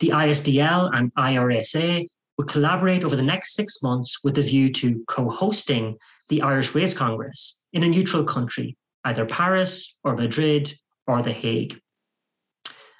The 0.00 0.10
ISDL 0.10 0.90
and 0.92 1.12
IRSA 1.14 2.06
would 2.36 2.48
collaborate 2.48 3.04
over 3.04 3.16
the 3.16 3.22
next 3.22 3.54
six 3.54 3.82
months 3.82 4.22
with 4.22 4.38
a 4.38 4.42
view 4.42 4.72
to 4.72 5.04
co 5.08 5.30
hosting 5.30 5.96
the 6.28 6.42
Irish 6.42 6.74
Race 6.74 6.94
Congress 6.94 7.64
in 7.72 7.84
a 7.84 7.88
neutral 7.88 8.24
country, 8.24 8.76
either 9.04 9.24
Paris 9.24 9.96
or 10.04 10.16
Madrid 10.16 10.74
or 11.06 11.22
The 11.22 11.32
Hague. 11.32 11.80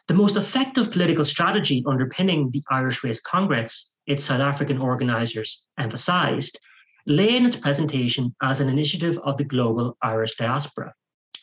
The 0.06 0.14
most 0.14 0.36
effective 0.36 0.90
political 0.90 1.24
strategy 1.24 1.82
underpinning 1.86 2.50
the 2.50 2.62
Irish 2.70 3.02
Race 3.02 3.20
Congress, 3.20 3.94
its 4.06 4.24
South 4.24 4.40
African 4.40 4.78
organisers 4.78 5.64
emphasised, 5.78 6.58
lay 7.06 7.36
in 7.36 7.46
its 7.46 7.56
presentation 7.56 8.34
as 8.42 8.60
an 8.60 8.68
initiative 8.68 9.18
of 9.24 9.38
the 9.38 9.44
global 9.44 9.96
Irish 10.02 10.36
diaspora. 10.36 10.92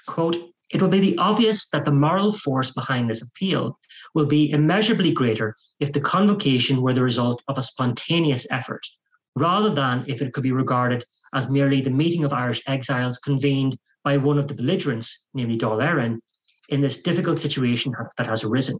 Quote, 0.05 0.37
it 0.71 0.79
will 0.81 0.89
be 0.89 0.99
the 0.99 1.17
obvious 1.17 1.69
that 1.69 1.85
the 1.85 1.91
moral 1.91 2.31
force 2.31 2.71
behind 2.71 3.09
this 3.09 3.23
appeal 3.23 3.79
will 4.13 4.27
be 4.27 4.51
immeasurably 4.51 5.11
greater 5.11 5.55
if 5.79 5.91
the 5.91 5.99
convocation 5.99 6.81
were 6.81 6.93
the 6.93 7.03
result 7.03 7.41
of 7.47 7.57
a 7.57 7.63
spontaneous 7.63 8.45
effort, 8.51 8.85
rather 9.35 9.69
than 9.69 10.05
if 10.07 10.21
it 10.21 10.33
could 10.33 10.43
be 10.43 10.51
regarded 10.51 11.03
as 11.33 11.49
merely 11.49 11.81
the 11.81 11.89
meeting 11.89 12.23
of 12.23 12.31
Irish 12.31 12.61
exiles 12.67 13.17
convened 13.17 13.77
by 14.03 14.17
one 14.17 14.37
of 14.37 14.47
the 14.47 14.53
belligerents, 14.53 15.25
namely 15.33 15.57
Dáil 15.57 15.81
Éireann, 15.81 16.19
in 16.71 16.81
this 16.81 17.01
difficult 17.01 17.39
situation 17.39 17.93
that 18.17 18.27
has 18.27 18.43
arisen. 18.43 18.77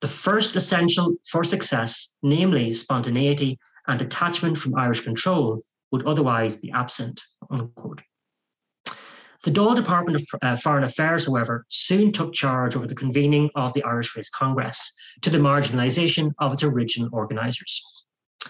The 0.00 0.08
first 0.08 0.54
essential 0.54 1.14
for 1.30 1.42
success, 1.42 2.16
namely 2.22 2.72
spontaneity 2.72 3.58
and 3.88 3.98
detachment 3.98 4.58
from 4.58 4.76
Irish 4.76 5.00
control, 5.00 5.60
would 5.90 6.06
otherwise 6.06 6.56
be 6.56 6.70
absent. 6.70 7.22
Unquote. 7.50 8.02
The 9.42 9.52
Dáil 9.52 9.76
Department 9.76 10.20
of 10.20 10.26
uh, 10.42 10.56
Foreign 10.56 10.84
Affairs, 10.84 11.26
however, 11.26 11.64
soon 11.68 12.10
took 12.10 12.34
charge 12.34 12.74
over 12.76 12.86
the 12.86 12.96
convening 12.96 13.48
of 13.54 13.72
the 13.74 13.84
Irish 13.84 14.16
Race 14.16 14.28
Congress 14.28 14.92
to 15.22 15.30
the 15.30 15.38
marginalisation 15.38 16.32
of 16.40 16.52
its 16.52 16.64
original 16.64 17.08
organisers. 17.12 18.06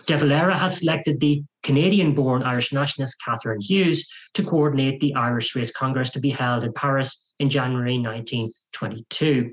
De 0.06 0.16
Valera 0.16 0.56
had 0.56 0.72
selected 0.72 1.20
the 1.20 1.42
Canadian 1.62 2.14
born 2.14 2.42
Irish 2.42 2.72
nationalist 2.72 3.16
Catherine 3.22 3.60
Hughes 3.60 4.10
to 4.34 4.42
coordinate 4.42 5.00
the 5.00 5.14
Irish 5.14 5.54
Race 5.54 5.70
Congress 5.70 6.10
to 6.10 6.20
be 6.20 6.30
held 6.30 6.64
in 6.64 6.72
Paris 6.72 7.25
in 7.38 7.50
January 7.50 7.98
1922. 7.98 9.52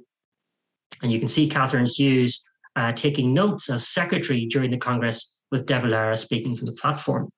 And 1.02 1.12
you 1.12 1.20
can 1.20 1.28
see 1.28 1.50
Catherine 1.50 1.86
Hughes 1.86 2.44
uh, 2.76 2.92
taking 2.92 3.34
notes 3.34 3.70
as 3.70 3.88
secretary 3.88 4.46
during 4.46 4.72
the 4.72 4.78
Congress 4.78 5.42
with 5.52 5.66
De 5.66 5.80
Valera 5.80 6.16
speaking 6.16 6.56
from 6.56 6.66
the 6.66 6.74
platform. 6.74 7.30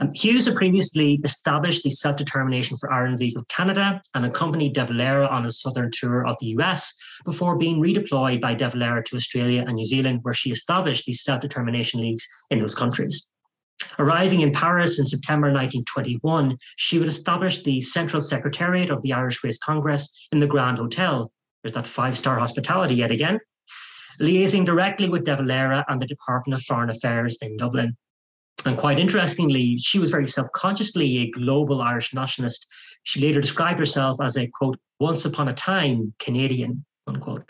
Um, 0.00 0.12
Hughes 0.14 0.46
had 0.46 0.54
previously 0.54 1.18
established 1.24 1.82
the 1.82 1.90
Self 1.90 2.16
Determination 2.16 2.76
for 2.76 2.92
Ireland 2.92 3.18
League 3.18 3.36
of 3.36 3.46
Canada 3.48 4.00
and 4.14 4.24
accompanied 4.24 4.74
De 4.74 4.86
Valera 4.86 5.26
on 5.26 5.44
a 5.44 5.52
southern 5.52 5.90
tour 5.92 6.24
of 6.26 6.36
the 6.40 6.46
US 6.58 6.94
before 7.24 7.58
being 7.58 7.80
redeployed 7.82 8.40
by 8.40 8.54
De 8.54 8.68
Valera 8.68 9.02
to 9.04 9.16
Australia 9.16 9.64
and 9.66 9.74
New 9.74 9.84
Zealand, 9.84 10.20
where 10.22 10.34
she 10.34 10.50
established 10.50 11.04
these 11.04 11.22
self 11.22 11.40
determination 11.40 12.00
leagues 12.00 12.26
in 12.50 12.60
those 12.60 12.74
countries. 12.74 13.32
Arriving 13.98 14.40
in 14.40 14.52
Paris 14.52 14.98
in 14.98 15.06
September 15.06 15.48
1921, 15.48 16.56
she 16.76 16.98
would 16.98 17.08
establish 17.08 17.62
the 17.62 17.80
Central 17.80 18.20
Secretariat 18.20 18.90
of 18.90 19.02
the 19.02 19.12
Irish 19.12 19.42
Race 19.42 19.58
Congress 19.58 20.28
in 20.32 20.38
the 20.38 20.46
Grand 20.46 20.78
Hotel. 20.78 21.30
There's 21.62 21.74
that 21.74 21.86
five 21.86 22.16
star 22.16 22.38
hospitality 22.38 22.96
yet 22.96 23.10
again. 23.10 23.40
Liaising 24.20 24.64
directly 24.64 25.08
with 25.08 25.24
De 25.24 25.36
Valera 25.36 25.84
and 25.88 26.00
the 26.00 26.06
Department 26.06 26.58
of 26.58 26.64
Foreign 26.64 26.90
Affairs 26.90 27.38
in 27.40 27.56
Dublin. 27.56 27.96
And 28.64 28.76
quite 28.76 28.98
interestingly, 28.98 29.78
she 29.78 29.98
was 29.98 30.10
very 30.10 30.26
self 30.26 30.48
consciously 30.52 31.18
a 31.18 31.30
global 31.30 31.80
Irish 31.80 32.12
nationalist. 32.12 32.66
She 33.04 33.20
later 33.20 33.40
described 33.40 33.78
herself 33.78 34.20
as 34.20 34.36
a 34.36 34.48
quote, 34.48 34.78
once 34.98 35.24
upon 35.24 35.48
a 35.48 35.54
time 35.54 36.14
Canadian, 36.18 36.84
unquote. 37.06 37.48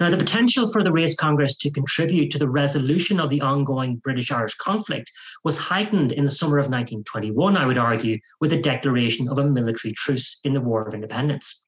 Now, 0.00 0.08
the 0.08 0.16
potential 0.16 0.66
for 0.66 0.82
the 0.82 0.92
Race 0.92 1.14
Congress 1.14 1.54
to 1.58 1.70
contribute 1.70 2.30
to 2.30 2.38
the 2.38 2.48
resolution 2.48 3.20
of 3.20 3.28
the 3.28 3.42
ongoing 3.42 3.96
British 3.96 4.32
Irish 4.32 4.54
conflict 4.54 5.12
was 5.44 5.58
heightened 5.58 6.10
in 6.12 6.24
the 6.24 6.30
summer 6.30 6.56
of 6.56 6.70
1921, 6.70 7.54
I 7.54 7.66
would 7.66 7.76
argue, 7.76 8.18
with 8.40 8.48
the 8.48 8.56
declaration 8.56 9.28
of 9.28 9.38
a 9.38 9.44
military 9.44 9.92
truce 9.92 10.40
in 10.42 10.54
the 10.54 10.60
War 10.62 10.88
of 10.88 10.94
Independence. 10.94 11.66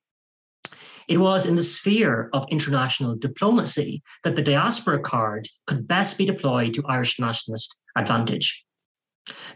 It 1.09 1.19
was 1.19 1.45
in 1.45 1.57
the 1.57 1.63
sphere 1.63 2.31
of 2.33 2.47
international 2.51 3.17
diplomacy 3.17 4.03
that 4.25 4.35
the 4.35 4.41
diaspora 4.41 5.01
card 5.01 5.51
could 5.67 5.87
best 5.87 6.17
be 6.17 6.25
deployed 6.25 6.73
to 6.73 6.87
Irish 6.87 7.21
nationalist 7.21 7.83
advantage. 7.99 8.65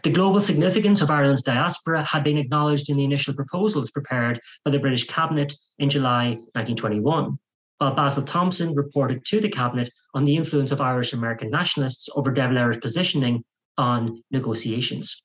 The 0.03 0.11
global 0.11 0.39
significance 0.39 1.01
of 1.01 1.09
Ireland's 1.09 1.41
diaspora 1.41 2.03
had 2.03 2.23
been 2.23 2.37
acknowledged 2.37 2.89
in 2.89 2.97
the 2.97 3.05
initial 3.05 3.33
proposals 3.33 3.89
prepared 3.89 4.39
by 4.63 4.69
the 4.69 4.79
British 4.79 5.05
Cabinet 5.07 5.55
in 5.79 5.89
July 5.89 6.35
1921, 6.53 7.39
while 7.77 7.93
Basil 7.93 8.23
Thomson 8.23 8.73
reported 8.73 9.23
to 9.25 9.39
the 9.39 9.49
Cabinet 9.49 9.89
on 10.13 10.23
the 10.23 10.35
influence 10.35 10.71
of 10.71 10.81
Irish 10.81 11.13
American 11.13 11.49
nationalists 11.49 12.09
over 12.15 12.31
De 12.31 12.41
Valera's 12.41 12.77
positioning 12.77 13.43
on 13.77 14.23
negotiations. 14.31 15.23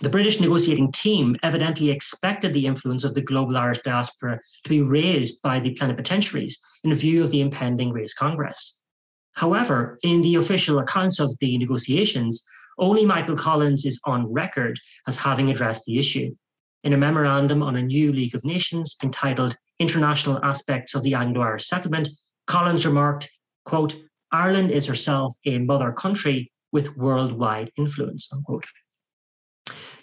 The 0.00 0.08
British 0.08 0.40
negotiating 0.40 0.92
team 0.92 1.36
evidently 1.42 1.90
expected 1.90 2.54
the 2.54 2.66
influence 2.66 3.04
of 3.04 3.14
the 3.14 3.22
global 3.22 3.56
Irish 3.56 3.78
diaspora 3.78 4.38
to 4.64 4.70
be 4.70 4.82
raised 4.82 5.42
by 5.42 5.60
the 5.60 5.74
plenipotentiaries 5.74 6.58
in 6.84 6.94
view 6.94 7.24
of 7.24 7.30
the 7.30 7.40
impending 7.40 7.92
Race 7.92 8.14
Congress. 8.14 8.82
However, 9.34 9.98
in 10.02 10.22
the 10.22 10.36
official 10.36 10.78
accounts 10.78 11.20
of 11.20 11.36
the 11.40 11.56
negotiations, 11.58 12.44
only 12.78 13.06
Michael 13.06 13.36
Collins 13.36 13.84
is 13.84 14.00
on 14.04 14.32
record 14.32 14.78
as 15.06 15.16
having 15.16 15.50
addressed 15.50 15.84
the 15.84 15.98
issue. 15.98 16.34
In 16.84 16.92
a 16.92 16.96
memorandum 16.96 17.62
on 17.62 17.76
a 17.76 17.82
new 17.82 18.12
League 18.12 18.34
of 18.34 18.44
Nations 18.44 18.96
entitled 19.02 19.56
International 19.78 20.42
Aspects 20.44 20.94
of 20.94 21.02
the 21.02 21.14
Anglo 21.14 21.42
Irish 21.42 21.66
Settlement, 21.66 22.08
Collins 22.46 22.86
remarked, 22.86 23.30
quote, 23.64 23.96
Ireland 24.32 24.70
is 24.70 24.86
herself 24.86 25.34
a 25.46 25.58
mother 25.58 25.92
country 25.92 26.50
with 26.72 26.96
worldwide 26.96 27.70
influence, 27.76 28.28
unquote. 28.32 28.66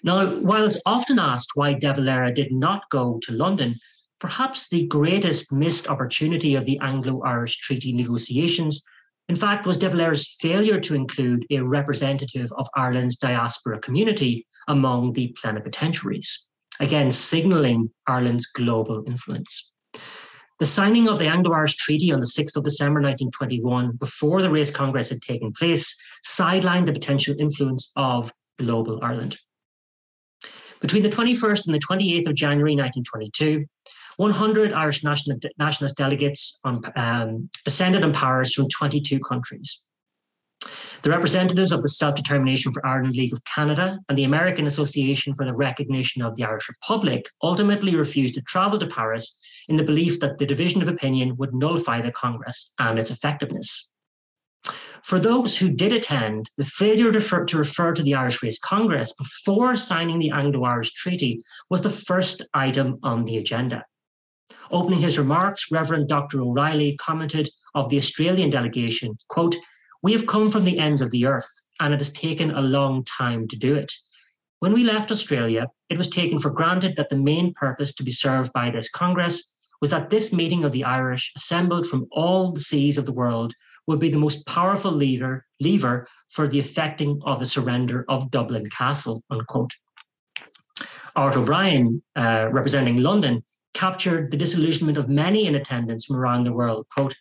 Now, 0.04 0.36
while 0.36 0.66
it's 0.66 0.82
often 0.86 1.20
asked 1.20 1.52
why 1.56 1.74
De 1.74 1.94
Valera 1.94 2.34
did 2.34 2.52
not 2.52 2.90
go 2.90 3.20
to 3.24 3.32
London, 3.32 3.76
perhaps 4.20 4.70
the 4.70 4.88
greatest 4.88 5.52
missed 5.52 5.88
opportunity 5.88 6.56
of 6.56 6.66
the 6.66 6.80
Anglo-Irish 6.80 7.58
treaty 7.58 7.92
negotiations, 7.92 8.84
in 9.28 9.36
fact, 9.36 9.66
was 9.66 9.78
De 9.78 9.90
Valera's 9.90 10.36
failure 10.40 10.80
to 10.80 10.94
include 10.94 11.46
a 11.50 11.60
representative 11.60 12.52
of 12.58 12.68
Ireland's 12.76 13.16
diaspora 13.16 13.80
community 13.80 14.46
among 14.68 15.14
the 15.14 15.36
plenipotentiaries, 15.42 16.50
again, 16.80 17.12
signalling 17.12 17.90
Ireland's 18.08 18.46
global 18.48 19.04
influence. 19.08 19.72
The 20.60 20.66
signing 20.66 21.10
of 21.10 21.20
the 21.20 21.28
Anglo-Irish 21.28 21.76
Treaty 21.76 22.14
on 22.14 22.22
the 22.22 22.26
6th 22.26 22.56
of 22.56 22.64
December 22.64 23.02
1921, 23.02 23.98
before 23.98 24.42
the 24.42 24.50
Race 24.50 24.72
Congress 24.72 25.10
had 25.10 25.22
taken 25.22 25.52
place, 25.52 25.96
sidelined 26.26 26.86
the 26.86 26.94
potential 26.94 27.36
influence 27.38 27.92
of 27.98 28.32
global 28.58 29.00
Ireland. 29.04 29.38
Between 30.80 31.04
the 31.04 31.10
21st 31.10 31.66
and 31.66 31.76
the 31.76 31.80
28th 31.80 32.28
of 32.28 32.36
January 32.36 32.76
1922, 32.76 33.66
100 34.18 34.72
Irish 34.72 35.04
national, 35.04 35.40
nationalist 35.58 35.98
delegates 35.98 36.60
on, 36.64 36.82
um, 36.96 37.50
descended 37.66 38.04
on 38.04 38.14
Paris 38.14 38.54
from 38.54 38.70
22 38.70 39.20
countries. 39.20 39.86
The 41.06 41.12
representatives 41.12 41.72
of 41.72 41.84
the 41.84 41.90
Self 41.90 42.16
Determination 42.16 42.74
for 42.74 42.84
Ireland 42.84 43.16
League 43.16 43.32
of 43.32 43.44
Canada 43.44 44.00
and 44.10 44.18
the 44.18 44.24
American 44.24 44.66
Association 44.66 45.36
for 45.36 45.46
the 45.46 45.54
Recognition 45.54 46.24
of 46.24 46.36
the 46.36 46.44
Irish 46.44 46.68
Republic 46.68 47.30
ultimately 47.44 47.96
refused 47.96 48.34
to 48.34 48.42
travel 48.42 48.80
to 48.80 48.88
Paris 48.88 49.38
in 49.68 49.76
the 49.76 49.84
belief 49.84 50.20
that 50.22 50.40
the 50.40 50.48
division 50.48 50.82
of 50.82 50.88
opinion 50.88 51.38
would 51.38 51.54
nullify 51.54 52.02
the 52.02 52.10
Congress 52.10 52.74
and 52.80 52.98
its 52.98 53.12
effectiveness. 53.12 53.92
For 55.04 55.20
those 55.20 55.56
who 55.56 55.70
did 55.70 55.94
attend, 55.94 56.50
the 56.58 56.66
failure 56.66 57.12
to 57.12 57.20
refer, 57.20 57.46
to 57.46 57.58
refer 57.60 57.94
to 57.94 58.02
the 58.02 58.16
Irish 58.16 58.42
Race 58.42 58.58
Congress 58.58 59.14
before 59.14 59.76
signing 59.76 60.18
the 60.18 60.32
Anglo 60.32 60.64
Irish 60.64 60.92
Treaty 60.94 61.44
was 61.70 61.84
the 61.84 61.92
first 61.92 62.42
item 62.56 62.98
on 63.04 63.26
the 63.26 63.38
agenda. 63.38 63.86
Opening 64.72 65.02
his 65.02 65.20
remarks, 65.20 65.72
Reverend 65.72 66.10
Dr. 66.10 66.42
O'Reilly 66.42 66.98
commented 66.98 67.48
of 67.76 67.90
the 67.90 67.98
Australian 67.98 68.50
delegation, 68.50 69.16
quote, 69.28 69.56
we 70.06 70.14
have 70.14 70.28
come 70.28 70.52
from 70.52 70.64
the 70.64 70.78
ends 70.78 71.02
of 71.02 71.10
the 71.10 71.26
earth, 71.26 71.52
and 71.80 71.92
it 71.92 72.00
has 72.00 72.14
taken 72.14 72.52
a 72.52 72.62
long 72.62 73.04
time 73.06 73.48
to 73.48 73.58
do 73.58 73.74
it. 73.74 73.92
When 74.60 74.72
we 74.72 74.84
left 74.84 75.10
Australia, 75.12 75.66
it 75.90 75.98
was 75.98 76.12
taken 76.12 76.38
for 76.38 76.52
granted 76.52 76.96
that 76.96 77.10
the 77.10 77.18
main 77.18 77.56
purpose 77.56 77.92
to 77.96 78.04
be 78.04 78.12
served 78.12 78.54
by 78.54 78.70
this 78.70 78.88
Congress 78.88 79.56
was 79.82 79.90
that 79.90 80.12
this 80.12 80.32
meeting 80.32 80.64
of 80.64 80.72
the 80.74 80.84
Irish, 80.84 81.34
assembled 81.36 81.88
from 81.88 82.06
all 82.12 82.52
the 82.52 82.62
seas 82.62 83.00
of 83.00 83.08
the 83.08 83.18
world, 83.22 83.56
would 83.88 84.00
be 84.00 84.10
the 84.10 84.20
most 84.20 84.46
powerful 84.46 84.92
lever, 84.92 85.44
lever 85.60 86.08
for 86.30 86.48
the 86.48 86.60
effecting 86.60 87.20
of 87.26 87.40
the 87.40 87.48
surrender 87.48 88.06
of 88.08 88.30
Dublin 88.30 88.70
Castle, 88.70 89.24
unquote. 89.32 89.74
Art 91.16 91.36
O'Brien, 91.36 92.04
uh, 92.16 92.50
representing 92.52 92.98
London, 92.98 93.44
captured 93.74 94.30
the 94.30 94.38
disillusionment 94.38 95.00
of 95.00 95.10
many 95.10 95.48
in 95.48 95.56
attendance 95.56 96.06
from 96.06 96.18
around 96.18 96.44
the 96.44 96.54
world. 96.54 96.86
Quote, 96.94 97.16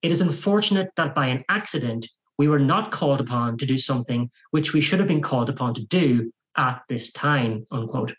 it 0.00 0.10
is 0.10 0.22
unfortunate 0.22 0.88
that 0.96 1.14
by 1.14 1.26
an 1.26 1.44
accident, 1.50 2.08
we 2.40 2.48
were 2.48 2.58
not 2.74 2.90
called 2.90 3.20
upon 3.20 3.58
to 3.58 3.66
do 3.66 3.76
something 3.76 4.30
which 4.50 4.72
we 4.72 4.80
should 4.80 4.98
have 4.98 5.06
been 5.06 5.20
called 5.20 5.50
upon 5.50 5.74
to 5.74 5.84
do 5.84 6.32
at 6.56 6.80
this 6.88 7.12
time, 7.12 7.66
unquote. 7.70 8.14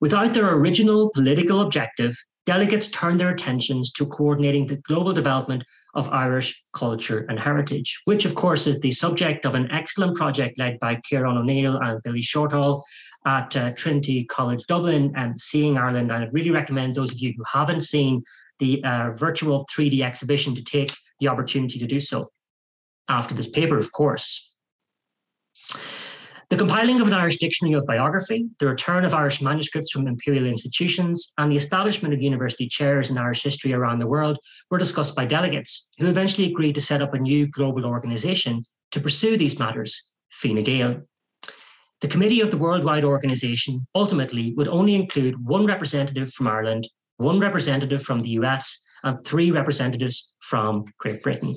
Without 0.00 0.32
their 0.32 0.54
original 0.54 1.10
political 1.10 1.60
objective, 1.60 2.16
delegates 2.46 2.88
turned 2.88 3.20
their 3.20 3.28
attentions 3.28 3.92
to 3.92 4.06
coordinating 4.06 4.66
the 4.66 4.80
global 4.88 5.12
development 5.12 5.62
of 5.94 6.08
Irish 6.08 6.64
culture 6.72 7.26
and 7.28 7.38
heritage, 7.38 8.00
which, 8.06 8.24
of 8.24 8.34
course, 8.34 8.66
is 8.66 8.80
the 8.80 8.90
subject 8.90 9.44
of 9.44 9.54
an 9.54 9.70
excellent 9.70 10.16
project 10.16 10.58
led 10.58 10.80
by 10.80 10.94
Ciarán 10.96 11.36
O'Neill 11.36 11.76
and 11.76 12.02
Billy 12.04 12.22
Shortall 12.22 12.82
at 13.26 13.54
uh, 13.54 13.72
Trinity 13.72 14.24
College 14.24 14.64
Dublin 14.66 15.12
and 15.14 15.38
Seeing 15.38 15.76
Ireland. 15.76 16.10
And 16.10 16.24
I 16.24 16.28
really 16.32 16.52
recommend 16.52 16.94
those 16.94 17.12
of 17.12 17.18
you 17.18 17.34
who 17.36 17.44
haven't 17.52 17.82
seen 17.82 18.24
the 18.60 18.82
uh, 18.82 19.10
virtual 19.10 19.66
3D 19.76 20.00
exhibition 20.00 20.54
to 20.54 20.64
take 20.64 20.90
the 21.20 21.28
opportunity 21.28 21.78
to 21.80 21.86
do 21.86 22.00
so 22.00 22.30
after 23.08 23.34
this 23.34 23.48
paper, 23.48 23.78
of 23.78 23.92
course. 23.92 24.52
The 26.50 26.56
compiling 26.56 26.98
of 26.98 27.06
an 27.06 27.12
Irish 27.12 27.36
dictionary 27.36 27.74
of 27.74 27.84
biography, 27.86 28.48
the 28.58 28.68
return 28.68 29.04
of 29.04 29.12
Irish 29.12 29.42
manuscripts 29.42 29.90
from 29.90 30.06
imperial 30.06 30.46
institutions, 30.46 31.34
and 31.36 31.52
the 31.52 31.56
establishment 31.56 32.14
of 32.14 32.22
university 32.22 32.66
chairs 32.66 33.10
in 33.10 33.18
Irish 33.18 33.42
history 33.42 33.74
around 33.74 33.98
the 33.98 34.06
world 34.06 34.38
were 34.70 34.78
discussed 34.78 35.14
by 35.14 35.26
delegates, 35.26 35.90
who 35.98 36.06
eventually 36.06 36.46
agreed 36.46 36.74
to 36.76 36.80
set 36.80 37.02
up 37.02 37.12
a 37.12 37.18
new 37.18 37.46
global 37.48 37.84
organisation 37.84 38.62
to 38.92 39.00
pursue 39.00 39.36
these 39.36 39.58
matters, 39.58 40.14
Fine 40.30 40.64
Ghaedheal. 40.64 41.02
The 42.00 42.08
committee 42.08 42.40
of 42.40 42.50
the 42.50 42.56
worldwide 42.56 43.04
organisation 43.04 43.86
ultimately 43.94 44.54
would 44.54 44.68
only 44.68 44.94
include 44.94 45.44
one 45.44 45.66
representative 45.66 46.32
from 46.32 46.46
Ireland, 46.46 46.88
one 47.18 47.40
representative 47.40 48.02
from 48.02 48.22
the 48.22 48.30
US, 48.40 48.82
and 49.02 49.22
three 49.22 49.50
representatives 49.50 50.32
from 50.40 50.86
Great 50.98 51.22
Britain. 51.22 51.54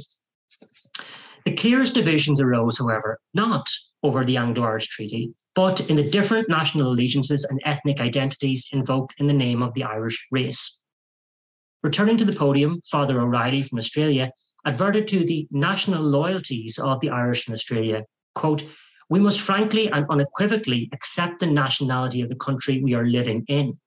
The 1.46 1.56
clearest 1.56 1.96
divisions 1.96 2.40
arose, 2.40 2.78
however, 2.78 3.20
not 3.34 3.68
over 4.04 4.24
the 4.24 4.38
Anglo 4.38 4.64
Irish 4.66 4.88
Treaty, 4.88 5.34
but 5.56 5.90
in 5.90 5.96
the 5.96 6.10
different 6.10 6.50
national 6.50 6.88
allegiances 6.90 7.44
and 7.44 7.60
ethnic 7.66 8.00
identities 8.00 8.68
invoked 8.72 9.16
in 9.18 9.28
the 9.28 9.34
name 9.34 9.62
of 9.62 9.74
the 9.74 9.84
Irish 9.84 10.28
race. 10.32 10.82
Returning 11.84 12.18
to 12.18 12.26
the 12.26 12.34
podium, 12.34 12.80
Father 12.92 13.20
O'Reilly 13.20 13.64
from 13.64 13.80
Australia 13.80 14.32
adverted 14.66 15.08
to 15.08 15.26
the 15.26 15.48
national 15.50 16.04
loyalties 16.04 16.78
of 16.78 17.00
the 17.00 17.10
Irish 17.10 17.48
in 17.48 17.54
Australia. 17.54 18.04
Quote, 18.36 18.64
we 19.10 19.20
must 19.20 19.42
frankly 19.42 19.92
and 19.92 20.06
unequivocally 20.10 20.90
accept 20.94 21.40
the 21.40 21.48
nationality 21.48 22.22
of 22.22 22.30
the 22.30 22.36
country 22.36 22.82
we 22.82 22.94
are 22.94 23.06
living 23.06 23.44
in. 23.48 23.78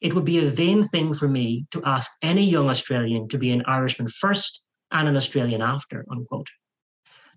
It 0.00 0.14
would 0.14 0.24
be 0.24 0.38
a 0.38 0.50
vain 0.50 0.86
thing 0.88 1.12
for 1.14 1.28
me 1.28 1.66
to 1.72 1.82
ask 1.84 2.10
any 2.22 2.44
young 2.44 2.68
Australian 2.68 3.26
to 3.28 3.38
be 3.38 3.50
an 3.50 3.64
Irishman 3.66 4.08
first 4.08 4.62
and 4.92 5.08
an 5.08 5.16
Australian 5.16 5.62
after, 5.62 6.04
unquote. 6.10 6.48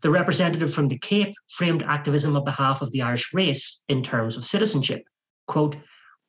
The 0.03 0.11
representative 0.11 0.73
from 0.73 0.89
the 0.89 0.99
Cape 0.99 1.33
framed 1.47 1.81
activism 1.81 2.35
on 2.35 2.43
behalf 2.43 2.81
of 2.81 2.91
the 2.91 3.01
Irish 3.01 3.33
race 3.33 3.83
in 3.87 4.03
terms 4.03 4.35
of 4.35 4.43
citizenship. 4.43 5.01
Quote, 5.47 5.77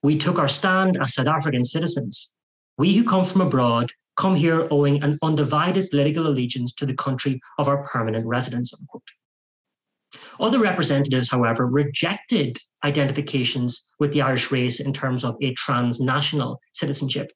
we 0.05 0.17
took 0.17 0.39
our 0.39 0.49
stand 0.49 0.97
as 1.03 1.15
South 1.15 1.27
African 1.27 1.65
citizens. 1.65 2.37
We 2.79 2.95
who 2.95 3.03
come 3.03 3.25
from 3.25 3.41
abroad 3.41 3.91
come 4.17 4.37
here 4.37 4.69
owing 4.71 5.03
an 5.03 5.19
undivided 5.23 5.91
political 5.91 6.29
allegiance 6.29 6.73
to 6.75 6.87
the 6.87 6.95
country 6.95 7.41
of 7.59 7.67
our 7.67 7.83
permanent 7.83 8.25
residence, 8.27 8.73
unquote. 8.73 9.03
Other 10.39 10.61
representatives, 10.61 11.29
however, 11.29 11.67
rejected 11.67 12.57
identifications 12.85 13.91
with 13.99 14.13
the 14.13 14.23
Irish 14.23 14.53
race 14.53 14.79
in 14.79 14.93
terms 14.93 15.25
of 15.25 15.37
a 15.43 15.53
transnational 15.55 16.61
citizenship. 16.75 17.33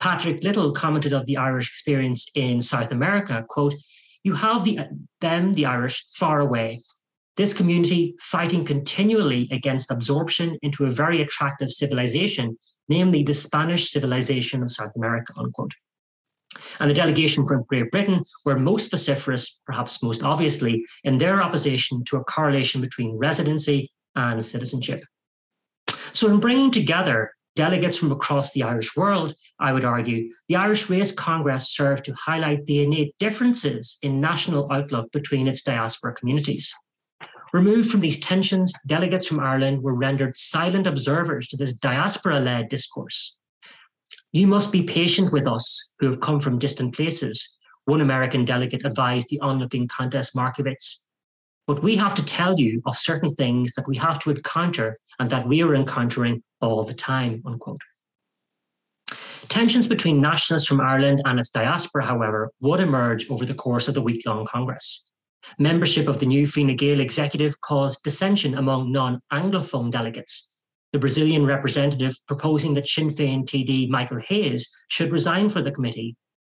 Patrick 0.00 0.42
Little 0.42 0.72
commented 0.72 1.12
of 1.12 1.26
the 1.26 1.36
Irish 1.36 1.68
experience 1.68 2.28
in 2.34 2.62
South 2.62 2.92
America, 2.92 3.44
quote, 3.46 3.74
you 4.24 4.34
have 4.34 4.64
the, 4.64 4.80
them, 5.20 5.52
the 5.52 5.66
Irish, 5.66 6.04
far 6.14 6.40
away. 6.40 6.82
This 7.36 7.54
community 7.54 8.14
fighting 8.20 8.64
continually 8.64 9.48
against 9.50 9.90
absorption 9.90 10.58
into 10.62 10.84
a 10.84 10.90
very 10.90 11.22
attractive 11.22 11.70
civilization, 11.70 12.58
namely 12.88 13.22
the 13.22 13.34
Spanish 13.34 13.90
civilization 13.90 14.62
of 14.62 14.70
South 14.70 14.92
America, 14.96 15.32
unquote. 15.36 15.72
And 16.80 16.90
the 16.90 16.94
delegation 16.94 17.46
from 17.46 17.64
Great 17.64 17.90
Britain 17.90 18.24
were 18.44 18.58
most 18.58 18.90
vociferous, 18.90 19.60
perhaps 19.66 20.02
most 20.02 20.22
obviously, 20.22 20.84
in 21.04 21.16
their 21.16 21.42
opposition 21.42 22.04
to 22.04 22.18
a 22.18 22.24
correlation 22.24 22.82
between 22.82 23.16
residency 23.16 23.90
and 24.14 24.44
citizenship. 24.44 25.02
So, 26.12 26.28
in 26.28 26.40
bringing 26.40 26.70
together 26.70 27.32
delegates 27.54 27.98
from 27.98 28.12
across 28.12 28.52
the 28.52 28.62
Irish 28.62 28.96
world, 28.96 29.34
I 29.58 29.72
would 29.72 29.84
argue, 29.84 30.32
the 30.48 30.56
Irish 30.56 30.88
Race 30.88 31.12
Congress 31.12 31.74
served 31.74 32.04
to 32.06 32.14
highlight 32.14 32.64
the 32.66 32.82
innate 32.82 33.14
differences 33.18 33.98
in 34.02 34.20
national 34.20 34.70
outlook 34.72 35.12
between 35.12 35.48
its 35.48 35.62
diaspora 35.62 36.14
communities. 36.14 36.72
Removed 37.52 37.90
from 37.90 38.00
these 38.00 38.18
tensions, 38.18 38.72
delegates 38.86 39.28
from 39.28 39.40
Ireland 39.40 39.82
were 39.82 39.94
rendered 39.94 40.38
silent 40.38 40.86
observers 40.86 41.48
to 41.48 41.56
this 41.56 41.74
diaspora 41.74 42.40
led 42.40 42.70
discourse. 42.70 43.38
You 44.32 44.46
must 44.46 44.72
be 44.72 44.82
patient 44.82 45.32
with 45.32 45.46
us 45.46 45.92
who 45.98 46.06
have 46.06 46.20
come 46.20 46.40
from 46.40 46.58
distant 46.58 46.94
places, 46.94 47.58
one 47.84 48.00
American 48.00 48.46
delegate 48.46 48.86
advised 48.86 49.28
the 49.28 49.40
onlooking 49.40 49.88
Countess 49.88 50.30
Markievicz. 50.34 51.06
But 51.66 51.82
we 51.82 51.96
have 51.96 52.14
to 52.16 52.24
tell 52.24 52.58
you 52.58 52.82
of 52.86 52.96
certain 52.96 53.34
things 53.34 53.74
that 53.74 53.86
we 53.86 53.96
have 53.96 54.18
to 54.20 54.30
encounter 54.30 54.98
and 55.20 55.30
that 55.30 55.46
we 55.46 55.62
are 55.62 55.74
encountering 55.74 56.42
all 56.60 56.82
the 56.82 56.94
time, 56.94 57.42
unquote. 57.46 57.80
Tensions 59.48 59.86
between 59.86 60.20
nationalists 60.20 60.66
from 60.66 60.80
Ireland 60.80 61.22
and 61.24 61.38
its 61.38 61.50
diaspora, 61.50 62.06
however, 62.06 62.50
would 62.60 62.80
emerge 62.80 63.30
over 63.30 63.44
the 63.44 63.54
course 63.54 63.86
of 63.86 63.94
the 63.94 64.02
week 64.02 64.24
long 64.26 64.46
Congress. 64.46 65.12
Membership 65.58 66.08
of 66.08 66.18
the 66.20 66.26
new 66.26 66.46
Fine 66.46 66.76
Ghaedheal 66.76 67.00
executive 67.00 67.60
caused 67.60 68.02
dissension 68.02 68.56
among 68.56 68.92
non 68.92 69.20
Anglophone 69.32 69.90
delegates. 69.90 70.54
The 70.92 70.98
Brazilian 70.98 71.44
representative 71.44 72.14
proposing 72.26 72.74
that 72.74 72.88
Sinn 72.88 73.08
Féin 73.08 73.44
TD 73.44 73.88
Michael 73.88 74.20
Hayes 74.20 74.70
should 74.88 75.10
resign 75.10 75.48
for 75.48 75.62
the 75.62 75.72
committee, 75.72 76.16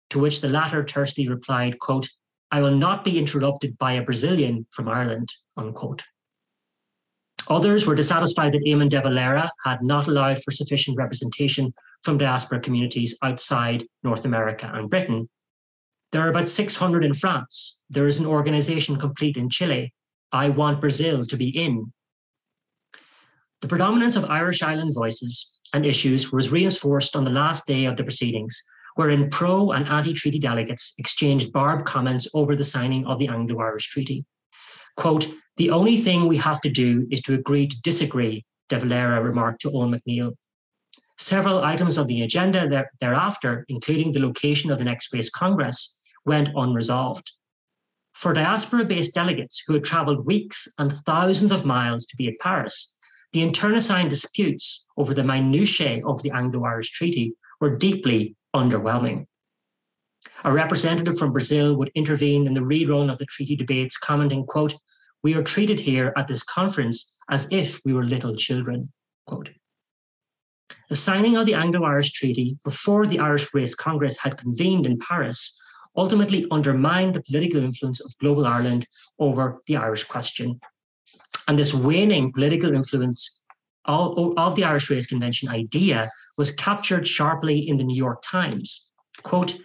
to 0.10 0.20
which 0.20 0.41
the 0.41 0.49
latter 0.49 0.84
tersely 0.84 1.28
replied, 1.28 1.80
quote, 1.80 2.08
I 2.52 2.62
will 2.62 2.76
not 2.76 3.04
be 3.04 3.18
interrupted 3.18 3.78
by 3.78 3.93
a 3.93 4.04
Brazilian 4.04 4.66
from 4.72 4.88
Ireland, 4.88 5.30
unquote. 5.58 6.04
Others 7.48 7.86
were 7.86 7.96
dissatisfied 7.96 8.54
that 8.54 8.66
Eamon 8.66 8.89
de 8.89 9.02
Valera 9.02 9.52
had 9.64 9.84
not 9.84 10.08
allowed 10.08 10.41
for 10.41 10.52
sufficient 10.52 10.98
representation 10.98 11.74
from 12.04 12.18
diaspora 12.18 12.60
communities 12.60 13.18
outside 13.24 13.84
North 14.04 14.26
America 14.26 14.72
and 14.74 14.89
Britain. 14.89 15.30
There 16.12 16.26
are 16.26 16.30
about 16.30 16.50
600 16.50 17.04
in 17.04 17.14
France. 17.14 17.82
There 17.89 18.08
is 18.08 18.20
an 18.20 18.26
organization 18.26 18.98
complete 18.98 19.38
in 19.38 19.50
Chile. 19.50 19.93
I 20.32 20.50
want 20.50 20.82
Brazil 20.82 21.26
to 21.26 21.38
be 21.38 21.50
in. 21.50 21.91
The 23.62 23.68
predominance 23.68 24.16
of 24.16 24.26
Irish 24.26 24.64
Island 24.64 24.93
voices 24.93 25.62
and 25.74 25.86
issues 25.86 26.32
was 26.32 26.52
reinforced 26.52 27.16
on 27.16 27.24
the 27.24 27.32
last 27.32 27.66
day 27.66 27.86
of 27.86 27.98
the 27.98 28.04
proceedings, 28.04 28.62
wherein 28.96 29.30
pro 29.30 29.72
and 29.72 29.88
anti 29.88 30.14
treaty 30.14 30.39
delegates 30.39 30.93
exchanged 30.98 31.54
barbed 31.54 31.86
comments 31.86 32.28
over 32.34 32.56
the 32.56 32.64
signing 32.64 33.06
of 33.06 33.20
the 33.20 33.28
Anglo 33.28 33.62
Irish 33.62 33.88
Treaty. 33.89 34.26
Quote, 34.98 35.28
the 35.58 35.70
only 35.70 35.98
thing 35.98 36.28
we 36.28 36.38
have 36.38 36.62
to 36.62 36.70
do 36.70 37.08
is 37.12 37.22
to 37.22 37.34
agree 37.34 37.68
to 37.68 37.82
disagree, 37.82 38.46
De 38.70 38.80
Valera 38.80 39.22
remarked 39.22 39.62
to 39.62 39.70
Eoin 39.70 39.96
MacNeill. 39.96 40.34
Several 41.18 41.64
items 41.64 41.98
on 41.98 42.08
the 42.08 42.24
agenda 42.24 42.68
there, 42.68 42.91
thereafter, 43.00 43.66
including 43.70 44.12
the 44.12 44.20
location 44.20 44.72
of 44.72 44.80
the 44.80 44.84
next 44.84 45.14
race 45.14 45.30
Congress, 45.30 46.00
went 46.26 46.50
unresolved. 46.56 47.32
For 48.14 48.34
diaspora 48.34 48.86
based 48.86 49.14
delegates 49.14 49.64
who 49.66 49.74
had 49.74 49.84
travelled 49.84 50.26
weeks 50.26 50.68
and 50.78 50.93
thousands 51.06 51.52
of 51.52 51.66
miles 51.66 52.06
to 52.06 52.16
be 52.16 52.28
at 52.28 52.39
Paris, 52.39 52.98
the 53.34 53.41
internecine 53.41 54.10
disputes 54.10 54.86
over 54.98 55.14
the 55.14 55.24
minutiae 55.24 56.02
of 56.06 56.22
the 56.24 56.32
Anglo 56.32 56.64
Irish 56.66 56.91
Treaty 56.91 57.34
were 57.60 57.78
deeply 57.78 58.36
underwhelming. 58.56 59.28
A 60.43 60.51
representative 60.51 61.18
from 61.18 61.32
Brazil 61.32 61.76
would 61.76 61.91
intervene 61.95 62.47
in 62.47 62.53
the 62.53 62.62
rerun 62.62 63.12
of 63.12 63.18
the 63.18 63.26
treaty 63.26 63.56
debates, 63.56 63.97
commenting, 63.97 64.45
quote, 64.45 64.76
we 65.24 65.34
are 65.34 65.43
treated 65.43 65.80
here 65.80 66.14
at 66.18 66.28
this 66.28 66.43
conference 66.43 67.16
as 67.30 67.47
if 67.51 67.82
we 67.84 67.93
were 67.93 68.06
little 68.06 68.36
children, 68.36 68.91
quote. 69.26 69.49
The 70.89 70.95
signing 70.95 71.36
of 71.36 71.47
the 71.47 71.56
Anglo-Irish 71.56 72.12
Treaty 72.12 72.60
before 72.64 73.08
the 73.08 73.20
Irish 73.20 73.53
Race 73.53 73.74
Congress 73.74 74.18
had 74.20 74.38
convened 74.38 74.86
in 74.86 74.99
Paris 74.99 75.60
ultimately 75.97 76.45
undermined 76.51 77.14
the 77.16 77.24
political 77.24 77.64
influence 77.64 77.99
of 78.01 78.18
global 78.20 78.45
Ireland 78.45 78.86
over 79.18 79.62
the 79.68 79.78
Irish 79.78 80.03
question. 80.03 80.60
And 81.47 81.58
this 81.58 81.74
waning 81.74 82.32
political 82.32 82.76
influence 82.76 83.43
of, 83.86 84.38
of 84.38 84.56
the 84.56 84.64
Irish 84.64 84.90
Race 84.90 85.08
Convention 85.08 85.50
idea 85.50 86.10
was 86.38 86.52
captured 86.52 87.08
sharply 87.08 87.68
in 87.68 87.78
the 87.78 87.84
New 87.84 87.96
York 87.96 88.22
Times. 88.24 88.92
Quote, 89.24 89.58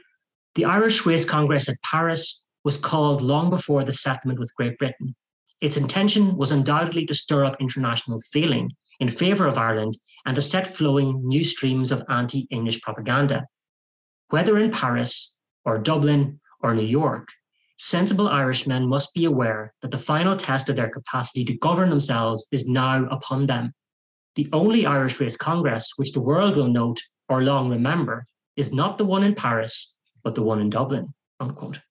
the 0.54 0.64
Irish 0.64 1.06
Race 1.06 1.24
Congress 1.24 1.68
at 1.68 1.76
Paris 1.82 2.46
was 2.64 2.76
called 2.76 3.22
long 3.22 3.50
before 3.50 3.84
the 3.84 3.92
settlement 3.92 4.38
with 4.38 4.54
Great 4.54 4.76
Britain. 4.78 5.14
Its 5.60 5.76
intention 5.76 6.36
was 6.36 6.50
undoubtedly 6.50 7.06
to 7.06 7.14
stir 7.14 7.44
up 7.44 7.56
international 7.60 8.18
feeling 8.32 8.70
in 8.98 9.08
favour 9.08 9.46
of 9.46 9.58
Ireland 9.58 9.96
and 10.26 10.34
to 10.34 10.42
set 10.42 10.66
flowing 10.66 11.26
new 11.26 11.44
streams 11.44 11.90
of 11.90 12.02
anti 12.08 12.46
English 12.50 12.80
propaganda. 12.82 13.46
Whether 14.28 14.58
in 14.58 14.70
Paris 14.70 15.38
or 15.64 15.78
Dublin 15.78 16.40
or 16.60 16.74
New 16.74 16.82
York, 16.82 17.28
sensible 17.78 18.28
Irishmen 18.28 18.86
must 18.86 19.14
be 19.14 19.24
aware 19.24 19.72
that 19.82 19.90
the 19.90 19.98
final 19.98 20.36
test 20.36 20.68
of 20.68 20.76
their 20.76 20.90
capacity 20.90 21.44
to 21.46 21.56
govern 21.58 21.90
themselves 21.90 22.46
is 22.52 22.66
now 22.66 23.06
upon 23.06 23.46
them. 23.46 23.72
The 24.40 24.48
only 24.54 24.86
Irish 24.86 25.20
Race 25.20 25.36
Congress 25.36 25.92
which 25.96 26.14
the 26.14 26.20
world 26.22 26.56
will 26.56 26.68
note 26.68 26.98
or 27.28 27.42
long 27.42 27.68
remember 27.68 28.24
is 28.56 28.72
not 28.72 28.96
the 28.96 29.04
one 29.04 29.22
in 29.22 29.34
Paris, 29.34 29.98
but 30.24 30.34
the 30.34 30.40
one 30.40 30.62
in 30.62 30.70
Dublin. 30.70 31.12
Unquote. 31.40 31.82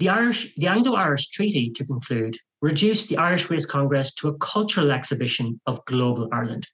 The 0.00 0.10
Irish, 0.10 0.54
the 0.56 0.66
Anglo-Irish 0.66 1.30
Treaty, 1.30 1.70
to 1.70 1.86
conclude, 1.86 2.36
reduced 2.60 3.08
the 3.08 3.16
Irish 3.16 3.48
Race 3.48 3.64
Congress 3.64 4.12
to 4.16 4.28
a 4.28 4.36
cultural 4.36 4.90
exhibition 4.90 5.58
of 5.64 5.82
global 5.86 6.28
Ireland. 6.30 6.68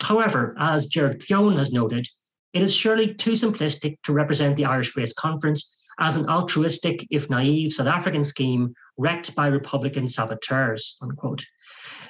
However, 0.00 0.56
as 0.58 0.86
Gerard 0.86 1.24
Keown 1.24 1.56
has 1.56 1.70
noted, 1.70 2.08
it 2.52 2.62
is 2.62 2.74
surely 2.74 3.14
too 3.14 3.34
simplistic 3.34 3.98
to 4.02 4.12
represent 4.12 4.56
the 4.56 4.64
Irish 4.64 4.96
Race 4.96 5.12
Conference 5.12 5.78
as 6.00 6.16
an 6.16 6.28
altruistic, 6.28 7.06
if 7.12 7.30
naive, 7.30 7.72
South 7.72 7.86
African 7.86 8.24
scheme 8.24 8.74
wrecked 8.98 9.36
by 9.36 9.46
Republican 9.46 10.08
saboteurs. 10.08 10.98
Unquote. 11.00 11.44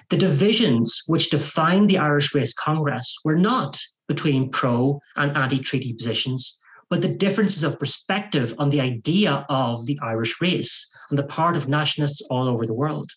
The 0.09 0.17
divisions 0.17 1.03
which 1.07 1.31
defined 1.31 1.91
the 1.91 1.99
Irish 1.99 2.35
Race 2.35 2.53
Congress 2.53 3.17
were 3.25 3.37
not 3.37 3.81
between 4.09 4.51
pro 4.51 5.01
and 5.17 5.37
anti 5.37 5.59
treaty 5.59 5.93
positions, 5.93 6.61
but 6.89 7.03
the 7.03 7.09
differences 7.09 7.65
of 7.65 7.81
perspective 7.81 8.55
on 8.59 8.71
the 8.71 8.81
idea 8.81 9.45
of 9.49 9.85
the 9.87 9.99
Irish 10.03 10.41
race 10.41 10.89
on 11.11 11.17
the 11.17 11.25
part 11.25 11.57
of 11.57 11.69
nationalists 11.69 12.23
all 12.31 12.49
over 12.49 12.67
the 12.67 12.75
world. 12.75 13.11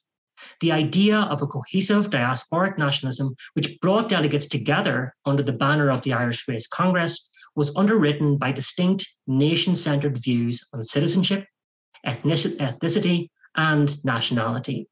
The 0.61 0.71
idea 0.71 1.19
of 1.19 1.41
a 1.41 1.47
cohesive 1.47 2.09
diasporic 2.09 2.77
nationalism, 2.77 3.35
which 3.53 3.79
brought 3.81 4.09
delegates 4.09 4.47
together 4.47 5.13
under 5.25 5.43
the 5.43 5.53
banner 5.53 5.91
of 5.91 6.01
the 6.01 6.13
Irish 6.13 6.47
Race 6.47 6.65
Congress, 6.65 7.29
was 7.55 7.75
underwritten 7.75 8.37
by 8.37 8.51
distinct 8.51 9.07
nation 9.27 9.75
centered 9.75 10.17
views 10.17 10.65
on 10.73 10.83
citizenship, 10.83 11.45
ethnicity, 12.05 13.29
and 13.55 14.03
nationality. 14.05 14.87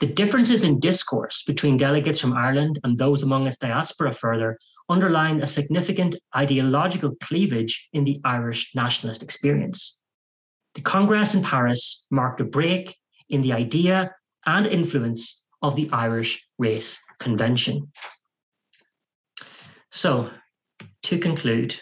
The 0.00 0.06
differences 0.06 0.64
in 0.64 0.80
discourse 0.80 1.42
between 1.42 1.76
delegates 1.76 2.20
from 2.20 2.34
Ireland 2.34 2.78
and 2.84 2.98
those 2.98 3.22
among 3.22 3.46
its 3.46 3.56
diaspora 3.56 4.12
further 4.12 4.58
underline 4.88 5.40
a 5.40 5.46
significant 5.46 6.16
ideological 6.36 7.14
cleavage 7.22 7.88
in 7.92 8.04
the 8.04 8.20
Irish 8.24 8.72
nationalist 8.74 9.22
experience. 9.22 10.02
The 10.74 10.80
Congress 10.80 11.34
in 11.34 11.42
Paris 11.42 12.06
marked 12.10 12.40
a 12.40 12.44
break 12.44 12.96
in 13.28 13.40
the 13.40 13.52
idea 13.52 14.10
and 14.46 14.66
influence 14.66 15.44
of 15.62 15.76
the 15.76 15.88
Irish 15.92 16.46
Race 16.58 17.00
Convention. 17.18 17.92
So, 19.90 20.30
to 21.04 21.18
conclude, 21.18 21.80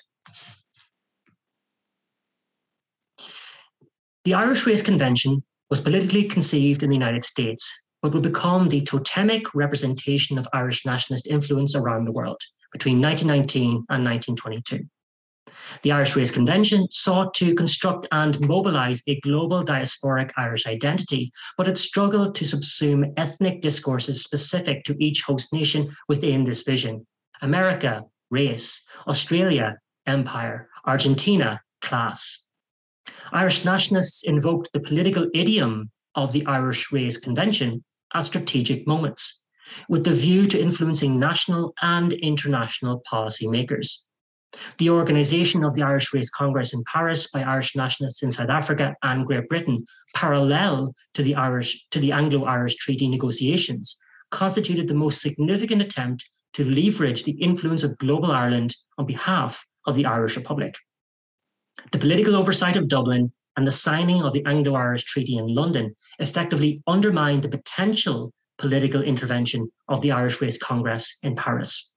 the 4.25 4.35
Irish 4.35 4.67
Race 4.67 4.83
Convention 4.83 5.43
was 5.71 5.81
politically 5.81 6.25
conceived 6.25 6.83
in 6.83 6.91
the 6.91 6.97
United 6.97 7.25
States, 7.25 7.71
but 8.03 8.13
would 8.13 8.23
become 8.23 8.69
the 8.69 8.81
totemic 8.81 9.55
representation 9.55 10.39
of 10.39 10.49
Irish 10.53 10.85
nationalist 10.85 11.27
influence 11.27 11.75
around 11.75 12.05
the 12.05 12.13
world 12.13 12.41
between 12.73 13.01
1919 13.01 13.85
and 13.89 14.05
1922. 14.05 14.85
The 15.83 15.93
Irish 15.93 16.17
Race 16.17 16.31
Convention 16.31 16.89
sought 16.91 17.35
to 17.35 17.55
construct 17.55 18.09
and 18.13 18.41
mobilize 18.41 19.03
a 19.07 19.21
global 19.21 19.65
diasporic 19.65 20.33
Irish 20.37 20.67
identity, 20.67 21.33
but 21.57 21.69
it 21.69 21.79
struggled 21.79 22.35
to 22.37 22.45
subsume 22.45 23.13
ethnic 23.17 23.63
discourses 23.63 24.23
specific 24.23 24.85
to 24.85 24.97
each 24.99 25.23
host 25.23 25.53
nation 25.53 25.95
within 26.09 26.45
this 26.45 26.63
vision. 26.63 27.07
America, 27.43 28.03
race, 28.31 28.85
Australia, 29.07 29.79
empire, 30.07 30.69
Argentina, 30.85 31.61
class. 31.81 32.45
Irish 33.33 33.65
nationalists 33.65 34.23
invoked 34.25 34.71
the 34.73 34.81
political 34.81 35.29
idiom 35.35 35.91
of 36.15 36.33
the 36.33 36.45
Irish 36.47 36.91
Race 36.93 37.17
Convention 37.17 37.85
at 38.15 38.27
strategic 38.27 38.87
moments 38.87 39.45
with 39.89 40.05
the 40.05 40.13
view 40.13 40.47
to 40.49 40.61
influencing 40.61 41.19
national 41.19 41.73
and 41.83 42.13
international 42.13 43.03
policymakers. 43.11 44.03
The 44.79 44.91
organisation 44.91 45.63
of 45.63 45.75
the 45.75 45.83
Irish 45.83 46.13
Race 46.13 46.29
Congress 46.29 46.75
in 46.75 46.83
Paris 46.85 47.29
by 47.29 47.43
Irish 47.43 47.77
nationalists 47.77 48.25
in 48.25 48.33
South 48.33 48.49
Africa 48.49 48.97
and 49.05 49.25
Great 49.25 49.49
Britain, 49.49 49.85
parallel 50.15 50.93
to 51.15 51.23
the 51.23 51.37
Irish 51.37 51.87
to 51.93 52.01
the 52.01 52.11
Anglo-Irish 52.11 52.75
Treaty 52.77 53.07
negotiations, 53.07 53.97
constituted 54.33 54.89
the 54.89 54.95
most 54.95 55.21
significant 55.21 55.83
attempt 55.83 56.29
to 56.55 56.65
leverage 56.65 57.23
the 57.23 57.33
influence 57.33 57.85
of 57.85 57.97
global 57.99 58.33
Ireland 58.33 58.75
on 58.99 59.07
behalf 59.07 59.65
of 59.87 59.95
the 59.95 60.07
Irish 60.07 60.37
Republic. 60.37 60.75
The 61.93 61.99
political 61.99 62.37
oversight 62.37 62.77
of 62.77 62.89
Dublin 62.89 63.33
and 63.57 63.67
the 63.67 63.73
signing 63.73 64.23
of 64.23 64.33
the 64.33 64.45
Anglo 64.47 64.75
Irish 64.75 65.05
Treaty 65.05 65.37
in 65.37 65.47
London 65.47 65.95
effectively 66.19 66.83
undermined 66.87 67.43
the 67.43 67.49
potential 67.49 68.33
political 68.59 69.03
intervention 69.03 69.71
of 69.89 70.01
the 70.01 70.13
Irish 70.13 70.41
Race 70.41 70.59
Congress 70.59 71.19
in 71.23 71.35
Paris. 71.35 71.93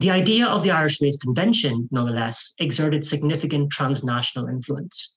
The 0.00 0.10
idea 0.10 0.46
of 0.46 0.62
the 0.62 0.72
Irish 0.72 1.00
Race 1.00 1.16
Convention, 1.16 1.88
nonetheless, 1.92 2.54
exerted 2.58 3.06
significant 3.06 3.70
transnational 3.70 4.48
influence. 4.48 5.16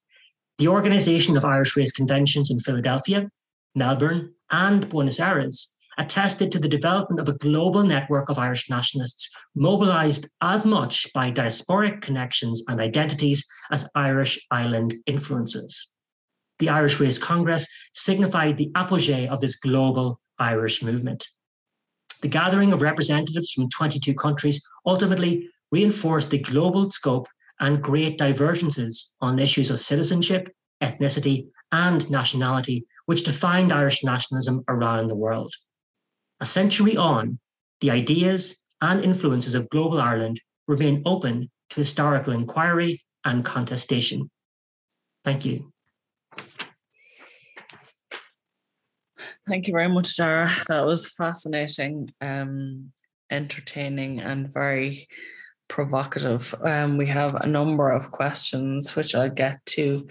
The 0.58 0.68
organization 0.68 1.36
of 1.36 1.44
Irish 1.44 1.76
Race 1.76 1.92
Conventions 1.92 2.50
in 2.50 2.60
Philadelphia, 2.60 3.28
Melbourne, 3.74 4.34
and 4.50 4.88
Buenos 4.88 5.18
Aires 5.18 5.74
attested 5.98 6.52
to 6.52 6.58
the 6.58 6.68
development 6.68 7.20
of 7.20 7.28
a 7.28 7.38
global 7.38 7.82
network 7.82 8.28
of 8.28 8.38
Irish 8.38 8.68
nationalists 8.68 9.30
mobilized 9.54 10.28
as 10.42 10.64
much 10.64 11.12
by 11.14 11.30
diasporic 11.30 12.02
connections 12.02 12.62
and 12.68 12.80
identities 12.80 13.46
as 13.70 13.88
Irish 13.94 14.46
island 14.50 14.94
influences. 15.06 15.92
The 16.58 16.68
Irish 16.68 17.00
Race 17.00 17.18
Congress 17.18 17.66
signified 17.94 18.56
the 18.56 18.70
apogee 18.74 19.26
of 19.28 19.40
this 19.40 19.56
global 19.56 20.20
Irish 20.38 20.82
movement. 20.82 21.26
The 22.22 22.28
gathering 22.28 22.72
of 22.72 22.82
representatives 22.82 23.52
from 23.52 23.68
22 23.68 24.14
countries 24.14 24.66
ultimately 24.86 25.48
reinforced 25.70 26.30
the 26.30 26.38
global 26.38 26.90
scope 26.90 27.28
and 27.60 27.82
great 27.82 28.18
divergences 28.18 29.12
on 29.20 29.38
issues 29.38 29.70
of 29.70 29.80
citizenship, 29.80 30.48
ethnicity, 30.82 31.48
and 31.72 32.08
nationality, 32.10 32.86
which 33.06 33.24
defined 33.24 33.72
Irish 33.72 34.04
nationalism 34.04 34.62
around 34.68 35.08
the 35.08 35.14
world. 35.14 35.52
A 36.40 36.46
century 36.46 36.96
on, 36.96 37.38
the 37.80 37.90
ideas 37.90 38.64
and 38.80 39.02
influences 39.02 39.54
of 39.54 39.68
global 39.70 40.00
Ireland 40.00 40.40
remain 40.68 41.02
open 41.06 41.50
to 41.70 41.80
historical 41.80 42.32
inquiry 42.32 43.02
and 43.24 43.44
contestation. 43.44 44.30
Thank 45.24 45.44
you. 45.44 45.72
Thank 49.48 49.68
you 49.68 49.72
very 49.72 49.88
much, 49.88 50.16
Darragh. 50.16 50.64
That 50.66 50.84
was 50.84 51.08
fascinating, 51.08 52.10
um, 52.20 52.92
entertaining, 53.30 54.20
and 54.20 54.52
very 54.52 55.08
provocative. 55.68 56.54
Um, 56.62 56.96
we 56.96 57.06
have 57.06 57.34
a 57.34 57.46
number 57.46 57.90
of 57.90 58.10
questions 58.10 58.94
which 58.94 59.14
I'll 59.14 59.30
get 59.30 59.64
to 59.66 60.06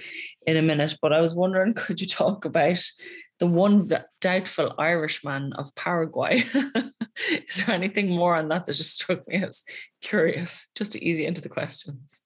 in 0.45 0.57
a 0.57 0.61
minute, 0.61 0.95
but 1.01 1.13
I 1.13 1.21
was 1.21 1.35
wondering 1.35 1.73
could 1.75 2.01
you 2.01 2.07
talk 2.07 2.45
about 2.45 2.81
the 3.39 3.47
one 3.47 3.89
doubtful 4.21 4.73
Irishman 4.77 5.53
of 5.53 5.73
Paraguay? 5.75 6.45
Is 7.47 7.57
there 7.57 7.75
anything 7.75 8.09
more 8.09 8.35
on 8.35 8.49
that 8.49 8.65
that 8.65 8.73
just 8.73 8.93
struck 8.93 9.27
me 9.27 9.43
as 9.43 9.63
curious, 10.01 10.67
just 10.75 10.91
to 10.93 11.03
ease 11.03 11.19
you 11.19 11.27
into 11.27 11.41
the 11.41 11.49
questions? 11.49 12.21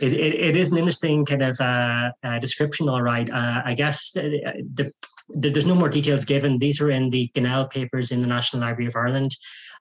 It, 0.00 0.12
it, 0.12 0.34
it 0.34 0.56
is 0.56 0.72
an 0.72 0.78
interesting 0.78 1.24
kind 1.24 1.42
of 1.42 1.60
uh, 1.60 2.10
uh, 2.22 2.38
description, 2.38 2.88
all 2.88 3.02
right. 3.02 3.28
Uh, 3.30 3.62
I 3.64 3.74
guess 3.74 4.10
the, 4.12 4.64
the, 4.74 4.92
the, 5.28 5.50
there's 5.50 5.66
no 5.66 5.74
more 5.74 5.88
details 5.88 6.24
given. 6.24 6.58
These 6.58 6.80
are 6.80 6.90
in 6.90 7.10
the 7.10 7.30
Ginnell 7.34 7.70
papers 7.70 8.10
in 8.10 8.20
the 8.20 8.26
National 8.26 8.62
Library 8.62 8.86
of 8.86 8.96
Ireland. 8.96 9.36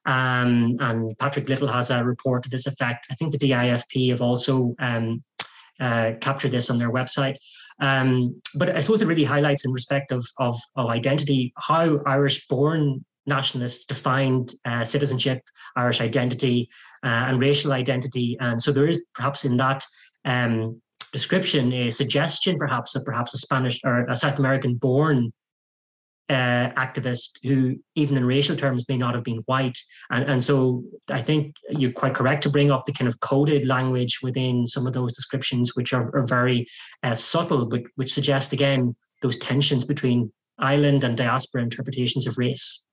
Um, 0.05 0.75
and 0.79 1.17
Patrick 1.17 1.47
Little 1.47 1.69
has 1.69 1.89
a 1.89 2.03
report 2.03 2.43
to 2.43 2.49
this 2.49 2.67
effect. 2.67 3.07
I 3.09 3.15
think 3.15 3.31
the 3.31 3.37
DIFP 3.37 4.09
have 4.09 4.21
also 4.21 4.75
um, 4.79 5.23
uh, 5.83 6.49
this 6.49 6.69
on 6.69 6.77
their 6.77 6.91
website. 6.91 7.37
Um, 7.79 8.41
but 8.55 8.75
I 8.75 8.79
suppose 8.79 9.01
it 9.01 9.07
really 9.07 9.23
highlights 9.23 9.65
in 9.65 9.71
respect 9.71 10.11
of, 10.11 10.25
of, 10.37 10.55
of 10.75 10.89
identity 10.89 11.53
how 11.57 11.99
Irish 12.05 12.47
born 12.47 13.03
nationalists 13.25 13.85
defined 13.85 14.53
uh, 14.65 14.83
citizenship, 14.85 15.41
Irish 15.75 16.01
identity, 16.01 16.69
uh, 17.03 17.27
and 17.27 17.39
racial 17.39 17.73
identity. 17.73 18.37
And 18.39 18.61
so 18.61 18.71
there 18.71 18.87
is 18.87 19.07
perhaps 19.13 19.45
in 19.45 19.57
that 19.57 19.85
um, 20.25 20.81
description 21.11 21.73
a 21.73 21.89
suggestion, 21.89 22.57
perhaps, 22.57 22.95
of 22.95 23.05
perhaps 23.05 23.33
a 23.33 23.37
Spanish 23.37 23.79
or 23.83 24.05
a 24.05 24.15
South 24.15 24.39
American 24.39 24.75
born 24.75 25.33
uh, 26.29 26.69
activist 26.77 27.39
who, 27.43 27.77
even 27.95 28.17
in 28.17 28.25
racial 28.25 28.55
terms, 28.55 28.85
may 28.87 28.97
not 28.97 29.13
have 29.13 29.23
been 29.23 29.43
white. 29.45 29.77
And, 30.09 30.23
and 30.25 30.43
so 30.43 30.83
I 31.09 31.21
think 31.21 31.55
you're 31.69 31.91
quite 31.91 32.15
correct 32.15 32.43
to 32.43 32.49
bring 32.49 32.71
up 32.71 32.85
the 32.85 32.93
kind 32.93 33.07
of 33.07 33.19
coded 33.19 33.65
language 33.67 34.19
within 34.21 34.65
some 34.67 34.87
of 34.87 34.93
those 34.93 35.13
descriptions, 35.13 35.75
which 35.75 35.93
are, 35.93 36.15
are 36.15 36.25
very 36.25 36.67
uh, 37.03 37.15
subtle, 37.15 37.65
but 37.65 37.83
which 37.95 38.13
suggest, 38.13 38.53
again, 38.53 38.95
those 39.21 39.37
tensions 39.37 39.85
between 39.85 40.31
island 40.59 41.03
and 41.03 41.17
diaspora 41.17 41.61
interpretations 41.61 42.27
of 42.27 42.37
race. 42.37 42.85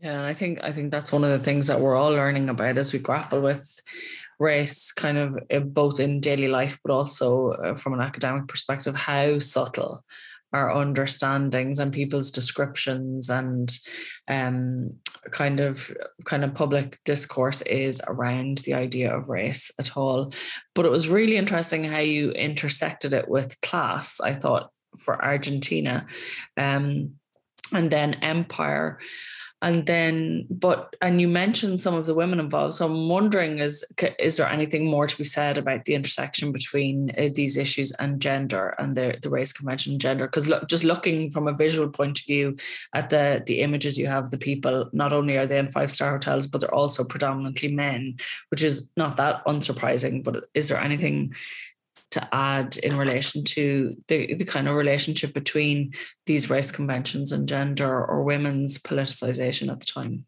Yeah, 0.00 0.24
I 0.24 0.34
think 0.34 0.64
I 0.64 0.72
think 0.72 0.90
that's 0.90 1.12
one 1.12 1.22
of 1.22 1.30
the 1.30 1.44
things 1.44 1.68
that 1.68 1.80
we're 1.80 1.94
all 1.94 2.10
learning 2.10 2.48
about 2.48 2.76
as 2.76 2.92
we 2.92 2.98
grapple 2.98 3.40
with 3.40 3.64
race, 4.40 4.90
kind 4.90 5.16
of 5.16 5.38
uh, 5.52 5.60
both 5.60 6.00
in 6.00 6.20
daily 6.20 6.48
life, 6.48 6.78
but 6.84 6.92
also 6.92 7.50
uh, 7.50 7.74
from 7.74 7.92
an 7.92 8.00
academic 8.00 8.48
perspective, 8.48 8.96
how 8.96 9.38
subtle 9.38 10.04
our 10.52 10.70
understandings 10.70 11.78
and 11.78 11.92
people's 11.92 12.30
descriptions 12.30 13.30
and 13.30 13.78
um, 14.28 14.92
kind 15.30 15.60
of 15.60 15.94
kind 16.24 16.44
of 16.44 16.54
public 16.54 16.98
discourse 17.04 17.62
is 17.62 18.02
around 18.06 18.58
the 18.58 18.74
idea 18.74 19.14
of 19.16 19.28
race 19.28 19.70
at 19.78 19.96
all. 19.96 20.32
But 20.74 20.86
it 20.86 20.90
was 20.90 21.08
really 21.08 21.36
interesting 21.36 21.84
how 21.84 21.98
you 21.98 22.30
intersected 22.32 23.12
it 23.12 23.28
with 23.28 23.60
class. 23.62 24.20
I 24.20 24.34
thought 24.34 24.70
for 24.98 25.22
Argentina, 25.24 26.06
um, 26.56 27.14
and 27.72 27.90
then 27.90 28.14
empire 28.14 28.98
and 29.62 29.86
then 29.86 30.44
but 30.50 30.94
and 31.00 31.20
you 31.20 31.28
mentioned 31.28 31.80
some 31.80 31.94
of 31.94 32.04
the 32.04 32.14
women 32.14 32.40
involved. 32.40 32.74
So 32.74 32.84
i'm 32.84 33.08
wondering 33.08 33.60
is 33.60 33.84
is 34.18 34.36
there 34.36 34.48
anything 34.48 34.84
more 34.86 35.06
to 35.06 35.16
be 35.16 35.24
said 35.24 35.56
about 35.56 35.84
the 35.84 35.94
intersection 35.94 36.50
between 36.50 37.12
uh, 37.16 37.28
these 37.32 37.56
issues 37.56 37.92
and 37.92 38.20
gender 38.20 38.74
and 38.78 38.96
the, 38.96 39.16
the 39.22 39.30
race 39.30 39.52
convention 39.52 39.92
and 39.92 40.00
gender? 40.00 40.26
Because 40.26 40.48
look 40.48 40.68
just 40.68 40.84
looking 40.84 41.30
from 41.30 41.46
a 41.46 41.54
visual 41.54 41.88
point 41.88 42.18
of 42.18 42.26
view 42.26 42.56
at 42.92 43.08
the 43.10 43.42
the 43.46 43.60
images 43.60 43.96
you 43.96 44.08
have 44.08 44.30
the 44.30 44.38
people 44.38 44.90
not 44.92 45.12
only 45.12 45.36
are 45.36 45.46
they 45.46 45.58
in 45.58 45.68
five 45.68 45.90
star 45.90 46.10
hotels 46.10 46.46
but 46.46 46.60
they're 46.60 46.74
also 46.74 47.04
predominantly 47.04 47.72
men 47.72 48.16
which 48.50 48.62
is 48.62 48.90
not 48.96 49.16
that 49.16 49.44
unsurprising 49.46 50.24
but 50.24 50.44
is 50.54 50.68
there 50.68 50.80
anything 50.80 51.32
to 52.12 52.28
add 52.32 52.76
in 52.78 52.96
relation 52.96 53.44
to 53.44 53.96
the, 54.08 54.34
the 54.34 54.44
kind 54.44 54.68
of 54.68 54.76
relationship 54.76 55.34
between 55.34 55.92
these 56.26 56.48
race 56.48 56.70
conventions 56.70 57.32
and 57.32 57.48
gender 57.48 58.04
or 58.04 58.22
women's 58.22 58.78
politicization 58.78 59.70
at 59.70 59.80
the 59.80 59.86
time? 59.86 60.24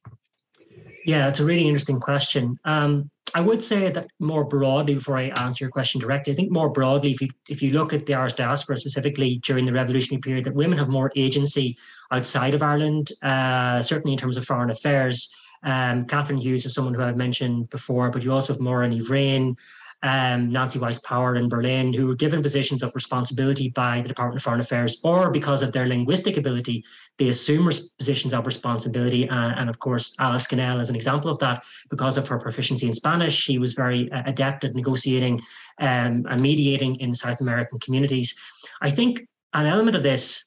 Yeah, 1.06 1.28
it's 1.28 1.40
a 1.40 1.44
really 1.44 1.66
interesting 1.66 2.00
question. 2.00 2.58
Um, 2.64 3.10
I 3.34 3.40
would 3.40 3.62
say 3.62 3.90
that 3.90 4.06
more 4.20 4.44
broadly, 4.44 4.94
before 4.94 5.18
I 5.18 5.24
answer 5.24 5.64
your 5.64 5.70
question 5.70 6.00
directly, 6.00 6.32
I 6.32 6.36
think 6.36 6.50
more 6.50 6.70
broadly, 6.70 7.10
if 7.10 7.20
you 7.20 7.28
if 7.48 7.62
you 7.62 7.72
look 7.72 7.92
at 7.92 8.06
the 8.06 8.14
Irish 8.14 8.34
diaspora 8.34 8.78
specifically 8.78 9.38
during 9.42 9.66
the 9.66 9.72
revolutionary 9.72 10.20
period, 10.20 10.44
that 10.44 10.54
women 10.54 10.78
have 10.78 10.88
more 10.88 11.10
agency 11.14 11.76
outside 12.10 12.54
of 12.54 12.62
Ireland, 12.62 13.12
uh, 13.22 13.82
certainly 13.82 14.12
in 14.12 14.18
terms 14.18 14.36
of 14.36 14.46
foreign 14.46 14.70
affairs. 14.70 15.30
Um, 15.62 16.04
Catherine 16.04 16.38
Hughes 16.38 16.64
is 16.64 16.74
someone 16.74 16.94
who 16.94 17.02
I've 17.02 17.16
mentioned 17.16 17.70
before, 17.70 18.10
but 18.10 18.22
you 18.22 18.32
also 18.32 18.52
have 18.52 18.60
Máire 18.60 18.88
Ní 18.88 19.02
Bhraoin, 19.02 19.56
um, 20.04 20.50
Nancy 20.50 20.78
Wyse 20.78 21.02
Power 21.02 21.34
in 21.36 21.48
Berlin, 21.48 21.94
who 21.94 22.06
were 22.06 22.14
given 22.14 22.42
positions 22.42 22.82
of 22.82 22.94
responsibility 22.94 23.70
by 23.70 24.02
the 24.02 24.08
Department 24.08 24.36
of 24.36 24.44
Foreign 24.44 24.60
Affairs, 24.60 25.00
or 25.02 25.30
because 25.30 25.62
of 25.62 25.72
their 25.72 25.86
linguistic 25.86 26.36
ability, 26.36 26.84
they 27.16 27.28
assume 27.28 27.70
positions 27.98 28.34
of 28.34 28.46
responsibility. 28.46 29.28
Uh, 29.28 29.54
and 29.56 29.70
of 29.70 29.78
course, 29.78 30.14
Alice 30.20 30.46
Ginnell 30.46 30.80
is 30.80 30.90
an 30.90 30.94
example 30.94 31.30
of 31.30 31.38
that. 31.38 31.64
Because 31.88 32.18
of 32.18 32.28
her 32.28 32.38
proficiency 32.38 32.86
in 32.86 32.92
Spanish, 32.92 33.34
she 33.34 33.58
was 33.58 33.72
very 33.72 34.12
uh, 34.12 34.22
adept 34.26 34.62
at 34.64 34.74
negotiating 34.74 35.40
um, 35.80 36.26
and 36.28 36.40
mediating 36.40 36.96
in 36.96 37.14
South 37.14 37.40
American 37.40 37.78
communities. 37.78 38.36
I 38.82 38.90
think 38.90 39.26
an 39.54 39.64
element 39.64 39.96
of 39.96 40.02
this, 40.02 40.44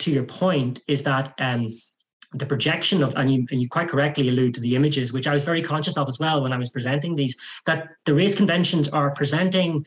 to 0.00 0.10
your 0.10 0.24
point, 0.24 0.82
is 0.86 1.02
that. 1.04 1.32
Um, 1.38 1.72
the 2.34 2.46
projection 2.46 3.02
of, 3.02 3.14
and 3.16 3.32
you, 3.32 3.46
and 3.50 3.60
you 3.60 3.68
quite 3.68 3.88
correctly 3.88 4.28
allude 4.28 4.54
to 4.54 4.60
the 4.60 4.74
images, 4.74 5.12
which 5.12 5.26
I 5.26 5.32
was 5.32 5.44
very 5.44 5.62
conscious 5.62 5.96
of 5.96 6.08
as 6.08 6.18
well 6.18 6.42
when 6.42 6.52
I 6.52 6.58
was 6.58 6.70
presenting 6.70 7.14
these, 7.14 7.36
that 7.66 7.88
the 8.04 8.14
race 8.14 8.34
conventions 8.34 8.88
are 8.88 9.10
presenting, 9.10 9.84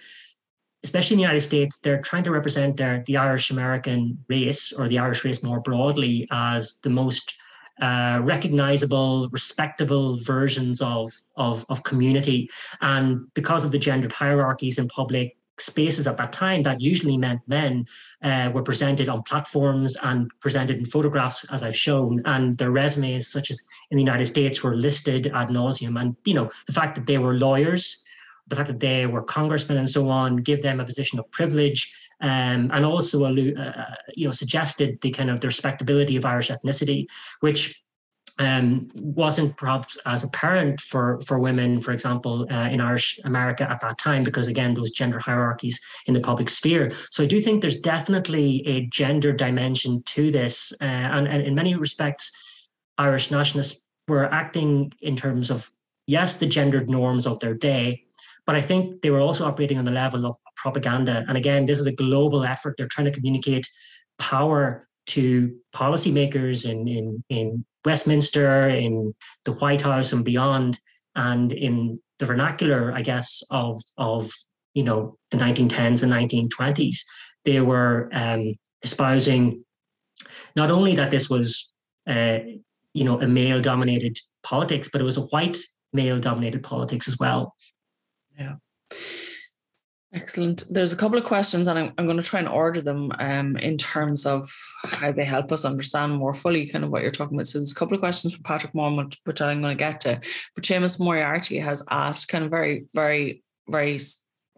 especially 0.84 1.16
in 1.16 1.18
the 1.18 1.24
United 1.24 1.42
States, 1.42 1.78
they're 1.78 2.02
trying 2.02 2.24
to 2.24 2.32
represent 2.32 2.78
their 2.78 3.04
the 3.08 3.18
Irish 3.18 3.52
American 3.52 4.24
race 4.30 4.72
or 4.72 4.88
the 4.88 5.00
Irish 5.00 5.26
race 5.26 5.42
more 5.42 5.60
broadly 5.60 6.28
as 6.32 6.76
the 6.84 6.90
most 6.90 7.36
uh, 7.82 8.20
recognizable, 8.22 9.28
respectable 9.30 10.18
versions 10.18 10.82
of, 10.82 11.12
of, 11.36 11.66
of 11.70 11.84
community. 11.84 12.50
And 12.82 13.34
because 13.34 13.66
of 13.66 13.72
the 13.72 13.80
gendered 13.80 14.12
hierarchies 14.12 14.78
in 14.78 14.88
public 14.88 15.36
spaces 15.60 16.08
at 16.08 16.18
that 16.18 16.34
time, 16.34 16.64
that 16.64 16.82
usually 16.82 17.18
meant 17.18 17.42
men 17.48 17.86
uh, 18.24 18.52
were 18.54 18.64
presented 18.64 19.10
on 19.10 19.24
platforms 19.24 19.96
and 20.04 20.30
presented 20.40 20.78
in 20.78 20.86
photographs, 20.86 21.46
as 21.52 21.64
I've 21.64 21.76
shown, 21.76 22.22
and 22.26 22.56
their 22.58 22.72
resumes, 22.72 23.28
such 23.28 23.52
as 23.52 23.62
in 23.92 23.98
the 23.98 24.04
United 24.04 24.26
States, 24.26 24.64
were 24.64 24.76
listed 24.76 25.28
ad 25.28 25.50
nauseum. 25.50 26.00
And 26.00 26.16
you 26.26 26.34
know, 26.34 26.52
the 26.68 26.74
fact 26.74 26.96
that 26.96 27.08
they 27.08 27.18
were 27.18 27.36
lawyers, 27.36 28.04
the 28.48 28.56
fact 28.56 28.68
that 28.68 28.80
they 28.80 29.06
were 29.06 29.24
congressmen, 29.24 29.78
and 29.78 29.90
so 29.90 30.10
on, 30.10 30.38
give 30.38 30.62
them 30.62 30.80
a 30.80 30.86
position 30.86 31.20
of 31.20 31.30
privilege. 31.32 31.94
Um, 32.22 32.72
and 32.74 32.86
also, 32.86 33.26
uh, 33.26 33.86
you 34.16 34.26
know, 34.26 34.32
suggested 34.32 35.02
the 35.02 35.12
kind 35.12 35.30
of 35.30 35.42
the 35.42 35.48
respectability 35.48 36.16
of 36.16 36.26
Irish 36.26 36.50
ethnicity, 36.50 37.08
which 37.42 37.84
um, 38.38 38.90
wasn't 38.96 39.56
perhaps 39.56 39.98
as 40.06 40.24
apparent 40.24 40.82
for 40.82 41.20
for 41.26 41.40
women, 41.40 41.82
for 41.82 41.92
example, 41.92 42.46
uh, 42.52 42.70
in 42.70 42.82
Irish 42.82 43.20
America 43.24 43.70
at 43.70 43.80
that 43.80 43.98
time, 43.98 44.24
because 44.24 44.48
again, 44.48 44.74
those 44.74 44.92
gender 44.92 45.20
hierarchies 45.20 45.80
in 46.08 46.14
the 46.14 46.20
public 46.20 46.50
sphere. 46.50 46.92
So 47.12 47.24
I 47.24 47.28
do 47.28 47.40
think 47.40 47.62
there's 47.62 47.80
definitely 47.80 48.66
a 48.68 48.88
gender 48.88 49.32
dimension 49.32 50.04
to 50.04 50.32
this, 50.32 50.74
uh, 50.82 50.86
and, 50.86 51.28
and 51.28 51.44
in 51.44 51.56
many 51.56 51.76
respects, 51.76 52.32
Irish 52.98 53.32
nationalists 53.32 53.80
were 54.08 54.32
acting 54.34 54.92
in 55.02 55.16
terms 55.16 55.50
of 55.50 55.70
yes, 56.08 56.36
the 56.36 56.46
gendered 56.46 56.90
norms 56.90 57.26
of 57.26 57.40
their 57.40 57.54
day, 57.54 58.04
but 58.46 58.56
I 58.56 58.62
think 58.62 59.02
they 59.02 59.10
were 59.10 59.22
also 59.22 59.46
operating 59.46 59.78
on 59.78 59.86
the 59.86 59.92
level 59.92 60.26
of 60.26 60.36
propaganda. 60.56 61.26
And 61.28 61.38
again, 61.38 61.66
this 61.66 61.80
is 61.80 61.88
a 61.88 61.92
global 61.92 62.44
effort. 62.44 62.76
They're 62.78 62.88
trying 62.88 63.06
to 63.06 63.12
communicate 63.12 63.68
power 64.20 64.88
to 65.08 65.56
policymakers 65.74 66.70
in, 66.70 66.88
in, 66.88 67.24
in 67.30 67.66
Westminster, 67.86 68.70
in 68.70 69.14
the 69.44 69.54
White 69.54 69.82
House 69.82 70.12
and 70.12 70.26
beyond, 70.26 70.80
and 71.16 71.52
in 71.52 72.00
the 72.20 72.26
vernacular, 72.26 72.94
I 72.94 73.02
guess, 73.02 73.44
of, 73.50 73.82
of 73.98 74.32
you 74.74 74.84
know, 74.84 75.18
the 75.32 75.38
1910s 75.38 76.04
and 76.04 76.12
1920s, 76.12 76.98
they 77.46 77.62
were 77.62 78.10
um, 78.14 78.56
espousing 78.84 79.64
not 80.56 80.72
only 80.72 80.96
that 80.96 81.12
this 81.12 81.30
was, 81.30 81.74
uh, 82.08 82.40
you 82.94 83.04
know, 83.04 83.22
a 83.22 83.28
male-dominated 83.28 84.20
politics, 84.44 84.90
but 84.92 85.02
it 85.02 85.04
was 85.04 85.18
a 85.18 85.22
white 85.22 85.58
male-dominated 85.94 86.64
politics 86.64 87.08
as 87.08 87.18
well. 87.20 87.56
Yeah. 88.38 88.56
Excellent. 90.14 90.64
There's 90.70 90.94
a 90.94 90.98
couple 90.98 91.18
of 91.18 91.26
questions, 91.26 91.68
and 91.68 91.78
I'm, 91.78 91.94
I'm 91.98 92.06
going 92.06 92.20
to 92.20 92.24
try 92.24 92.40
and 92.40 92.48
order 92.48 92.82
them 92.82 93.12
um, 93.20 93.58
in 93.58 93.78
terms 93.78 94.26
of 94.26 94.50
how 94.84 95.12
they 95.12 95.26
help 95.26 95.52
us 95.52 95.66
understand 95.66 96.14
more 96.14 96.34
fully 96.34 96.68
kind 96.68 96.86
of 96.86 96.92
what 96.92 97.02
you're 97.02 97.12
talking 97.12 97.36
about. 97.36 97.48
So 97.48 97.58
there's 97.58 97.74
a 97.74 97.76
couple 97.76 97.96
of 97.96 98.02
questions 98.02 98.34
from 98.34 98.44
Patrick 98.44 98.74
Moore, 98.74 99.08
which 99.26 99.42
I'm 99.42 99.62
going 99.62 99.76
to 99.76 99.84
get 99.84 100.00
to. 100.02 100.22
But 100.56 100.64
Seamus 100.64 101.00
Moriarty 101.00 101.60
has 101.60 101.84
asked 101.90 102.30
kind 102.30 102.46
of 102.46 102.52
very, 102.52 102.86
very, 102.94 103.44
very 103.68 104.00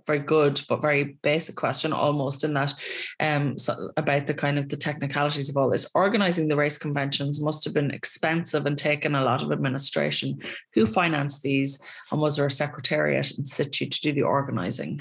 very 0.05 0.19
good 0.19 0.61
but 0.69 0.81
very 0.81 1.17
basic 1.21 1.55
question 1.57 1.91
almost 1.91 2.45
in 2.45 2.53
that 2.53 2.73
um 3.19 3.57
so 3.57 3.91
about 3.97 4.25
the 4.25 4.33
kind 4.33 4.57
of 4.57 4.69
the 4.69 4.77
technicalities 4.77 5.49
of 5.49 5.57
all 5.57 5.69
this 5.69 5.85
organizing 5.93 6.47
the 6.47 6.55
race 6.55 6.77
conventions 6.77 7.41
must 7.41 7.65
have 7.65 7.73
been 7.73 7.91
expensive 7.91 8.65
and 8.65 8.77
taken 8.77 9.15
a 9.15 9.23
lot 9.23 9.43
of 9.43 9.51
administration 9.51 10.39
who 10.73 10.87
financed 10.87 11.43
these 11.43 11.77
and 12.11 12.21
was 12.21 12.37
there 12.37 12.45
a 12.45 12.51
secretariat 12.51 13.37
in 13.37 13.43
situ 13.43 13.85
to 13.85 13.99
do 13.99 14.13
the 14.13 14.23
organizing 14.23 14.99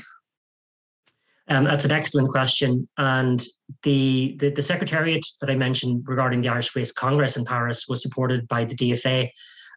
um, 1.49 1.65
that's 1.65 1.85
an 1.85 1.93
excellent 1.93 2.29
question. 2.29 2.89
And 2.99 3.43
the, 3.83 4.37
the, 4.39 4.51
the 4.51 4.63
secretariat 4.63 5.25
that 5.41 5.51
I 5.51 5.55
mentioned 5.55 6.05
regarding 6.07 6.41
the 6.41 6.49
Irish 6.49 6.75
Race 6.75 6.93
Congress 6.93 7.37
in 7.37 7.45
Paris 7.45 7.87
was 7.89 8.03
supported 8.03 8.49
by 8.49 8.65
the 8.65 8.75
DFA, 8.75 9.31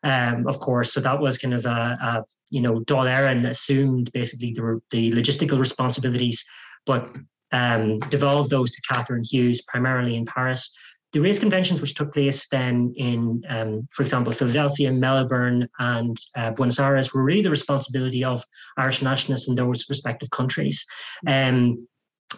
um, 0.04 0.48
of 0.48 0.60
course. 0.60 0.94
So 0.94 1.00
that 1.02 1.20
was 1.20 1.38
kind 1.38 1.54
of 1.54 1.66
a, 1.66 1.98
a 2.02 2.24
you 2.50 2.62
know, 2.62 2.80
Dáil 2.82 3.06
Éireann 3.06 3.48
assumed 3.48 4.12
basically 4.14 4.54
the, 4.54 4.82
the 4.90 5.12
logistical 5.12 5.60
responsibilities, 5.60 6.44
but 6.86 7.10
um, 7.52 8.00
devolved 8.00 8.50
those 8.50 8.72
to 8.72 8.82
Catherine 8.92 9.24
Hughes, 9.24 9.62
primarily 9.62 10.16
in 10.16 10.26
Paris 10.26 10.76
the 11.12 11.20
race 11.20 11.40
conventions 11.40 11.82
which 11.82 11.96
took 11.96 12.14
place 12.14 12.48
then 12.50 12.94
in, 12.96 13.44
um, 13.50 13.88
for 13.92 14.04
example, 14.04 14.32
Philadelphia, 14.32 14.92
Melbourne, 14.92 15.68
and 15.80 16.18
uh, 16.38 16.52
Buenos 16.52 16.80
Aires 16.80 17.14
were 17.14 17.24
really 17.24 17.42
the 17.42 17.50
responsibility 17.50 18.24
of 18.24 18.44
Irish 18.78 19.02
nationalists 19.02 19.48
in 19.48 19.56
those 19.56 19.90
respective 19.90 20.30
countries. 20.30 20.86
Um, 21.26 21.88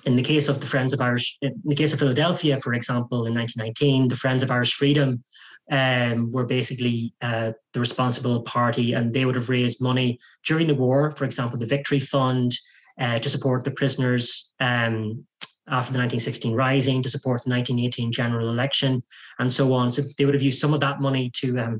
in 0.05 0.15
the 0.15 0.23
case 0.23 0.47
of 0.47 0.61
the 0.61 0.67
Friends 0.67 0.93
of 0.93 1.01
Irish, 1.01 1.37
in 1.41 1.59
the 1.65 1.75
case 1.75 1.91
of 1.91 1.99
Philadelphia, 1.99 2.57
for 2.57 2.73
example, 2.73 3.25
in 3.25 3.33
1919, 3.33 4.07
the 4.07 4.15
Friends 4.15 4.41
of 4.41 4.49
Irish 4.49 4.73
Freedom 4.73 5.21
um, 5.69 6.31
were 6.31 6.45
basically 6.45 7.13
uh, 7.21 7.51
the 7.73 7.79
responsible 7.79 8.41
party, 8.43 8.93
and 8.93 9.13
they 9.13 9.25
would 9.25 9.35
have 9.35 9.49
raised 9.49 9.81
money 9.81 10.17
during 10.45 10.67
the 10.67 10.75
war, 10.75 11.11
for 11.11 11.25
example, 11.25 11.59
the 11.59 11.65
Victory 11.65 11.99
Fund. 11.99 12.57
Uh, 12.99 13.17
to 13.17 13.29
support 13.29 13.63
the 13.63 13.71
prisoners 13.71 14.53
um, 14.59 15.25
after 15.71 15.93
the 15.93 15.99
1916 15.99 16.53
Rising 16.53 17.01
to 17.01 17.09
support 17.09 17.43
the 17.43 17.49
1918 17.49 18.11
general 18.11 18.49
election 18.49 19.01
and 19.39 19.51
so 19.51 19.73
on. 19.73 19.91
So 19.91 20.03
they 20.17 20.25
would 20.25 20.33
have 20.33 20.43
used 20.43 20.59
some 20.59 20.73
of 20.73 20.81
that 20.81 21.01
money 21.01 21.31
to 21.35 21.57
um, 21.59 21.79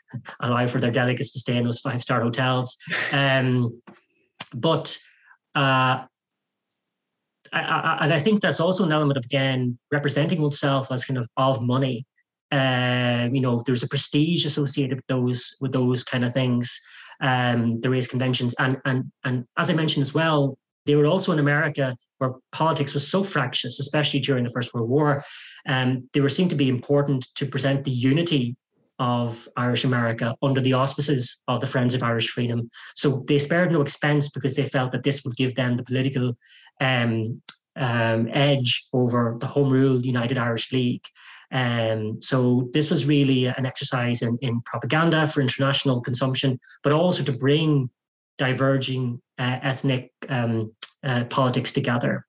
allow 0.40 0.66
for 0.66 0.80
their 0.80 0.90
delegates 0.90 1.30
to 1.32 1.38
stay 1.38 1.56
in 1.56 1.64
those 1.64 1.80
five 1.80 2.02
star 2.02 2.20
hotels. 2.20 2.76
Um, 3.12 3.80
but 4.54 4.96
uh, 5.54 6.04
I, 7.52 7.60
I, 7.60 8.14
I 8.14 8.18
think 8.18 8.40
that's 8.40 8.60
also 8.60 8.84
an 8.84 8.92
element 8.92 9.18
of 9.18 9.24
again 9.24 9.78
representing 9.90 10.40
oneself 10.40 10.90
as 10.92 11.04
kind 11.04 11.18
of 11.18 11.26
of 11.36 11.62
money. 11.62 12.06
Um, 12.50 13.34
you 13.34 13.40
know, 13.40 13.62
there's 13.66 13.82
a 13.82 13.88
prestige 13.88 14.46
associated 14.46 14.96
with 14.96 15.06
those 15.06 15.56
with 15.60 15.72
those 15.72 16.02
kind 16.04 16.24
of 16.24 16.32
things. 16.32 16.80
Um, 17.20 17.80
the 17.80 17.90
race 17.90 18.06
conventions, 18.06 18.54
and 18.58 18.78
and 18.84 19.10
and 19.24 19.44
as 19.56 19.70
I 19.70 19.74
mentioned 19.74 20.02
as 20.02 20.14
well, 20.14 20.56
they 20.88 20.96
were 20.96 21.06
also 21.06 21.32
in 21.32 21.38
America 21.38 21.94
where 22.16 22.32
politics 22.50 22.94
was 22.94 23.06
so 23.06 23.22
fractious, 23.22 23.78
especially 23.78 24.20
during 24.20 24.42
the 24.42 24.50
First 24.50 24.72
World 24.72 24.88
War. 24.88 25.22
Um, 25.68 26.08
they 26.14 26.20
were 26.20 26.30
seen 26.30 26.48
to 26.48 26.54
be 26.54 26.70
important 26.70 27.28
to 27.36 27.44
present 27.46 27.84
the 27.84 27.90
unity 27.90 28.56
of 28.98 29.46
Irish 29.56 29.84
America 29.84 30.34
under 30.42 30.62
the 30.62 30.72
auspices 30.72 31.38
of 31.46 31.60
the 31.60 31.66
Friends 31.66 31.94
of 31.94 32.02
Irish 32.02 32.30
Freedom. 32.30 32.70
So 32.96 33.22
they 33.28 33.38
spared 33.38 33.70
no 33.70 33.82
expense 33.82 34.30
because 34.30 34.54
they 34.54 34.64
felt 34.64 34.90
that 34.92 35.04
this 35.04 35.24
would 35.24 35.36
give 35.36 35.54
them 35.54 35.76
the 35.76 35.84
political 35.84 36.36
um, 36.80 37.42
um, 37.76 38.28
edge 38.32 38.88
over 38.94 39.36
the 39.38 39.46
Home 39.46 39.68
Rule 39.68 40.00
United 40.00 40.38
Irish 40.38 40.72
League. 40.72 41.04
Um, 41.52 42.20
so 42.20 42.70
this 42.72 42.90
was 42.90 43.06
really 43.06 43.44
an 43.44 43.66
exercise 43.66 44.22
in, 44.22 44.38
in 44.40 44.62
propaganda 44.62 45.26
for 45.26 45.42
international 45.42 46.00
consumption, 46.00 46.58
but 46.82 46.92
also 46.92 47.22
to 47.22 47.32
bring 47.32 47.90
diverging 48.38 49.20
uh, 49.38 49.58
ethnic 49.62 50.10
um, 50.28 50.72
uh, 51.08 51.24
politics 51.24 51.72
together. 51.72 52.24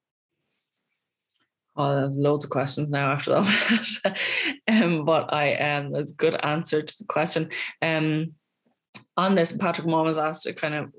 Oh, 1.75 2.09
loads 2.11 2.43
of 2.43 2.49
questions 2.49 2.89
now 2.89 3.11
after 3.11 3.31
that. 3.31 4.19
um, 4.67 5.05
but 5.05 5.33
I 5.33 5.55
um 5.55 5.93
that's 5.93 6.11
a 6.11 6.15
good 6.15 6.35
answer 6.43 6.81
to 6.81 6.97
the 6.97 7.05
question. 7.05 7.49
Um 7.81 8.33
on 9.15 9.35
this, 9.35 9.55
Patrick 9.55 9.87
Mom 9.87 10.07
has 10.07 10.17
asked 10.17 10.45
a 10.45 10.53
kind 10.53 10.73
of 10.73 10.91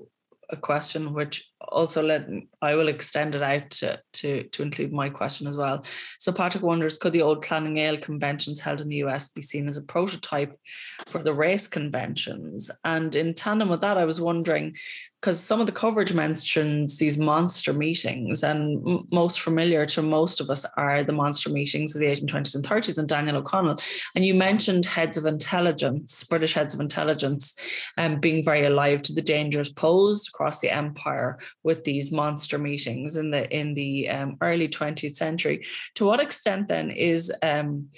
a 0.51 0.57
question 0.57 1.13
which 1.13 1.49
also 1.61 2.01
let 2.03 2.27
I 2.61 2.75
will 2.75 2.89
extend 2.89 3.35
it 3.35 3.41
out 3.41 3.69
to, 3.71 3.99
to, 4.13 4.43
to 4.43 4.63
include 4.63 4.91
my 4.91 5.09
question 5.09 5.47
as 5.47 5.57
well. 5.57 5.83
So 6.19 6.31
Patrick 6.31 6.63
wonders, 6.63 6.97
could 6.97 7.13
the 7.13 7.21
old 7.21 7.43
Clan 7.43 7.63
na 7.63 7.69
nGael 7.69 8.01
conventions 8.01 8.59
held 8.59 8.81
in 8.81 8.89
the 8.89 8.97
US 8.97 9.29
be 9.29 9.41
seen 9.41 9.67
as 9.67 9.77
a 9.77 9.81
prototype 9.81 10.57
for 11.05 11.19
the 11.19 11.33
race 11.33 11.67
conventions? 11.67 12.69
And 12.83 13.15
in 13.15 13.33
tandem 13.33 13.69
with 13.69 13.81
that, 13.81 13.97
I 13.97 14.05
was 14.05 14.19
wondering, 14.19 14.75
because 15.21 15.39
some 15.39 15.59
of 15.59 15.67
the 15.67 15.71
coverage 15.71 16.13
mentions 16.13 16.97
these 16.97 17.15
monster 17.15 17.73
meetings, 17.73 18.43
and 18.43 18.81
m- 18.87 19.07
most 19.11 19.41
familiar 19.41 19.85
to 19.85 20.01
most 20.01 20.41
of 20.41 20.49
us 20.49 20.65
are 20.77 21.03
the 21.03 21.13
monster 21.13 21.51
meetings 21.51 21.93
of 21.93 21.99
the 21.99 22.07
1820s 22.07 22.55
and 22.55 22.65
30s 22.65 22.97
and 22.97 23.07
Daniel 23.07 23.37
O'Connell. 23.37 23.77
And 24.15 24.25
you 24.25 24.33
mentioned 24.33 24.83
heads 24.85 25.17
of 25.17 25.27
intelligence, 25.27 26.23
British 26.23 26.53
heads 26.53 26.73
of 26.73 26.79
intelligence, 26.79 27.53
um, 27.99 28.19
being 28.19 28.43
very 28.43 28.65
alive 28.65 29.03
to 29.03 29.13
the 29.13 29.21
dangers 29.21 29.71
posed 29.71 30.29
across 30.29 30.59
the 30.59 30.71
empire 30.71 31.37
with 31.63 31.83
these 31.83 32.11
monster 32.11 32.57
meetings 32.57 33.15
in 33.15 33.29
the 33.29 33.47
in 33.55 33.75
the 33.75 34.09
um, 34.09 34.37
early 34.41 34.67
20th 34.67 35.15
century. 35.15 35.63
To 35.95 36.05
what 36.05 36.19
extent 36.19 36.67
then 36.67 36.89
is 36.89 37.31
um, 37.43 37.89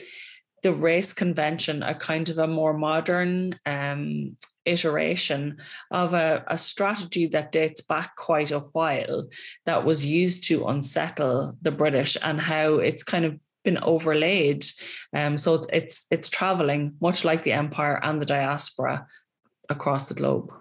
the 0.61 0.73
race 0.73 1.13
convention 1.13 1.83
a 1.83 1.95
kind 1.95 2.27
of 2.27 2.37
a 2.37 2.47
more 2.47 2.73
modern 2.73 3.57
um, 3.65 4.35
iteration 4.65 5.57
of 5.91 6.13
a, 6.13 6.43
a 6.47 6.57
strategy 6.57 7.27
that 7.27 7.51
dates 7.51 7.81
back 7.81 8.15
quite 8.15 8.51
a 8.51 8.59
while 8.59 9.27
that 9.65 9.85
was 9.85 10.05
used 10.05 10.43
to 10.45 10.67
unsettle 10.67 11.57
the 11.61 11.71
British 11.71 12.17
and 12.23 12.39
how 12.39 12.75
it's 12.75 13.03
kind 13.03 13.25
of 13.25 13.39
been 13.63 13.79
overlaid. 13.83 14.65
Um, 15.13 15.37
so 15.37 15.53
it's, 15.55 15.67
it's 15.71 16.05
it's 16.11 16.29
traveling 16.29 16.95
much 17.01 17.23
like 17.23 17.43
the 17.43 17.53
empire 17.53 17.99
and 18.03 18.21
the 18.21 18.25
diaspora 18.25 19.07
across 19.69 20.09
the 20.09 20.15
globe. 20.15 20.51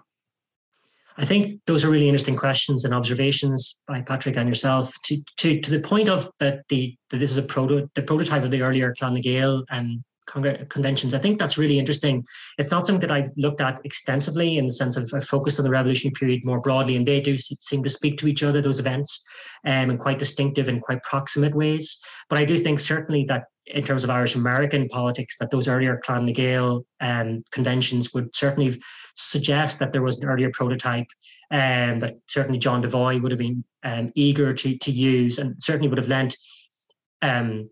I 1.17 1.25
think 1.25 1.61
those 1.67 1.83
are 1.83 1.91
really 1.91 2.07
interesting 2.07 2.35
questions 2.35 2.85
and 2.85 2.93
observations 2.93 3.81
by 3.87 4.01
Patrick 4.01 4.35
and 4.35 4.49
yourself. 4.49 4.93
To 5.05 5.17
to 5.37 5.61
to 5.61 5.71
the 5.71 5.79
point 5.79 6.09
of 6.09 6.29
that 6.39 6.63
the 6.69 6.95
that 7.09 7.17
this 7.17 7.31
is 7.31 7.37
a 7.37 7.43
proto 7.43 7.89
the 7.93 8.01
prototype 8.01 8.43
of 8.43 8.51
the 8.51 8.61
earlier 8.61 8.93
Clan 8.97 9.13
na 9.13 9.19
nGael 9.19 9.63
conventions. 10.25 11.13
I 11.13 11.19
think 11.19 11.39
that's 11.39 11.57
really 11.57 11.79
interesting. 11.79 12.23
It's 12.57 12.71
not 12.71 12.85
something 12.85 13.07
that 13.07 13.11
I've 13.11 13.31
looked 13.37 13.61
at 13.61 13.81
extensively 13.83 14.57
in 14.57 14.67
the 14.67 14.73
sense 14.73 14.97
of 14.97 15.11
I've 15.13 15.25
focused 15.25 15.59
on 15.59 15.65
the 15.65 15.71
revolutionary 15.71 16.13
period 16.13 16.45
more 16.45 16.59
broadly, 16.59 16.95
and 16.95 17.07
they 17.07 17.21
do 17.21 17.37
seem 17.37 17.83
to 17.83 17.89
speak 17.89 18.17
to 18.19 18.27
each 18.27 18.43
other, 18.43 18.61
those 18.61 18.79
events, 18.79 19.23
um, 19.65 19.89
in 19.89 19.97
quite 19.97 20.19
distinctive 20.19 20.69
and 20.69 20.81
quite 20.81 21.03
proximate 21.03 21.55
ways. 21.55 21.99
But 22.29 22.39
I 22.39 22.45
do 22.45 22.57
think 22.57 22.79
certainly 22.79 23.25
that 23.25 23.45
in 23.67 23.83
terms 23.83 24.03
of 24.03 24.09
Irish 24.09 24.35
American 24.35 24.87
politics, 24.87 25.37
that 25.37 25.51
those 25.51 25.67
earlier 25.67 26.01
Clan 26.03 26.25
na 26.25 26.33
nGael 26.33 26.83
um, 26.99 27.43
conventions 27.51 28.13
would 28.13 28.35
certainly 28.35 28.81
suggest 29.15 29.79
that 29.79 29.93
there 29.93 30.01
was 30.01 30.19
an 30.19 30.27
earlier 30.27 30.51
prototype 30.51 31.07
um, 31.51 31.99
that 31.99 32.15
certainly 32.27 32.59
John 32.59 32.81
Devoy 32.81 33.21
would 33.21 33.31
have 33.31 33.39
been 33.39 33.63
um, 33.83 34.11
eager 34.15 34.53
to, 34.53 34.77
to 34.77 34.91
use 34.91 35.37
and 35.37 35.55
certainly 35.63 35.87
would 35.87 35.97
have 35.97 36.09
lent 36.09 36.35
um, 37.21 37.69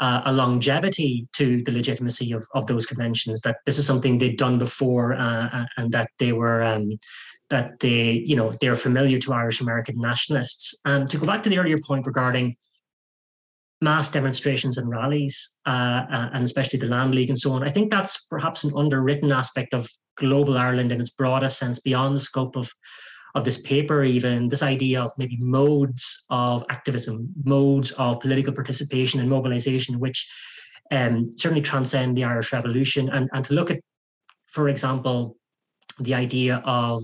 uh, 0.00 0.22
a 0.26 0.32
longevity 0.32 1.26
to 1.32 1.62
the 1.62 1.72
legitimacy 1.72 2.32
of, 2.32 2.46
of 2.54 2.66
those 2.66 2.86
conventions 2.86 3.40
that 3.42 3.58
this 3.64 3.78
is 3.78 3.86
something 3.86 4.18
they'd 4.18 4.36
done 4.36 4.58
before 4.58 5.14
uh, 5.14 5.48
uh, 5.52 5.64
and 5.76 5.92
that 5.92 6.10
they 6.18 6.32
were 6.32 6.62
um, 6.62 6.98
that 7.48 7.78
they 7.80 8.10
you 8.12 8.36
know 8.36 8.52
they're 8.60 8.74
familiar 8.74 9.18
to 9.18 9.32
irish 9.32 9.60
american 9.60 9.98
nationalists. 10.00 10.74
And 10.84 11.08
to 11.10 11.18
go 11.18 11.26
back 11.26 11.42
to 11.44 11.50
the 11.50 11.58
earlier 11.58 11.78
point 11.78 12.06
regarding 12.06 12.56
mass 13.80 14.10
demonstrations 14.10 14.78
and 14.78 14.88
rallies 14.88 15.50
uh, 15.66 16.04
uh, 16.10 16.30
and 16.32 16.44
especially 16.44 16.78
the 16.78 16.86
land 16.86 17.14
league 17.14 17.28
and 17.28 17.38
so 17.38 17.52
on 17.52 17.62
i 17.62 17.68
think 17.68 17.90
that's 17.90 18.24
perhaps 18.26 18.64
an 18.64 18.72
underwritten 18.76 19.32
aspect 19.32 19.74
of 19.74 19.88
global 20.16 20.56
ireland 20.56 20.92
in 20.92 21.00
its 21.00 21.10
broadest 21.10 21.58
sense 21.58 21.78
beyond 21.80 22.16
the 22.16 22.20
scope 22.20 22.56
of 22.56 22.70
of 23.34 23.44
this 23.44 23.60
paper, 23.60 24.04
even 24.04 24.48
this 24.48 24.62
idea 24.62 25.02
of 25.02 25.10
maybe 25.18 25.36
modes 25.38 26.24
of 26.30 26.64
activism, 26.70 27.28
modes 27.44 27.90
of 27.92 28.20
political 28.20 28.52
participation 28.52 29.20
and 29.20 29.28
mobilization, 29.28 29.98
which 29.98 30.26
um, 30.90 31.26
certainly 31.36 31.62
transcend 31.62 32.16
the 32.16 32.24
Irish 32.24 32.52
Revolution, 32.52 33.10
and, 33.10 33.28
and 33.32 33.44
to 33.44 33.54
look 33.54 33.70
at, 33.70 33.80
for 34.46 34.68
example, 34.68 35.36
the 35.98 36.14
idea 36.14 36.62
of 36.64 37.02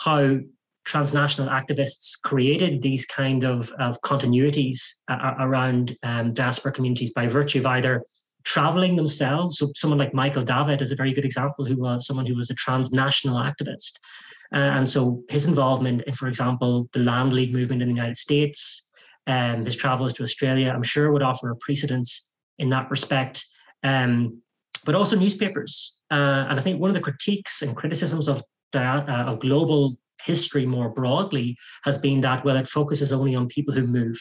how 0.00 0.38
transnational 0.84 1.50
activists 1.50 2.20
created 2.24 2.82
these 2.82 3.04
kind 3.04 3.44
of, 3.44 3.70
of 3.78 4.00
continuities 4.00 4.94
uh, 5.08 5.34
around 5.38 5.96
um, 6.02 6.32
diaspora 6.32 6.72
communities 6.72 7.12
by 7.12 7.26
virtue 7.26 7.58
of 7.58 7.66
either 7.66 8.02
traveling 8.44 8.96
themselves. 8.96 9.58
So 9.58 9.70
someone 9.76 9.98
like 9.98 10.14
Michael 10.14 10.42
Davitt 10.42 10.80
is 10.80 10.92
a 10.92 10.96
very 10.96 11.12
good 11.12 11.26
example, 11.26 11.66
who 11.66 11.76
was 11.76 12.06
someone 12.06 12.26
who 12.26 12.36
was 12.36 12.50
a 12.50 12.54
transnational 12.54 13.38
activist 13.38 13.98
Uh, 14.00 14.27
and 14.52 14.88
so 14.88 15.22
his 15.28 15.46
involvement 15.46 16.02
in, 16.02 16.12
for 16.14 16.28
example, 16.28 16.88
the 16.92 17.00
Land 17.00 17.34
League 17.34 17.52
movement 17.52 17.82
in 17.82 17.88
the 17.88 17.94
United 17.94 18.16
States, 18.16 18.90
um, 19.26 19.64
his 19.64 19.76
travels 19.76 20.14
to 20.14 20.22
Australia, 20.22 20.72
I'm 20.74 20.82
sure 20.82 21.12
would 21.12 21.22
offer 21.22 21.50
a 21.50 21.56
precedence 21.56 22.32
in 22.58 22.70
that 22.70 22.90
respect. 22.90 23.44
Um, 23.84 24.42
but 24.84 24.94
also 24.94 25.16
newspapers. 25.16 25.98
Uh, 26.10 26.46
and 26.48 26.58
I 26.58 26.62
think 26.62 26.80
one 26.80 26.88
of 26.88 26.94
the 26.94 27.00
critiques 27.00 27.62
and 27.62 27.76
criticisms 27.76 28.28
of, 28.28 28.42
uh, 28.74 29.02
of 29.06 29.40
global 29.40 29.98
history 30.24 30.66
more 30.66 30.88
broadly 30.88 31.56
has 31.84 31.98
been 31.98 32.20
that, 32.22 32.44
well, 32.44 32.56
it 32.56 32.66
focuses 32.66 33.12
only 33.12 33.34
on 33.34 33.48
people 33.48 33.74
who 33.74 33.86
move, 33.86 34.16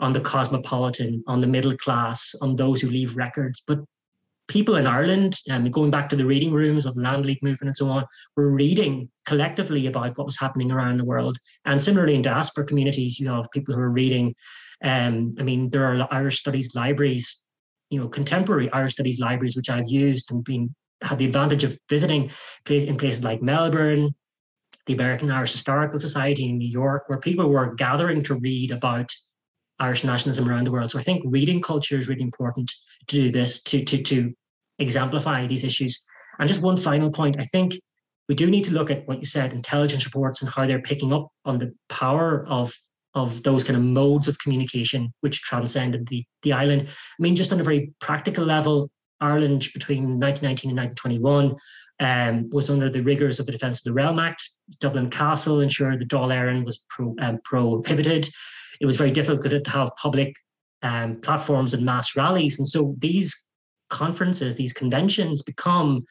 on 0.00 0.12
the 0.12 0.20
cosmopolitan, 0.20 1.22
on 1.26 1.40
the 1.40 1.46
middle 1.46 1.76
class, 1.76 2.34
on 2.42 2.56
those 2.56 2.80
who 2.80 2.88
leave 2.88 3.16
records. 3.16 3.62
But 3.66 3.80
people 4.48 4.76
in 4.76 4.86
Ireland, 4.86 5.38
um, 5.50 5.70
going 5.70 5.90
back 5.90 6.08
to 6.10 6.16
the 6.16 6.26
reading 6.26 6.52
rooms 6.52 6.86
of 6.86 6.94
the 6.94 7.00
Land 7.00 7.24
League 7.24 7.42
movement 7.42 7.68
and 7.68 7.76
so 7.76 7.88
on, 7.88 8.04
were 8.36 8.50
reading 8.50 9.08
collectively 9.26 9.86
about 9.86 10.16
what 10.18 10.26
was 10.26 10.38
happening 10.38 10.70
around 10.70 10.98
the 10.98 11.04
world. 11.04 11.38
And 11.64 11.82
similarly, 11.82 12.14
in 12.14 12.22
diaspora 12.22 12.66
communities, 12.66 13.18
you 13.18 13.28
have 13.30 13.50
people 13.52 13.74
who 13.74 13.80
are 13.80 13.90
reading. 13.90 14.34
Um, 14.82 15.34
I 15.38 15.42
mean, 15.42 15.70
there 15.70 15.84
are 15.84 16.08
Irish 16.10 16.40
studies 16.40 16.74
libraries, 16.74 17.42
you 17.90 18.00
know, 18.00 18.08
contemporary 18.08 18.70
Irish 18.72 18.94
studies 18.94 19.18
libraries, 19.18 19.56
which 19.56 19.70
I've 19.70 19.88
used 19.88 20.30
and 20.30 20.44
been 20.44 20.74
had 21.02 21.18
the 21.18 21.26
advantage 21.26 21.64
of 21.64 21.78
visiting 21.88 22.30
in 22.68 22.96
places 22.96 23.24
like 23.24 23.42
Melbourne, 23.42 24.14
the 24.86 24.94
American 24.94 25.30
Irish 25.30 25.52
Historical 25.52 25.98
Society 25.98 26.48
in 26.48 26.58
New 26.58 26.68
York, 26.68 27.04
where 27.08 27.18
people 27.18 27.48
were 27.48 27.74
gathering 27.74 28.22
to 28.24 28.34
read 28.34 28.70
about 28.70 29.10
Irish 29.80 30.04
nationalism 30.04 30.48
around 30.48 30.66
the 30.66 30.72
world. 30.72 30.90
So 30.90 30.98
I 30.98 31.02
think 31.02 31.22
reading 31.26 31.60
culture 31.60 31.98
is 31.98 32.08
really 32.08 32.22
important 32.22 32.72
to 33.08 33.16
do 33.16 33.30
this, 33.30 33.62
to, 33.64 33.84
to, 33.84 34.02
to 34.02 34.32
exemplify 34.78 35.46
these 35.46 35.64
issues. 35.64 36.02
And 36.38 36.48
just 36.48 36.62
one 36.62 36.76
final 36.76 37.10
point, 37.10 37.36
I 37.38 37.44
think 37.44 37.74
we 38.28 38.34
do 38.34 38.48
need 38.48 38.64
to 38.64 38.72
look 38.72 38.90
at 38.90 39.06
what 39.06 39.20
you 39.20 39.26
said, 39.26 39.52
intelligence 39.52 40.04
reports 40.04 40.42
and 40.42 40.50
how 40.50 40.66
they're 40.66 40.80
picking 40.80 41.12
up 41.12 41.28
on 41.44 41.58
the 41.58 41.74
power 41.88 42.46
of 42.48 42.72
of 43.14 43.44
those 43.44 43.62
kind 43.62 43.76
of 43.76 43.82
modes 43.82 44.26
of 44.26 44.38
communication 44.40 45.12
which 45.20 45.40
transcended 45.42 46.08
the, 46.08 46.24
the 46.42 46.52
island. 46.52 46.88
I 46.88 47.22
mean, 47.22 47.36
just 47.36 47.52
on 47.52 47.60
a 47.60 47.62
very 47.62 47.92
practical 48.00 48.44
level, 48.44 48.90
Ireland 49.20 49.68
between 49.72 50.18
1919 50.18 50.70
and 50.70 50.78
1921 50.78 51.54
um, 52.00 52.50
was 52.50 52.70
under 52.70 52.90
the 52.90 53.02
rigors 53.02 53.38
of 53.38 53.46
the 53.46 53.52
Defence 53.52 53.78
of 53.78 53.84
the 53.84 53.92
Realm 53.92 54.18
Act. 54.18 54.48
Dublin 54.80 55.10
Castle 55.10 55.60
ensured 55.60 56.00
the 56.00 56.06
Dáil 56.06 56.34
Éireann 56.34 56.64
was 56.64 56.82
pro, 56.88 57.14
um, 57.20 57.38
prohibited 57.44 58.28
it 58.80 58.86
was 58.86 58.96
very 58.96 59.10
difficult 59.10 59.64
to 59.64 59.70
have 59.70 59.90
public 59.96 60.34
um, 60.82 61.14
platforms 61.14 61.74
and 61.74 61.84
mass 61.84 62.16
rallies. 62.16 62.58
And 62.58 62.68
so 62.68 62.94
these 62.98 63.34
conferences, 63.88 64.54
these 64.54 64.72
conventions 64.72 65.42
become 65.42 66.04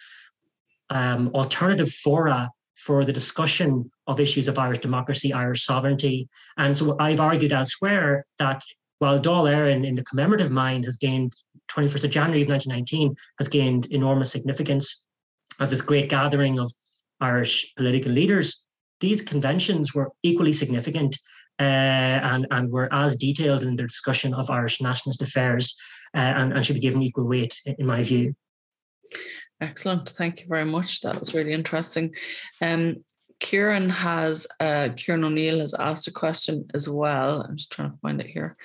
um, 0.89 1.29
alternative 1.33 1.91
fora 1.91 2.49
for 2.75 3.05
the 3.05 3.13
discussion 3.13 3.89
of 4.07 4.19
issues 4.19 4.47
of 4.47 4.57
Irish 4.57 4.79
democracy, 4.79 5.31
Irish 5.31 5.65
sovereignty. 5.65 6.27
And 6.57 6.75
so 6.77 6.97
I've 6.99 7.19
argued 7.19 7.53
elsewhere 7.53 8.25
that 8.39 8.63
while 8.99 9.19
Dáil 9.19 9.49
Éireann 9.53 9.85
in 9.85 9.95
the 9.95 10.03
commemorative 10.03 10.51
mind 10.51 10.85
has 10.85 10.97
gained 10.97 11.33
21st 11.71 12.03
of 12.05 12.11
January 12.11 12.41
of 12.41 12.49
1919 12.49 13.15
has 13.39 13.47
gained 13.47 13.85
enormous 13.87 14.31
significance 14.31 15.05
as 15.59 15.69
this 15.69 15.81
great 15.81 16.09
gathering 16.09 16.59
of 16.59 16.71
Irish 17.21 17.73
political 17.75 18.11
leaders, 18.11 18.65
these 18.99 19.21
conventions 19.21 19.93
were 19.93 20.11
equally 20.23 20.53
significant 20.53 21.19
and, 21.59 22.47
and 22.51 22.71
were 22.71 22.93
as 22.93 23.15
detailed 23.15 23.63
in 23.63 23.75
their 23.75 23.87
discussion 23.87 24.33
of 24.33 24.49
Irish 24.49 24.81
nationalist 24.81 25.21
affairs 25.21 25.75
uh, 26.15 26.19
and, 26.19 26.53
and 26.53 26.65
should 26.65 26.75
be 26.75 26.79
given 26.79 27.01
equal 27.01 27.27
weight, 27.27 27.61
in 27.65 27.85
my 27.85 28.03
view. 28.03 28.35
Excellent. 29.61 30.09
Thank 30.09 30.41
you 30.41 30.47
very 30.47 30.65
much. 30.65 31.01
That 31.01 31.19
was 31.19 31.33
really 31.33 31.53
interesting. 31.53 32.13
Um, 32.61 33.03
Ciarán 33.43 33.91
has 33.91 34.47
uh, 34.61 34.87
Ciarán 34.95 35.25
O'Neill 35.25 35.59
has 35.59 35.73
asked 35.73 36.07
a 36.07 36.11
question 36.11 36.65
as 36.73 36.87
well. 36.87 37.41
I'm 37.41 37.57
just 37.57 37.73
trying 37.73 37.91
to 37.91 37.97
find 37.97 38.21
it 38.21 38.27
here. 38.27 38.55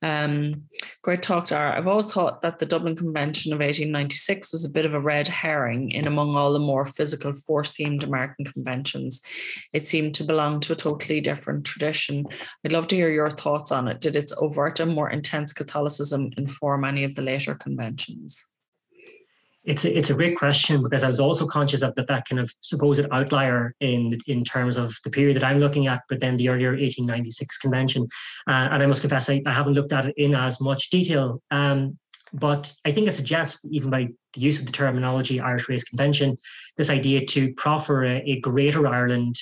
Um, 0.00 0.62
great 1.02 1.22
talk, 1.22 1.48
Darragh. 1.48 1.76
I've 1.76 1.88
always 1.88 2.06
thought 2.06 2.40
that 2.42 2.60
the 2.60 2.66
Dublin 2.66 2.94
Convention 2.94 3.52
of 3.52 3.58
1896 3.58 4.52
was 4.52 4.64
a 4.64 4.70
bit 4.70 4.86
of 4.86 4.94
a 4.94 5.00
red 5.00 5.26
herring 5.26 5.90
in 5.90 6.06
among 6.06 6.36
all 6.36 6.52
the 6.52 6.60
more 6.60 6.84
physical 6.84 7.32
force 7.32 7.72
themed 7.72 8.04
American 8.04 8.44
conventions. 8.44 9.20
It 9.72 9.88
seemed 9.88 10.14
to 10.14 10.24
belong 10.24 10.60
to 10.60 10.72
a 10.72 10.76
totally 10.76 11.20
different 11.20 11.64
tradition. 11.64 12.24
I'd 12.64 12.72
love 12.72 12.86
to 12.88 12.96
hear 12.96 13.10
your 13.10 13.30
thoughts 13.30 13.72
on 13.72 13.88
it. 13.88 14.00
Did 14.00 14.14
its 14.14 14.32
overt 14.38 14.78
and 14.78 14.94
more 14.94 15.10
intense 15.10 15.52
Catholicism 15.52 16.30
inform 16.36 16.84
any 16.84 17.02
of 17.02 17.16
the 17.16 17.22
later 17.22 17.56
conventions? 17.56 18.46
It's 19.68 19.84
a, 19.84 19.96
it's 19.96 20.08
a 20.08 20.14
great 20.14 20.36
question 20.38 20.82
because 20.82 21.04
I 21.04 21.08
was 21.08 21.20
also 21.20 21.46
conscious 21.46 21.82
of 21.82 21.94
that, 21.94 22.06
that 22.06 22.26
kind 22.26 22.40
of 22.40 22.50
supposed 22.62 23.06
outlier 23.12 23.74
in 23.80 24.18
in 24.26 24.42
terms 24.42 24.78
of 24.78 24.94
the 25.04 25.10
period 25.10 25.36
that 25.36 25.44
I'm 25.44 25.60
looking 25.60 25.86
at, 25.86 26.00
but 26.08 26.20
then 26.20 26.38
the 26.38 26.48
earlier 26.48 26.70
1896 26.70 27.58
convention. 27.58 28.08
Uh, 28.48 28.68
and 28.72 28.82
I 28.82 28.86
must 28.86 29.02
confess, 29.02 29.28
I, 29.28 29.42
I, 29.46 29.52
haven't 29.52 29.74
looked 29.74 29.92
at 29.92 30.06
it 30.06 30.14
in 30.16 30.34
as 30.34 30.58
much 30.58 30.88
detail. 30.88 31.42
Um, 31.50 31.98
but 32.32 32.72
I 32.86 32.92
think 32.92 33.08
it 33.08 33.12
suggests, 33.12 33.64
even 33.70 33.90
by 33.90 34.08
the 34.32 34.40
use 34.40 34.58
of 34.58 34.64
the 34.64 34.72
terminology 34.72 35.38
Irish 35.38 35.68
Race 35.68 35.84
Convention, 35.84 36.38
this 36.78 36.90
idea 36.90 37.26
to 37.26 37.52
proffer 37.54 38.04
a, 38.04 38.16
a 38.22 38.40
greater 38.40 38.86
Ireland 38.86 39.36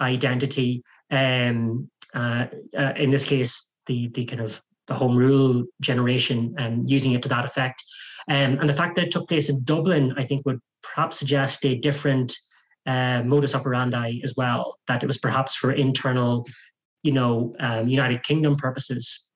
identity. 0.00 0.84
Um, 1.10 1.90
uh, 2.14 2.46
uh, 2.78 2.92
in 2.96 3.10
this 3.10 3.24
case, 3.24 3.68
the 3.86 4.08
the 4.08 4.24
kind 4.26 4.42
of 4.42 4.62
the 4.86 4.94
home 4.94 5.16
rule 5.16 5.64
generation 5.80 6.54
and 6.58 6.88
using 6.88 7.12
it 7.12 7.22
to 7.22 7.28
that 7.28 7.44
effect. 7.44 7.82
Um, 8.28 8.58
and 8.58 8.68
the 8.68 8.74
fact 8.74 8.94
that 8.96 9.06
it 9.06 9.12
took 9.12 9.28
place 9.28 9.48
in 9.48 9.64
Dublin, 9.64 10.14
I 10.16 10.24
think, 10.24 10.46
would 10.46 10.60
perhaps 10.82 11.18
suggest 11.18 11.64
a 11.64 11.76
different 11.76 12.36
uh, 12.86 13.22
modus 13.24 13.54
operandi 13.54 14.20
as 14.24 14.34
well, 14.36 14.78
that 14.88 15.02
it 15.02 15.06
was 15.06 15.18
perhaps 15.18 15.56
for 15.56 15.72
internal, 15.72 16.46
you 17.02 17.12
know, 17.12 17.54
um, 17.60 17.88
United 17.88 18.22
Kingdom 18.22 18.56
purposes 18.56 19.30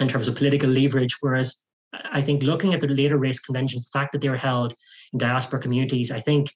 in 0.00 0.08
terms 0.08 0.28
of 0.28 0.36
political 0.36 0.70
leverage. 0.70 1.16
Whereas 1.20 1.56
I 1.92 2.20
think 2.20 2.42
looking 2.42 2.74
at 2.74 2.80
the 2.80 2.88
later 2.88 3.18
race 3.18 3.40
conventions, 3.40 3.84
the 3.84 3.98
fact 3.98 4.12
that 4.12 4.20
they 4.20 4.28
were 4.28 4.36
held 4.36 4.74
in 5.12 5.18
diaspora 5.18 5.60
communities, 5.60 6.10
I 6.10 6.20
think 6.20 6.52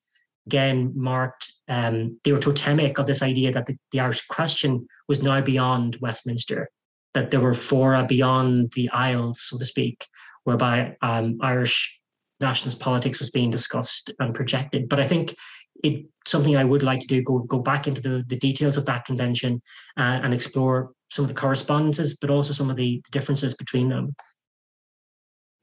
again 0.46 0.92
marked 0.96 1.52
um, 1.68 2.18
they 2.24 2.32
were 2.32 2.38
totemic 2.38 2.98
of 2.98 3.06
this 3.06 3.22
idea 3.22 3.52
that 3.52 3.66
the, 3.66 3.76
the 3.92 4.00
Irish 4.00 4.26
question 4.26 4.86
was 5.08 5.22
now 5.22 5.40
beyond 5.40 5.96
Westminster, 6.00 6.68
that 7.14 7.30
there 7.30 7.40
were 7.40 7.54
fora 7.54 8.04
beyond 8.04 8.72
the 8.74 8.90
Isles, 8.90 9.40
so 9.42 9.58
to 9.58 9.64
speak, 9.64 10.06
whereby 10.45 10.97
um, 11.03 11.38
Irish 11.40 12.01
nationalist 12.40 12.80
politics 12.80 13.20
was 13.20 13.30
being 13.30 13.51
discussed 13.51 14.11
and 14.18 14.34
projected. 14.34 14.88
But 14.88 15.01
I 15.01 15.07
think 15.07 15.34
it 15.82 16.07
something 16.26 16.57
I 16.57 16.64
would 16.64 16.82
like 16.82 17.01
to 17.01 17.07
do 17.07 17.22
go 17.22 17.40
go 17.40 17.59
back 17.59 17.86
into 17.86 18.01
the, 18.01 18.24
the 18.26 18.36
details 18.36 18.76
of 18.76 18.84
that 18.86 19.05
convention 19.05 19.61
uh, 19.97 20.20
and 20.22 20.34
explore 20.34 20.93
some 21.11 21.24
of 21.24 21.28
the 21.28 21.34
correspondences, 21.34 22.16
but 22.16 22.30
also 22.30 22.53
some 22.53 22.70
of 22.70 22.76
the, 22.76 23.03
differences 23.11 23.55
between 23.55 23.90
them. 23.90 24.14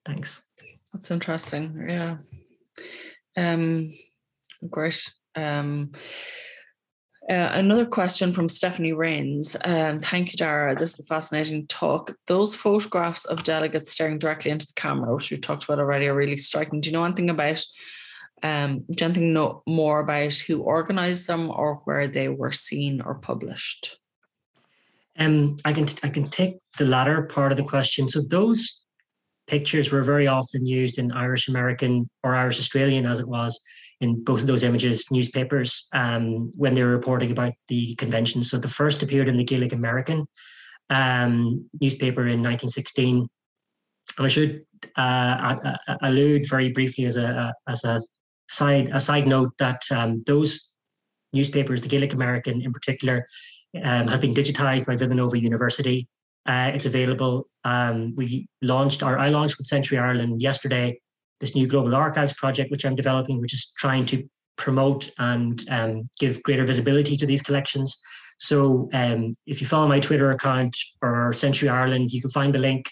Thanks. 0.05 0.43
That's 0.93 1.09
interesting. 1.09 1.87
Yeah. 1.89 2.17
Um, 3.35 3.93
great. 4.69 5.11
Um, 5.35 5.91
uh, 7.29 7.51
another 7.53 7.85
question 7.85 8.33
from 8.33 8.49
Stephanie 8.49 8.93
Rains. 8.93 9.55
Um, 9.63 9.99
thank 9.99 10.31
you, 10.31 10.37
Darragh. 10.37 10.79
This 10.79 10.93
is 10.93 10.99
a 11.01 11.03
fascinating 11.03 11.67
talk. 11.67 12.15
Those 12.25 12.55
photographs 12.55 13.25
of 13.25 13.43
delegates 13.43 13.91
staring 13.91 14.17
directly 14.17 14.49
into 14.49 14.65
the 14.65 14.73
camera, 14.75 15.13
which 15.13 15.29
we've 15.29 15.39
talked 15.39 15.63
about 15.63 15.79
already, 15.79 16.07
are 16.07 16.15
really 16.15 16.37
striking. 16.37 16.81
Do 16.81 16.89
you 16.89 16.93
know 16.93 17.05
anything 17.05 17.29
about? 17.29 17.63
Um, 18.41 18.85
do 18.89 19.03
you 19.03 19.05
anything 19.05 19.33
know 19.33 19.61
more 19.67 19.99
about 19.99 20.33
who 20.33 20.63
organised 20.63 21.27
them 21.27 21.51
or 21.51 21.75
where 21.85 22.07
they 22.07 22.29
were 22.29 22.51
seen 22.51 23.01
or 23.01 23.15
published? 23.15 23.97
Um, 25.17 25.57
I 25.65 25.73
can 25.73 25.87
I 26.01 26.09
can 26.09 26.29
take 26.29 26.57
the 26.77 26.85
latter 26.85 27.23
part 27.23 27.51
of 27.51 27.57
the 27.57 27.63
question. 27.63 28.07
So 28.09 28.21
those 28.21 28.83
pictures 29.45 29.91
were 29.91 30.03
very 30.03 30.27
often 30.27 30.65
used 30.65 30.97
in 30.97 31.11
Irish 31.11 31.47
American 31.47 32.09
or 32.23 32.35
Irish 32.35 32.59
Australian, 32.59 33.05
as 33.05 33.19
it 33.19 33.27
was, 33.27 33.59
in 34.01 34.23
both 34.23 34.41
of 34.41 34.47
those 34.47 34.63
images 34.63 35.05
newspapers 35.11 35.87
um, 35.93 36.51
when 36.55 36.73
they 36.73 36.83
were 36.83 36.89
reporting 36.89 37.31
about 37.31 37.53
the 37.67 37.95
convention. 37.95 38.43
So 38.43 38.57
the 38.57 38.67
first 38.67 39.03
appeared 39.03 39.27
in 39.27 39.37
the 39.37 39.43
Gaelic 39.43 39.73
American 39.73 40.25
um, 40.89 41.69
newspaper 41.81 42.21
in 42.21 42.41
1916. 42.41 43.27
And 44.17 44.25
I 44.25 44.29
should 44.29 44.63
uh, 44.95 45.75
allude 46.01 46.49
very 46.49 46.71
briefly 46.71 47.05
as 47.05 47.17
a 47.17 47.53
as 47.67 47.83
a 47.83 48.01
side 48.49 48.89
a 48.93 48.99
side 48.99 49.27
note 49.27 49.51
that 49.59 49.81
um, 49.91 50.23
those 50.25 50.69
newspapers, 51.33 51.81
the 51.81 51.87
Gaelic 51.87 52.13
American 52.13 52.61
in 52.61 52.71
particular, 52.71 53.25
um, 53.83 54.07
has 54.07 54.19
been 54.19 54.33
digitized 54.33 54.85
by 54.85 54.95
Villanova 54.95 55.39
University. 55.39 56.07
Uh, 56.45 56.71
it's 56.73 56.85
available. 56.85 57.47
Um, 57.63 58.15
we 58.15 58.47
launched, 58.61 59.03
or 59.03 59.19
I 59.19 59.29
launched 59.29 59.57
with 59.57 59.67
Century 59.67 59.99
Ireland 59.99 60.41
yesterday 60.41 60.99
this 61.39 61.55
new 61.55 61.67
global 61.67 61.95
archives 61.95 62.33
project, 62.33 62.71
which 62.71 62.85
I'm 62.85 62.95
developing, 62.95 63.39
which 63.41 63.53
is 63.53 63.71
trying 63.77 64.05
to 64.07 64.27
promote 64.57 65.09
and 65.17 65.63
um, 65.69 66.03
give 66.19 66.43
greater 66.43 66.65
visibility 66.65 67.15
to 67.17 67.25
these 67.25 67.41
collections. 67.41 67.97
So 68.37 68.89
um, 68.93 69.35
if 69.45 69.61
you 69.61 69.67
follow 69.67 69.87
my 69.87 69.99
Twitter 69.99 70.31
account 70.31 70.75
or 71.01 71.33
Century 71.33 71.69
Ireland, 71.69 72.11
you 72.11 72.21
can 72.21 72.29
find 72.29 72.53
the 72.53 72.59
link 72.59 72.89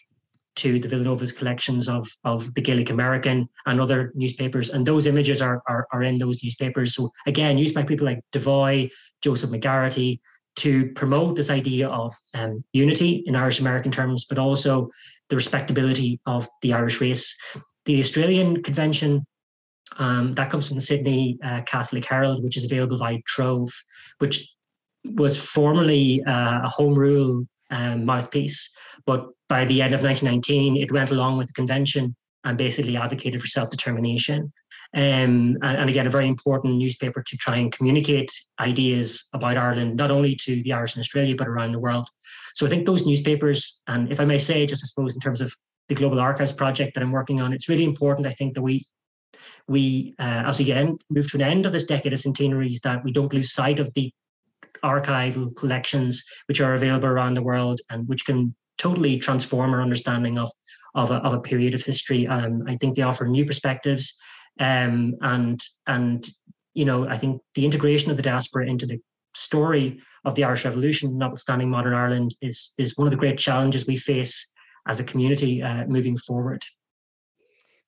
to 0.57 0.79
the 0.79 0.87
Villanova's 0.87 1.31
collections 1.31 1.87
of, 1.87 2.07
of 2.23 2.53
the 2.55 2.61
Gaelic 2.61 2.89
American 2.89 3.47
and 3.65 3.79
other 3.79 4.11
newspapers. 4.15 4.71
And 4.71 4.85
those 4.85 5.05
images 5.07 5.41
are, 5.41 5.61
are, 5.67 5.87
are 5.93 6.03
in 6.03 6.17
those 6.17 6.43
newspapers. 6.43 6.95
So 6.95 7.11
again, 7.27 7.57
used 7.57 7.75
by 7.75 7.83
people 7.83 8.07
like 8.07 8.21
Devoy, 8.33 8.89
Joseph 9.21 9.51
McGarrity, 9.51 10.19
to 10.57 10.91
promote 10.93 11.35
this 11.35 11.51
idea 11.51 11.87
of 11.87 12.11
um, 12.33 12.63
unity 12.73 13.23
in 13.27 13.35
Irish 13.35 13.59
American 13.59 13.91
terms, 13.91 14.25
but 14.25 14.39
also 14.39 14.89
the 15.29 15.35
respectability 15.35 16.19
of 16.25 16.47
the 16.63 16.73
Irish 16.73 16.99
race. 16.99 17.35
The 17.87 18.01
Australian 18.01 18.61
Convention, 18.63 19.25
um, 19.97 20.35
that 20.35 20.49
comes 20.51 20.67
from 20.67 20.75
the 20.75 20.81
Sydney 20.81 21.39
uh, 21.41 21.61
Catholic 21.61 22.03
Herald, 22.03 22.43
which 22.43 22.57
is 22.57 22.65
available 22.65 22.97
via 22.97 23.19
Trove, 23.25 23.71
which 24.17 24.45
was 25.15 25.41
formerly 25.41 26.21
uh, 26.25 26.63
a 26.65 26.67
home 26.67 26.95
rule 26.95 27.45
um, 27.71 28.03
mouthpiece. 28.03 28.69
But 29.05 29.29
by 29.47 29.63
the 29.63 29.81
end 29.81 29.93
of 29.93 30.01
1919, 30.01 30.75
it 30.75 30.91
went 30.91 31.11
along 31.11 31.37
with 31.37 31.47
the 31.47 31.53
convention 31.53 32.13
and 32.43 32.57
basically 32.57 32.97
advocated 32.97 33.39
for 33.39 33.47
self 33.47 33.69
determination. 33.69 34.51
Um, 34.93 35.57
and, 35.61 35.77
and, 35.77 35.89
again, 35.89 36.07
a 36.07 36.09
very 36.09 36.27
important 36.27 36.75
newspaper 36.75 37.23
to 37.25 37.37
try 37.37 37.55
and 37.55 37.71
communicate 37.71 38.31
ideas 38.59 39.29
about 39.33 39.55
Ireland, 39.55 39.95
not 39.95 40.11
only 40.11 40.35
to 40.43 40.61
the 40.61 40.73
Irish 40.73 40.97
in 40.97 40.99
Australia, 40.99 41.35
but 41.37 41.47
around 41.47 41.71
the 41.71 41.79
world. 41.79 42.09
So 42.53 42.65
I 42.65 42.69
think 42.69 42.85
those 42.85 43.05
newspapers, 43.05 43.81
and 43.87 44.11
if 44.11 44.19
I 44.19 44.25
may 44.25 44.37
say, 44.37 44.65
just 44.65 44.83
I 44.83 44.87
suppose 44.87 45.15
in 45.15 45.21
terms 45.21 45.39
of 45.39 45.53
the 45.89 45.95
Global 45.95 46.19
Archives 46.19 46.51
project 46.51 46.93
that 46.93 47.03
I'm 47.03 47.11
working 47.11 47.41
on, 47.41 47.53
it's 47.53 47.69
really 47.69 47.83
important, 47.83 48.27
I 48.27 48.31
think, 48.31 48.53
that 48.55 48.61
we 48.61 48.85
we, 49.67 50.15
uh, 50.19 50.43
as 50.45 50.59
we 50.59 50.65
get 50.65 50.87
move 51.09 51.29
to 51.31 51.37
an 51.37 51.43
end 51.43 51.65
of 51.65 51.71
this 51.71 51.83
decade 51.83 52.13
of 52.13 52.19
centenaries, 52.19 52.79
that 52.81 53.03
we 53.03 53.11
don't 53.11 53.33
lose 53.33 53.51
sight 53.51 53.79
of 53.79 53.93
the 53.93 54.11
archival 54.83 55.55
collections 55.55 56.23
which 56.47 56.61
are 56.61 56.73
available 56.73 57.07
around 57.07 57.33
the 57.33 57.41
world 57.41 57.81
and 57.89 58.07
which 58.07 58.25
can 58.25 58.55
totally 58.77 59.17
transform 59.17 59.73
our 59.73 59.81
understanding 59.81 60.37
of 60.37 60.49
of 60.95 61.11
a, 61.11 61.15
of 61.15 61.33
a 61.33 61.39
period 61.39 61.73
of 61.73 61.83
history. 61.83 62.27
Um, 62.27 62.63
I 62.67 62.75
think 62.77 62.95
they 62.95 63.01
offer 63.01 63.27
new 63.27 63.45
perspectives, 63.45 64.15
um, 64.59 65.15
and 65.21 65.59
and 65.85 66.25
you 66.73 66.85
know 66.85 67.07
I 67.07 67.17
think 67.17 67.41
the 67.55 67.65
integration 67.65 68.11
of 68.11 68.17
the 68.17 68.23
diaspora 68.23 68.67
into 68.67 68.85
the 68.85 68.99
story 69.35 69.99
of 70.25 70.35
the 70.35 70.43
Irish 70.43 70.65
Revolution, 70.65 71.17
notwithstanding 71.17 71.69
modern 71.69 71.93
Ireland, 71.93 72.35
is 72.41 72.73
is 72.77 72.97
one 72.97 73.07
of 73.07 73.11
the 73.11 73.17
great 73.17 73.37
challenges 73.37 73.85
we 73.85 73.95
face 73.95 74.51
as 74.87 74.99
a 74.99 75.03
community 75.03 75.61
uh, 75.61 75.85
moving 75.85 76.17
forward. 76.17 76.63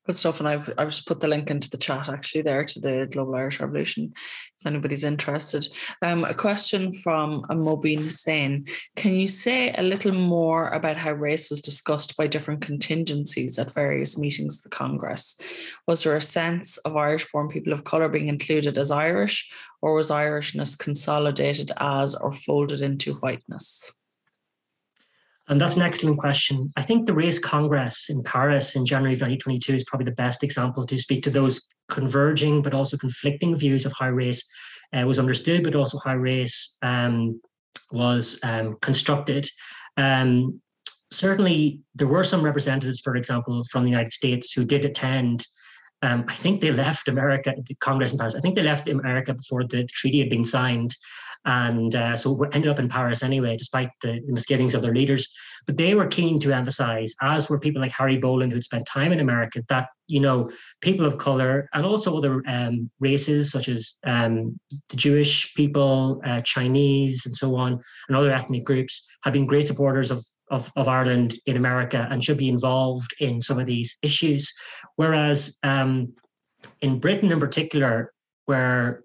Good 0.09 0.17
stuff. 0.17 0.39
And 0.39 0.49
I've 0.49 0.73
I've 0.75 0.87
just 0.87 1.07
put 1.07 1.19
the 1.19 1.27
link 1.27 1.51
into 1.51 1.69
the 1.69 1.77
chat 1.77 2.09
actually 2.09 2.41
there 2.41 2.63
to 2.63 2.79
the 2.79 3.07
Global 3.11 3.35
Irish 3.35 3.59
Revolution 3.59 4.13
if 4.59 4.65
anybody's 4.65 5.03
interested. 5.03 5.67
Um, 6.01 6.23
a 6.23 6.33
question 6.33 6.91
from 6.91 7.45
a 7.49 7.55
Mobeen 7.55 8.09
saying, 8.09 8.69
can 8.95 9.13
you 9.13 9.27
say 9.27 9.71
a 9.71 9.83
little 9.83 10.13
more 10.13 10.69
about 10.69 10.97
how 10.97 11.11
race 11.11 11.51
was 11.51 11.61
discussed 11.61 12.17
by 12.17 12.25
different 12.25 12.61
contingencies 12.61 13.59
at 13.59 13.73
various 13.73 14.17
meetings 14.17 14.57
of 14.57 14.63
the 14.63 14.75
Congress? 14.75 15.39
Was 15.87 16.03
there 16.03 16.17
a 16.17 16.21
sense 16.21 16.77
of 16.79 16.97
Irish 16.97 17.31
born 17.31 17.47
people 17.47 17.71
of 17.71 17.83
colour 17.83 18.09
being 18.09 18.29
included 18.29 18.79
as 18.79 18.91
Irish, 18.91 19.51
or 19.81 19.93
was 19.93 20.09
Irishness 20.09 20.75
consolidated 20.75 21.71
as 21.77 22.15
or 22.15 22.31
folded 22.31 22.81
into 22.81 23.13
whiteness? 23.13 23.93
And 25.49 25.59
that's 25.59 25.75
an 25.75 25.81
excellent 25.81 26.19
question. 26.19 26.71
I 26.77 26.83
think 26.83 27.07
the 27.07 27.13
Race 27.13 27.39
Congress 27.39 28.09
in 28.09 28.21
Paris 28.23 28.75
in 28.75 28.85
January 28.85 29.13
of 29.13 29.19
2022 29.19 29.73
is 29.73 29.83
probably 29.83 30.05
the 30.05 30.11
best 30.11 30.43
example 30.43 30.85
to 30.85 30.97
speak 30.99 31.23
to 31.23 31.31
those 31.31 31.65
converging 31.89 32.61
but 32.61 32.75
also 32.75 32.95
conflicting 32.97 33.57
views 33.57 33.83
of 33.83 33.93
how 33.97 34.09
race 34.09 34.47
uh, 34.93 35.05
was 35.05 35.17
understood, 35.17 35.63
but 35.63 35.75
also 35.75 35.99
how 36.05 36.15
race 36.15 36.77
um, 36.83 37.41
was 37.91 38.39
um, 38.43 38.77
constructed. 38.81 39.49
Um, 39.97 40.61
certainly, 41.11 41.81
there 41.95 42.07
were 42.07 42.23
some 42.23 42.43
representatives, 42.43 42.99
for 42.99 43.15
example, 43.15 43.63
from 43.71 43.83
the 43.83 43.89
United 43.89 44.11
States 44.13 44.51
who 44.53 44.63
did 44.63 44.85
attend. 44.85 45.45
Um, 46.01 46.25
I 46.27 46.35
think 46.35 46.61
they 46.61 46.71
left 46.71 47.07
America, 47.07 47.55
the 47.67 47.75
Congress 47.75 48.13
in 48.13 48.19
Paris. 48.19 48.35
I 48.35 48.39
think 48.39 48.55
they 48.55 48.63
left 48.63 48.87
America 48.87 49.33
before 49.33 49.63
the 49.63 49.85
treaty 49.85 50.19
had 50.19 50.29
been 50.29 50.45
signed. 50.45 50.95
And 51.45 51.95
uh, 51.95 52.15
so 52.15 52.31
we 52.31 52.47
ended 52.51 52.69
up 52.69 52.79
in 52.79 52.89
Paris 52.89 53.23
anyway, 53.23 53.55
despite 53.55 53.89
the 54.01 54.21
misgivings 54.27 54.73
of 54.73 54.81
their 54.81 54.93
leaders. 54.93 55.27
But 55.65 55.77
they 55.77 55.95
were 55.95 56.07
keen 56.07 56.39
to 56.41 56.53
emphasize, 56.53 57.13
as 57.21 57.49
were 57.49 57.59
people 57.59 57.81
like 57.81 57.91
Harry 57.91 58.17
Boland, 58.17 58.51
who'd 58.51 58.63
spent 58.63 58.85
time 58.85 59.11
in 59.11 59.19
America, 59.19 59.63
that 59.69 59.87
you 60.07 60.19
know 60.19 60.49
people 60.81 61.05
of 61.05 61.17
color 61.17 61.69
and 61.73 61.85
also 61.85 62.17
other 62.17 62.43
um, 62.47 62.89
races 62.99 63.51
such 63.51 63.69
as 63.69 63.95
um, 64.05 64.59
the 64.89 64.95
Jewish 64.95 65.53
people, 65.55 66.21
uh, 66.25 66.41
Chinese, 66.41 67.25
and 67.25 67.35
so 67.35 67.55
on, 67.55 67.79
and 68.07 68.17
other 68.17 68.31
ethnic 68.31 68.63
groups 68.63 69.05
have 69.23 69.33
been 69.33 69.45
great 69.45 69.67
supporters 69.67 70.11
of, 70.11 70.25
of, 70.49 70.71
of 70.75 70.87
Ireland 70.87 71.35
in 71.45 71.57
America 71.57 72.07
and 72.09 72.23
should 72.23 72.37
be 72.37 72.49
involved 72.49 73.13
in 73.19 73.41
some 73.41 73.59
of 73.59 73.65
these 73.65 73.97
issues. 74.01 74.51
Whereas 74.95 75.57
um, 75.63 76.13
in 76.81 76.99
Britain, 76.99 77.31
in 77.31 77.39
particular, 77.39 78.11
where 78.45 79.03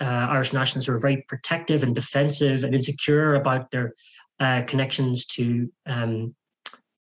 uh, 0.00 0.04
Irish 0.04 0.52
nationalists 0.52 0.88
were 0.88 0.98
very 0.98 1.24
protective 1.28 1.82
and 1.82 1.94
defensive 1.94 2.64
and 2.64 2.74
insecure 2.74 3.34
about 3.34 3.70
their 3.70 3.92
uh, 4.40 4.62
connections 4.66 5.26
to 5.26 5.70
um, 5.86 6.34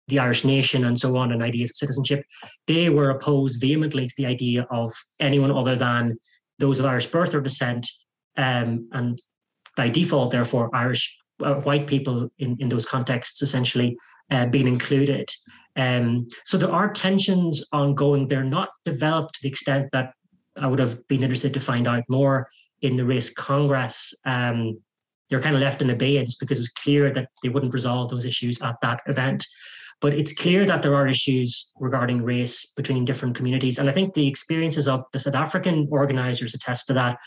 the 0.08 0.20
Irish 0.20 0.46
nation 0.46 0.86
and 0.86 0.98
so 0.98 1.18
on, 1.18 1.32
and 1.32 1.42
ideas 1.42 1.72
of 1.72 1.76
citizenship. 1.76 2.24
They 2.68 2.90
were 2.90 3.10
opposed 3.10 3.60
vehemently 3.60 4.08
to 4.08 4.14
the 4.18 4.26
idea 4.26 4.66
of 4.72 4.94
anyone 5.20 5.52
other 5.52 5.76
than 5.76 6.18
those 6.60 6.80
of 6.80 6.86
Irish 6.86 7.08
birth 7.08 7.34
or 7.34 7.42
descent, 7.42 7.90
um, 8.38 8.88
and 8.94 9.22
by 9.76 9.90
default, 9.90 10.32
therefore, 10.32 10.74
Irish 10.76 11.16
uh, 11.44 11.56
white 11.56 11.88
people 11.88 12.30
in, 12.40 12.58
in 12.60 12.70
those 12.70 12.86
contexts 12.86 13.42
essentially 13.42 13.98
uh, 14.32 14.46
being 14.48 14.68
included. 14.68 15.30
Um, 15.76 16.28
so 16.46 16.58
there 16.58 16.72
are 16.72 16.92
tensions 16.92 17.64
ongoing. 17.72 18.28
They're 18.28 18.44
not 18.44 18.70
developed 18.86 19.36
to 19.36 19.40
the 19.44 19.50
extent 19.50 19.90
that 19.92 20.14
I 20.60 20.68
would 20.68 20.80
have 20.80 21.08
been 21.08 21.22
interested 21.22 21.54
to 21.54 21.60
find 21.60 21.88
out 21.88 22.04
more 22.10 22.50
in 22.82 22.96
the 22.96 23.06
race 23.06 23.30
Congress, 23.30 24.14
um, 24.26 24.80
they're 25.30 25.42
kind 25.42 25.56
of 25.56 25.62
left 25.62 25.82
in 25.82 25.90
abeyance 25.90 26.36
because 26.36 26.58
it 26.58 26.62
was 26.62 26.70
clear 26.70 27.12
that 27.12 27.30
they 27.44 27.50
wouldn't 27.50 27.74
resolve 27.74 28.10
those 28.10 28.26
issues 28.26 28.62
at 28.62 28.76
that 28.82 29.02
event. 29.08 29.46
But 30.00 30.14
it's 30.14 30.32
clear 30.32 30.66
that 30.66 30.84
there 30.84 30.96
are 30.96 31.08
issues 31.08 31.72
regarding 31.80 32.24
race 32.24 32.66
between 32.76 33.04
different 33.04 33.36
communities. 33.36 33.80
And 33.80 33.90
I 33.90 33.94
think 33.94 34.14
the 34.14 34.28
experiences 34.28 34.88
of 34.88 35.04
the 35.12 35.20
South 35.20 35.36
African 35.36 35.88
organizers 35.92 36.54
attest 36.54 36.88
to 36.88 36.94
that, 36.94 37.18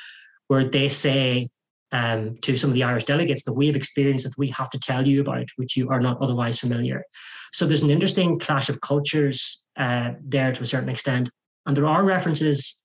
where 0.47 0.65
they 0.65 0.87
say 0.87 1.51
um, 1.93 2.37
to 2.43 2.57
some 2.57 2.71
of 2.71 2.75
the 2.75 2.85
Irish 2.85 3.05
delegates 3.05 3.43
that 3.45 3.55
we 3.55 3.67
have 3.67 3.77
experience 3.77 4.23
that 4.23 4.39
we 4.39 4.51
have 4.51 4.71
to 4.71 4.79
tell 4.79 5.07
you 5.07 5.21
about, 5.21 5.49
which 5.57 5.77
you 5.77 5.89
are 5.89 6.01
not 6.01 6.23
otherwise 6.23 6.61
familiar. 6.61 7.03
So 7.53 7.67
there's 7.67 7.83
an 7.83 7.91
interesting 7.91 8.39
clash 8.39 8.69
of 8.69 8.81
cultures 8.81 9.65
uh, 9.77 10.13
there 10.23 10.53
to 10.53 10.63
a 10.63 10.67
certain 10.67 10.89
extent. 10.89 11.29
And 11.67 11.77
there 11.77 11.87
are 11.87 12.05
references 12.05 12.81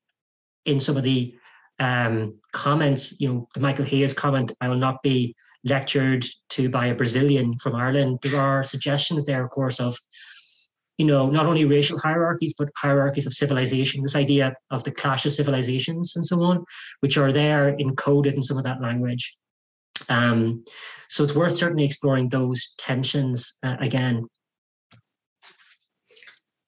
in 0.66 0.80
some 0.80 0.98
of 0.98 1.04
the 1.04 1.36
um, 1.80 2.40
comments, 2.52 3.20
you 3.20 3.28
know, 3.28 3.48
the 3.54 3.60
Michael 3.60 3.86
Hayes 3.86 4.14
comment, 4.14 4.54
I 4.62 4.70
will 4.70 4.78
not 4.78 5.02
be 5.02 5.36
lectured 5.64 6.26
to 6.50 6.70
by 6.70 6.88
a 6.88 6.96
Brazilian 6.96 7.58
from 7.58 7.76
Ireland. 7.76 8.20
There 8.22 8.40
are 8.40 8.64
suggestions 8.64 9.26
there, 9.26 9.44
of 9.44 9.50
course, 9.50 9.80
of, 9.80 9.98
you 10.98 11.06
know, 11.06 11.30
not 11.30 11.46
only 11.46 11.66
racial 11.66 12.00
hierarchies, 12.00 12.54
but 12.58 12.70
hierarchies 12.78 13.26
of 13.26 13.34
civilization, 13.34 14.02
this 14.02 14.16
idea 14.16 14.54
of 14.72 14.84
the 14.84 14.92
clash 14.92 15.26
of 15.26 15.34
civilizations 15.34 16.16
and 16.16 16.26
so 16.26 16.42
on, 16.42 16.64
which 17.00 17.18
are 17.18 17.32
there 17.32 17.76
encoded 17.78 18.36
in 18.36 18.44
some 18.44 18.58
of 18.58 18.64
that 18.64 18.82
language. 18.82 19.36
Um, 20.08 20.64
so 21.10 21.24
it's 21.24 21.36
worth 21.36 21.54
certainly 21.54 21.86
exploring 21.86 22.30
those 22.30 22.74
tensions 22.78 23.58
uh, 23.64 23.78
again. 23.80 24.28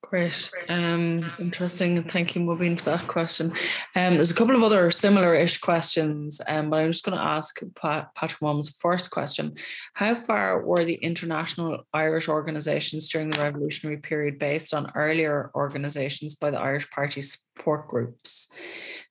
Great. 0.10 0.50
Um, 0.70 1.30
interesting. 1.38 2.02
Thank 2.04 2.34
you. 2.34 2.42
Moving 2.42 2.78
to 2.78 2.86
that 2.86 3.08
question. 3.08 3.52
Um, 3.94 4.16
there's 4.16 4.32
a 4.32 4.36
couple 4.36 4.56
of 4.56 4.64
other 4.64 4.90
similar-ish 4.90 5.58
questions, 5.58 6.40
um, 6.48 6.70
but 6.70 6.80
I'm 6.80 6.92
just 6.92 7.04
going 7.04 7.18
to 7.18 7.24
ask 7.24 7.60
Pat- 7.76 8.16
Patrick 8.16 8.42
Maume's 8.42 8.70
first 8.70 9.12
question. 9.12 9.56
How 9.96 10.16
far 10.16 10.66
were 10.66 10.86
the 10.86 10.94
international 10.94 11.84
Irish 11.94 12.30
organisations 12.30 13.10
during 13.10 13.32
the 13.32 13.42
revolutionary 13.42 13.98
period 13.98 14.40
based 14.40 14.74
on 14.74 14.92
earlier 14.96 15.52
organisations 15.56 16.36
by 16.36 16.52
the 16.52 16.60
Irish 16.60 16.90
Party 16.90 17.20
support 17.20 17.90
groups? 17.90 18.48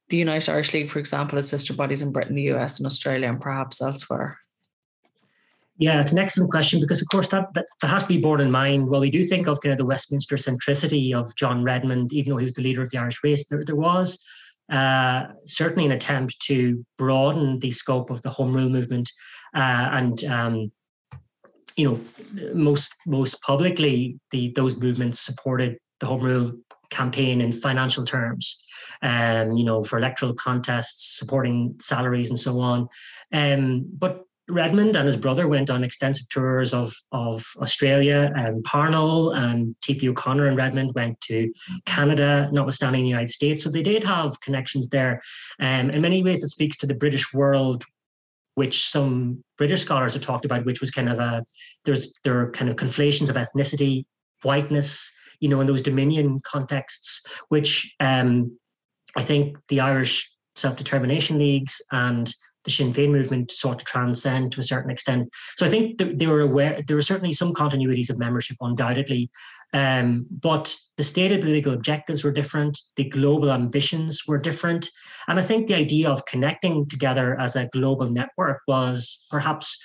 The 0.09 0.17
United 0.17 0.51
Irish 0.51 0.73
League, 0.73 0.91
for 0.91 0.99
example, 0.99 1.37
has 1.37 1.51
sister 1.51 1.75
bodies 1.75 2.01
in 2.01 2.13
Britain, 2.13 2.37
the 2.37 2.55
US, 2.55 2.79
and 2.79 2.87
Australia, 2.87 3.29
and 3.29 3.41
perhaps 3.41 3.83
elsewhere. 3.83 4.39
Yeah, 5.79 6.01
it's 6.01 6.13
an 6.13 6.19
excellent 6.19 6.51
question 6.51 6.81
because, 6.81 7.03
of 7.03 7.09
course, 7.09 7.29
that, 7.29 7.53
that, 7.53 7.67
that 7.83 7.89
has 7.89 8.05
to 8.05 8.09
be 8.09 8.19
borne 8.19 8.41
in 8.41 8.51
mind. 8.51 8.89
Well, 8.89 9.03
we 9.03 9.11
do 9.11 9.23
think 9.23 9.47
of 9.47 9.61
kind 9.61 9.73
of 9.73 9.79
the 9.79 9.85
Westminster 9.85 10.37
centricity 10.37 11.15
of 11.15 11.35
John 11.37 11.63
Redmond, 11.63 12.13
even 12.15 12.31
though 12.31 12.39
he 12.39 12.45
was 12.45 12.55
the 12.55 12.63
leader 12.63 12.81
of 12.81 12.91
the 12.91 12.99
Irish 12.99 13.23
race. 13.23 13.47
There, 13.47 13.63
there 13.63 13.77
was 13.77 14.19
uh, 14.73 15.25
certainly 15.45 15.85
an 15.85 15.93
attempt 15.93 16.41
to 16.45 16.85
broaden 16.97 17.59
the 17.59 17.71
scope 17.71 18.11
of 18.11 18.23
the 18.23 18.31
Home 18.31 18.55
Rule 18.55 18.71
movement, 18.71 19.11
uh, 19.55 19.91
and 19.93 20.25
um, 20.25 20.73
you 21.77 21.91
know, 21.91 22.01
most 22.55 22.95
most 23.07 23.41
publicly, 23.43 24.19
the 24.31 24.53
those 24.57 24.77
movements 24.77 25.21
supported 25.21 25.79
the 26.01 26.07
Home 26.07 26.23
Rule 26.23 26.53
campaign 26.91 27.41
in 27.41 27.53
financial 27.53 28.05
terms, 28.05 28.65
um, 29.03 29.53
you 29.53 29.65
know, 29.65 29.85
for 29.85 29.99
electoral 29.99 30.35
contests, 30.35 31.19
supporting 31.19 31.77
salaries 31.81 32.31
and 32.31 32.39
so 32.39 32.61
on. 32.61 32.89
Um, 33.33 33.87
but 33.93 34.25
Redmond 34.49 34.95
and 34.95 35.07
his 35.07 35.17
brother 35.17 35.49
went 35.49 35.71
on 35.71 35.83
extensive 35.83 36.29
tours 36.29 36.73
of, 36.73 36.95
of 37.11 37.45
Australia 37.61 38.33
and 38.37 38.63
Parnell 38.63 39.33
and 39.33 39.75
T.P. 39.83 40.09
O'Connor 40.09 40.47
and 40.47 40.57
Redmond 40.57 40.93
went 40.95 41.21
to 41.23 41.53
Canada, 41.85 42.49
notwithstanding 42.53 43.03
the 43.03 43.09
United 43.09 43.31
States. 43.31 43.65
So 43.65 43.71
they 43.71 43.83
did 43.83 44.05
have 44.05 44.41
connections 44.41 44.89
there. 44.89 45.21
Um, 45.61 45.91
in 45.91 46.01
many 46.01 46.23
ways, 46.23 46.45
it 46.45 46.49
speaks 46.49 46.77
to 46.79 46.87
the 46.87 46.95
British 46.95 47.33
world, 47.33 47.85
which 48.55 48.89
some 48.89 49.43
British 49.59 49.83
scholars 49.83 50.15
have 50.15 50.23
talked 50.23 50.45
about, 50.45 50.65
which 50.65 50.81
was 50.81 50.91
kind 50.91 51.09
of 51.09 51.19
a 51.19 51.45
there's 51.85 52.13
there 52.23 52.39
are 52.41 52.51
kind 52.51 52.71
of 52.71 52.77
conflations 52.77 53.29
of 53.29 53.37
ethnicity, 53.37 54.05
whiteness, 54.43 55.13
you 55.41 55.49
know, 55.49 55.61
in 55.61 55.67
those 55.67 55.83
Dominion 55.83 56.41
contexts, 56.41 57.27
which 57.49 57.95
um, 58.01 58.57
I 59.17 59.25
think 59.25 59.57
the 59.69 59.81
Irish 59.81 60.31
self-determination 60.55 61.39
leagues 61.39 61.83
and 61.93 62.33
the 62.67 62.71
Sinn 62.71 62.93
Féin 62.93 63.11
movement 63.11 63.51
sought 63.51 63.79
to 63.79 63.85
transcend 63.85 64.53
to 64.53 64.61
a 64.61 64.65
certain 64.65 64.91
extent. 64.91 65.31
So 65.57 65.65
I 65.65 65.71
think 65.71 65.99
they 65.99 66.27
were 66.27 66.43
aware, 66.43 66.83
there 66.87 66.97
were 66.97 67.03
certainly 67.03 67.33
some 67.33 67.55
continuities 67.55 68.11
of 68.11 68.19
membership, 68.19 68.59
undoubtedly. 68.61 69.31
Um, 69.73 70.27
but 70.31 70.77
the 70.97 71.05
stated 71.05 71.41
political 71.41 71.73
objectives 71.73 72.25
were 72.25 72.33
different, 72.33 72.79
the 72.97 73.09
global 73.09 73.51
ambitions 73.51 74.27
were 74.27 74.39
different. 74.39 74.91
And 75.29 75.39
I 75.39 75.43
think 75.43 75.67
the 75.67 75.75
idea 75.75 76.11
of 76.11 76.27
connecting 76.27 76.87
together 76.89 77.39
as 77.41 77.57
a 77.57 77.69
global 77.73 78.07
network 78.11 78.61
was 78.69 79.25
perhaps 79.31 79.79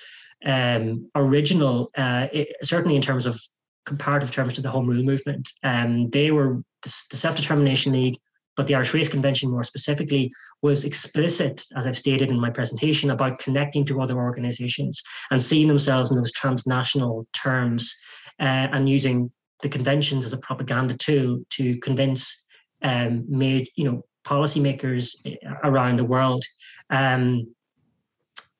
um, 0.44 1.08
original, 1.14 1.90
uh, 1.96 2.26
it, 2.32 2.48
certainly 2.62 2.96
in 2.96 3.02
terms 3.02 3.26
of 3.26 3.40
comparative 3.86 4.30
terms 4.30 4.54
to 4.54 4.60
the 4.60 4.70
Home 4.70 4.86
Rule 4.86 5.02
movement. 5.02 5.48
Um, 5.62 6.08
they 6.08 6.30
were 6.30 6.62
the, 6.82 7.02
the 7.10 7.16
Self 7.16 7.36
Determination 7.36 7.92
League 7.92 8.16
but 8.56 8.66
the 8.66 8.74
Irish 8.74 8.92
Race 8.94 9.08
Convention 9.08 9.50
more 9.50 9.64
specifically 9.64 10.32
was 10.60 10.84
explicit, 10.84 11.64
as 11.76 11.86
I've 11.86 11.96
stated 11.96 12.28
in 12.28 12.40
my 12.40 12.50
presentation, 12.50 13.10
about 13.10 13.38
connecting 13.38 13.84
to 13.86 14.00
other 14.00 14.16
organizations 14.16 15.02
and 15.30 15.40
seeing 15.40 15.68
themselves 15.68 16.10
in 16.10 16.18
those 16.18 16.32
transnational 16.32 17.26
terms 17.32 17.94
uh, 18.40 18.68
and 18.72 18.88
using 18.88 19.30
the 19.62 19.68
conventions 19.68 20.26
as 20.26 20.32
a 20.32 20.38
propaganda 20.38 20.94
tool 20.94 21.40
to 21.50 21.78
convince 21.78 22.44
um, 22.82 23.24
made, 23.28 23.68
you 23.76 23.84
know, 23.84 24.04
policymakers 24.24 25.14
uh, 25.26 25.54
around 25.64 25.98
the 25.98 26.04
world. 26.04 26.44
Um, 26.90 27.54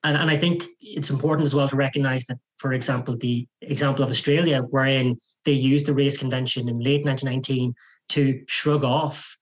and, 0.05 0.16
and 0.16 0.31
I 0.31 0.36
think 0.36 0.66
it's 0.81 1.10
important 1.10 1.47
as 1.47 1.55
well 1.55 1.69
to 1.69 1.77
recognize 1.77 2.27
that, 2.27 2.39
for 2.59 2.73
example, 2.73 3.16
the 3.16 3.47
example 3.60 4.05
of 4.05 4.10
Australia, 4.10 4.62
wherein 4.70 5.19
they 5.44 5.52
used 5.52 5.86
the 5.86 5.94
race 5.94 6.16
convention 6.16 6.69
in 6.69 6.78
late 6.78 7.05
1919 7.05 7.74
to 8.10 8.43
shrug 8.47 8.85
off 8.85 9.36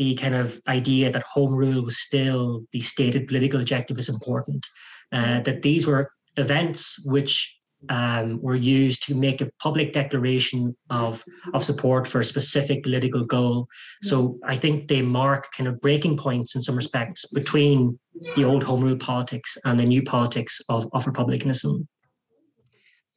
the 0.00 0.14
kind 0.14 0.34
of 0.34 0.58
idea 0.66 1.12
that 1.12 1.22
home 1.24 1.52
rule 1.54 1.82
was 1.82 1.98
still 1.98 2.62
the 2.72 2.80
stated 2.80 3.28
political 3.28 3.60
objective 3.60 3.98
is 3.98 4.08
important. 4.08 4.66
Uh, 5.12 5.40
that 5.40 5.60
these 5.60 5.86
were 5.86 6.10
events 6.38 6.98
which 7.04 7.54
um, 7.90 8.40
were 8.40 8.54
used 8.54 9.02
to 9.02 9.14
make 9.14 9.42
a 9.42 9.50
public 9.62 9.92
declaration 9.92 10.74
of, 10.88 11.22
of 11.52 11.62
support 11.62 12.08
for 12.08 12.20
a 12.20 12.24
specific 12.24 12.82
political 12.82 13.26
goal. 13.26 13.66
So 14.02 14.38
I 14.42 14.56
think 14.56 14.88
they 14.88 15.02
mark 15.02 15.48
kind 15.54 15.68
of 15.68 15.78
breaking 15.82 16.16
points 16.16 16.54
in 16.54 16.62
some 16.62 16.76
respects 16.76 17.26
between 17.34 17.98
the 18.36 18.44
old 18.44 18.62
home 18.62 18.80
rule 18.80 18.96
politics 18.96 19.58
and 19.66 19.78
the 19.78 19.84
new 19.84 20.02
politics 20.02 20.62
of, 20.70 20.88
of 20.94 21.06
republicanism. 21.06 21.86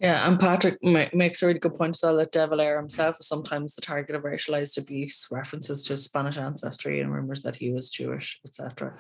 Yeah, 0.04 0.28
and 0.28 0.38
Patrick 0.38 0.84
makes 0.84 1.42
a 1.42 1.48
really 1.48 1.60
good 1.60 1.76
point 1.76 1.96
as 1.96 2.04
well 2.04 2.18
that 2.18 2.34
De 2.34 2.46
Valera 2.46 2.78
himself 2.78 3.16
is 3.22 3.28
sometimes 3.28 3.74
the 3.74 3.82
target 3.82 4.18
of 4.18 4.24
racialized 4.24 4.78
abuse, 4.78 5.28
references 5.32 5.82
to 5.84 5.94
his 5.94 6.04
Spanish 6.04 6.36
ancestry 6.36 7.00
and 7.00 7.10
rumors 7.10 7.42
that 7.44 7.56
he 7.56 7.72
was 7.72 7.90
Jewish, 7.90 8.42
etc. 8.46 8.98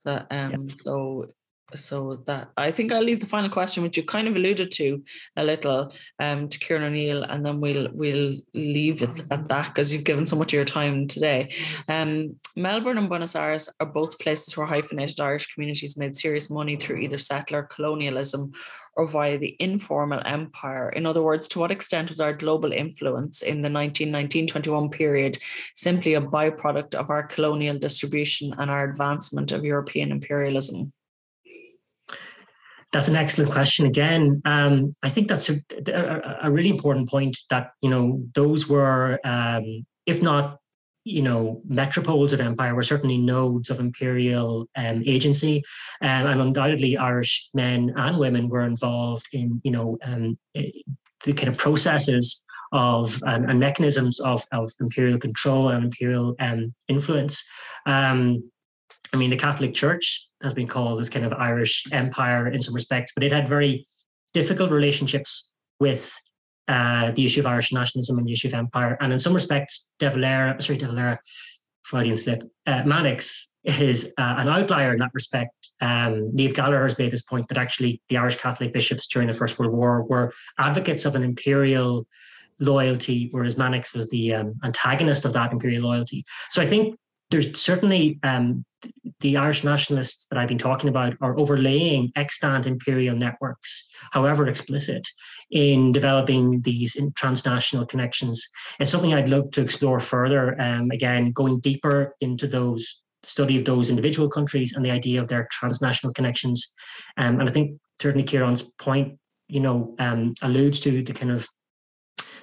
So, 0.00 0.26
um, 0.28 0.66
yeah. 0.66 0.74
so 0.74 1.32
so 1.74 2.22
that 2.26 2.50
I 2.56 2.70
think 2.70 2.92
I'll 2.92 3.02
leave 3.02 3.20
the 3.20 3.26
final 3.26 3.50
question, 3.50 3.82
which 3.82 3.96
you 3.96 4.02
kind 4.02 4.28
of 4.28 4.36
alluded 4.36 4.70
to 4.72 5.02
a 5.36 5.44
little, 5.44 5.92
um, 6.18 6.48
to 6.48 6.58
Ciarán 6.58 6.82
O'Neill, 6.82 7.22
and 7.24 7.44
then 7.44 7.60
we'll 7.60 7.88
we'll 7.92 8.34
leave 8.54 9.02
it 9.02 9.22
at 9.30 9.48
that 9.48 9.68
because 9.68 9.92
you've 9.92 10.04
given 10.04 10.26
so 10.26 10.36
much 10.36 10.52
of 10.52 10.56
your 10.56 10.64
time 10.64 11.06
today. 11.08 11.52
Um, 11.88 12.36
Melbourne 12.56 12.98
and 12.98 13.08
Buenos 13.08 13.36
Aires 13.36 13.68
are 13.80 13.86
both 13.86 14.18
places 14.18 14.56
where 14.56 14.66
hyphenated 14.66 15.20
Irish 15.20 15.52
communities 15.52 15.96
made 15.96 16.16
serious 16.16 16.50
money 16.50 16.76
through 16.76 16.98
either 16.98 17.18
settler 17.18 17.62
colonialism 17.62 18.52
or 18.94 19.06
via 19.06 19.38
the 19.38 19.56
informal 19.58 20.20
empire. 20.24 20.90
In 20.90 21.06
other 21.06 21.22
words, 21.22 21.48
to 21.48 21.58
what 21.58 21.70
extent 21.70 22.08
was 22.08 22.20
our 22.20 22.32
global 22.32 22.72
influence 22.72 23.42
in 23.42 23.62
the 23.62 23.68
1919-21 23.68 24.90
period 24.90 25.38
simply 25.74 26.14
a 26.14 26.20
byproduct 26.20 26.94
of 26.94 27.08
our 27.10 27.22
colonial 27.22 27.78
distribution 27.78 28.54
and 28.58 28.70
our 28.70 28.84
advancement 28.84 29.52
of 29.52 29.64
European 29.64 30.10
imperialism? 30.10 30.92
That's 32.92 33.08
an 33.08 33.16
excellent 33.16 33.52
question. 33.52 33.86
Again, 33.86 34.40
um, 34.44 34.92
I 35.02 35.10
think 35.10 35.28
that's 35.28 35.48
a, 35.48 35.60
a, 35.88 36.38
a, 36.44 36.50
really 36.50 36.70
important 36.70 37.08
point. 37.08 37.38
That 37.48 37.70
you 37.82 37.90
know, 37.90 38.24
those 38.34 38.68
were, 38.68 39.20
um, 39.24 39.86
if 40.06 40.22
not, 40.22 40.58
you 41.04 41.22
know, 41.22 41.62
metropoles 41.68 42.32
of 42.32 42.40
empire, 42.40 42.74
were 42.74 42.82
certainly 42.82 43.16
nodes 43.16 43.70
of 43.70 43.78
imperial 43.78 44.66
um, 44.76 45.04
agency, 45.06 45.62
um, 46.02 46.26
and 46.26 46.40
undoubtedly, 46.40 46.96
Irish 46.96 47.48
men 47.54 47.92
and 47.96 48.18
women 48.18 48.48
were 48.48 48.62
involved 48.64 49.26
in, 49.32 49.60
you 49.62 49.70
know, 49.70 49.96
um, 50.02 50.36
eh, 50.56 50.70
the 51.24 51.32
kind 51.32 51.48
of 51.48 51.58
processes 51.58 52.44
of 52.72 53.20
and, 53.26 53.50
and 53.50 53.60
mechanisms 53.60 54.20
of, 54.20 54.44
of 54.52 54.70
imperial 54.80 55.18
control 55.18 55.68
and 55.68 55.84
imperial 55.84 56.34
um, 56.40 56.74
influence. 56.88 57.44
Um, 57.86 58.50
I 59.12 59.16
mean, 59.16 59.30
the 59.30 59.36
Catholic 59.36 59.74
Church 59.74 60.28
has 60.42 60.54
been 60.54 60.66
called 60.66 60.98
this 60.98 61.10
kind 61.10 61.24
of 61.24 61.32
Irish 61.32 61.84
empire 61.92 62.48
in 62.48 62.62
some 62.62 62.74
respects, 62.74 63.12
but 63.14 63.24
it 63.24 63.32
had 63.32 63.48
very 63.48 63.86
difficult 64.32 64.70
relationships 64.70 65.52
with 65.80 66.14
uh, 66.68 67.10
the 67.12 67.24
issue 67.24 67.40
of 67.40 67.46
Irish 67.46 67.72
nationalism 67.72 68.18
and 68.18 68.26
the 68.26 68.32
issue 68.32 68.48
of 68.48 68.54
empire. 68.54 68.96
And 69.00 69.12
in 69.12 69.18
some 69.18 69.34
respects, 69.34 69.92
De 69.98 70.08
Valera, 70.08 70.60
sorry, 70.62 70.78
De 70.78 70.86
Valera, 70.86 71.18
Freudian 71.82 72.16
slip, 72.16 72.42
uh, 72.66 72.82
Mannix 72.84 73.52
is 73.64 74.14
uh, 74.18 74.34
an 74.38 74.48
outlier 74.48 74.92
in 74.92 74.98
that 75.00 75.10
respect. 75.12 75.52
Um, 75.80 76.30
Niamh 76.34 76.54
Gallagher 76.54 76.82
has 76.84 76.98
made 76.98 77.10
this 77.10 77.22
point 77.22 77.48
that 77.48 77.58
actually 77.58 78.00
the 78.08 78.18
Irish 78.18 78.36
Catholic 78.36 78.72
bishops 78.72 79.06
during 79.08 79.28
the 79.28 79.34
First 79.34 79.58
World 79.58 79.72
War 79.72 80.04
were 80.04 80.32
advocates 80.58 81.04
of 81.04 81.14
an 81.16 81.24
imperial 81.24 82.06
loyalty, 82.60 83.28
whereas 83.32 83.58
Mannix 83.58 83.92
was 83.92 84.08
the 84.08 84.34
um, 84.34 84.54
antagonist 84.62 85.24
of 85.24 85.32
that 85.32 85.52
imperial 85.52 85.82
loyalty. 85.82 86.24
So 86.50 86.62
I 86.62 86.66
think 86.66 86.96
there's 87.30 87.60
certainly 87.60 88.18
um, 88.22 88.64
the 89.20 89.36
Irish 89.36 89.62
nationalists 89.62 90.26
that 90.26 90.38
I've 90.38 90.48
been 90.48 90.58
talking 90.58 90.88
about 90.88 91.14
are 91.20 91.38
overlaying 91.38 92.12
extant 92.16 92.66
imperial 92.66 93.16
networks, 93.16 93.88
however 94.10 94.48
explicit, 94.48 95.06
in 95.50 95.92
developing 95.92 96.60
these 96.62 96.96
transnational 97.14 97.86
connections. 97.86 98.48
It's 98.78 98.90
something 98.90 99.14
I'd 99.14 99.28
love 99.28 99.50
to 99.52 99.60
explore 99.60 100.00
further. 100.00 100.60
Um, 100.60 100.90
again, 100.90 101.32
going 101.32 101.60
deeper 101.60 102.14
into 102.20 102.46
those 102.46 103.02
study 103.22 103.58
of 103.58 103.64
those 103.64 103.90
individual 103.90 104.28
countries 104.28 104.72
and 104.74 104.84
the 104.84 104.90
idea 104.90 105.20
of 105.20 105.28
their 105.28 105.46
transnational 105.52 106.12
connections. 106.14 106.72
Um, 107.18 107.38
and 107.40 107.48
I 107.48 107.52
think 107.52 107.78
certainly 108.00 108.26
Ciarán's 108.26 108.62
point, 108.78 109.18
you 109.48 109.60
know, 109.60 109.94
um, 109.98 110.34
alludes 110.42 110.80
to 110.80 111.02
the 111.02 111.12
kind 111.12 111.30
of 111.30 111.46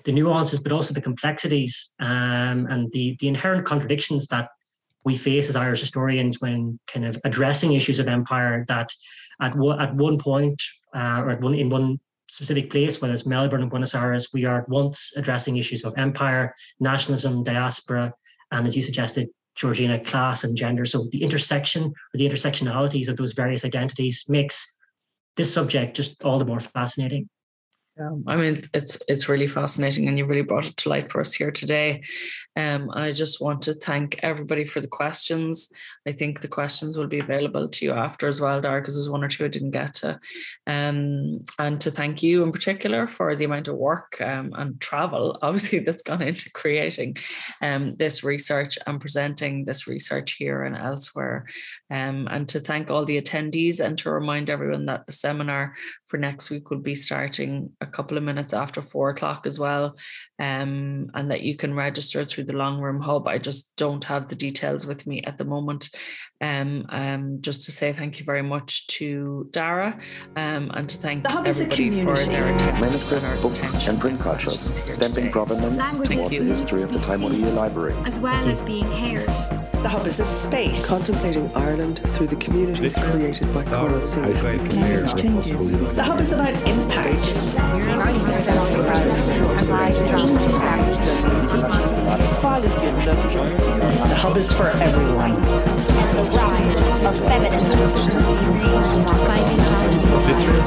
the 0.03 0.11
nuances, 0.11 0.59
but 0.59 0.71
also 0.71 0.93
the 0.93 1.01
complexities 1.01 1.93
um, 1.99 2.67
and 2.69 2.91
the 2.91 3.17
the 3.19 3.27
inherent 3.27 3.65
contradictions 3.65 4.27
that 4.27 4.49
we 5.07 5.15
face 5.15 5.47
as 5.47 5.55
Irish 5.55 5.79
historians 5.79 6.41
when 6.41 6.77
kind 6.85 7.05
of 7.05 7.15
addressing 7.23 7.71
issues 7.73 7.97
of 7.99 8.09
empire 8.09 8.65
that 8.67 8.89
at 9.41 9.55
one, 9.55 9.79
at 9.79 9.95
one 9.95 10.17
point 10.17 10.61
uh, 10.93 11.21
or 11.21 11.29
at 11.31 11.39
one 11.39 11.55
in 11.55 11.69
one 11.69 11.97
specific 12.29 12.69
place, 12.69 13.01
whether 13.01 13.13
it's 13.13 13.25
Melbourne 13.25 13.63
or 13.63 13.67
Buenos 13.67 13.95
Aires, 13.95 14.27
we 14.33 14.43
are 14.43 14.59
at 14.61 14.69
once 14.69 15.13
addressing 15.15 15.55
issues 15.55 15.85
of 15.85 15.93
empire, 15.97 16.53
nationalism, 16.81 17.41
diaspora, 17.41 18.13
and 18.51 18.67
as 18.67 18.75
you 18.75 18.81
suggested, 18.81 19.29
Georgina, 19.55 19.97
class 20.03 20.43
and 20.43 20.57
gender. 20.57 20.83
So 20.83 21.07
the 21.11 21.23
intersection 21.23 21.83
or 21.85 22.15
the 22.15 22.27
intersectionalities 22.29 23.07
of 23.07 23.15
those 23.15 23.31
various 23.33 23.63
identities 23.63 24.25
makes 24.27 24.75
this 25.37 25.53
subject 25.53 25.95
just 25.95 26.21
all 26.25 26.37
the 26.37 26.45
more 26.45 26.59
fascinating. 26.59 27.29
Yeah, 27.99 28.11
I 28.27 28.35
mean 28.35 28.61
it's 28.73 29.01
it's 29.07 29.27
really 29.27 29.47
fascinating, 29.47 30.07
and 30.07 30.17
you 30.17 30.25
really 30.25 30.43
brought 30.43 30.67
it 30.67 30.77
to 30.77 30.89
light 30.89 31.09
for 31.09 31.19
us 31.19 31.33
here 31.33 31.51
today. 31.51 32.03
Um, 32.55 32.89
and 32.89 33.03
I 33.03 33.11
just 33.11 33.41
want 33.41 33.61
to 33.63 33.73
thank 33.73 34.19
everybody 34.23 34.65
for 34.65 34.81
the 34.81 34.87
questions. 34.87 35.71
I 36.07 36.11
think 36.11 36.41
the 36.41 36.47
questions 36.47 36.97
will 36.97 37.07
be 37.07 37.19
available 37.19 37.69
to 37.69 37.85
you 37.85 37.93
after 37.93 38.27
as 38.27 38.41
well, 38.41 38.61
Dar, 38.61 38.81
because 38.81 38.95
there's 38.95 39.09
one 39.09 39.23
or 39.23 39.27
two 39.27 39.45
I 39.45 39.47
didn't 39.47 39.71
get 39.71 39.93
to. 39.95 40.19
Um, 40.67 41.39
and 41.59 41.79
to 41.81 41.91
thank 41.91 42.21
you 42.21 42.43
in 42.43 42.51
particular 42.51 43.07
for 43.07 43.35
the 43.35 43.45
amount 43.45 43.67
of 43.67 43.75
work 43.75 44.19
um, 44.21 44.53
and 44.55 44.79
travel, 44.81 45.37
obviously, 45.43 45.79
that's 45.79 46.03
gone 46.03 46.21
into 46.21 46.51
creating 46.51 47.17
um, 47.61 47.93
this 47.93 48.23
research 48.23 48.77
and 48.85 49.01
presenting 49.01 49.63
this 49.63 49.87
research 49.87 50.33
here 50.33 50.63
and 50.63 50.75
elsewhere. 50.75 51.45
Um, 51.89 52.27
and 52.29 52.47
to 52.49 52.59
thank 52.59 52.91
all 52.91 53.05
the 53.05 53.21
attendees 53.21 53.83
and 53.83 53.97
to 53.99 54.11
remind 54.11 54.49
everyone 54.49 54.85
that 54.85 55.05
the 55.05 55.13
seminar 55.13 55.75
for 56.05 56.17
next 56.17 56.49
week 56.49 56.69
will 56.69 56.79
be 56.79 56.95
starting 56.95 57.71
a 57.87 57.91
couple 57.91 58.17
of 58.17 58.23
minutes 58.23 58.53
after 58.53 58.81
four 58.81 59.09
o'clock 59.09 59.47
as 59.47 59.57
well, 59.57 59.95
um, 60.39 61.09
and 61.13 61.31
that 61.31 61.41
you 61.41 61.55
can 61.55 61.73
register 61.73 62.23
through 62.25 62.43
the 62.45 62.55
Long 62.55 62.79
Room 62.79 63.01
Hub. 63.01 63.27
I 63.27 63.37
just 63.37 63.75
don't 63.77 64.03
have 64.03 64.27
the 64.27 64.35
details 64.35 64.85
with 64.85 65.07
me 65.07 65.23
at 65.23 65.37
the 65.37 65.45
moment. 65.45 65.89
Um, 66.39 66.85
um, 66.89 67.37
just 67.41 67.63
to 67.63 67.71
say 67.71 67.93
thank 67.93 68.19
you 68.19 68.25
very 68.25 68.43
much 68.43 68.85
to 68.97 69.49
Darragh 69.51 69.99
um, 70.35 70.69
and 70.75 70.87
to 70.87 70.97
thank 70.97 71.23
The 71.23 71.29
Hub 71.29 71.47
is 71.47 71.61
a 71.61 71.63
everybody 71.63 72.03
for 72.03 72.15
community. 72.15 72.31
their 72.31 72.53
attendance 72.55 72.81
Manuscript, 72.81 73.23
and 73.23 73.35
our 73.35 73.41
book, 73.41 73.53
attention 73.53 73.89
and 73.91 73.99
print 74.01 74.19
cultures, 74.19 74.79
stamping 74.85 75.23
today. 75.25 75.31
provenance 75.31 75.99
towards 75.99 76.37
the 76.37 76.43
history 76.43 76.83
of 76.83 76.91
the 76.91 76.99
Taimonia 76.99 77.53
Library. 77.55 77.95
as 78.05 78.19
well 78.19 78.47
as 78.47 78.61
being 78.61 78.89
heard. 78.91 79.66
The 79.83 79.89
hub 79.89 80.07
is 80.07 80.19
a 80.19 80.25
space. 80.25 80.87
Contemplating 80.87 81.49
Ireland 81.55 81.99
through 81.99 82.27
the 82.27 82.35
communities 82.35 82.97
Literally. 82.97 83.31
created 83.31 83.53
by 83.53 83.63
Coral 83.63 84.07
changes. 85.15 85.71
The 85.71 86.03
hub 86.03 86.19
is 86.19 86.33
about 86.33 86.53
impact. 86.67 87.33
The 94.07 94.15
hub 94.17 94.37
is 94.37 94.51
for 94.51 94.67
everyone. 94.67 95.33
The 95.35 96.23
rise 96.33 96.81
of 97.05 97.17
feminism. 97.27 97.79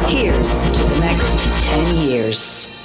Here's 0.09 0.65
to 0.77 0.83
the 0.85 0.99
next 1.01 1.65
10 1.65 1.97
years. 1.97 2.80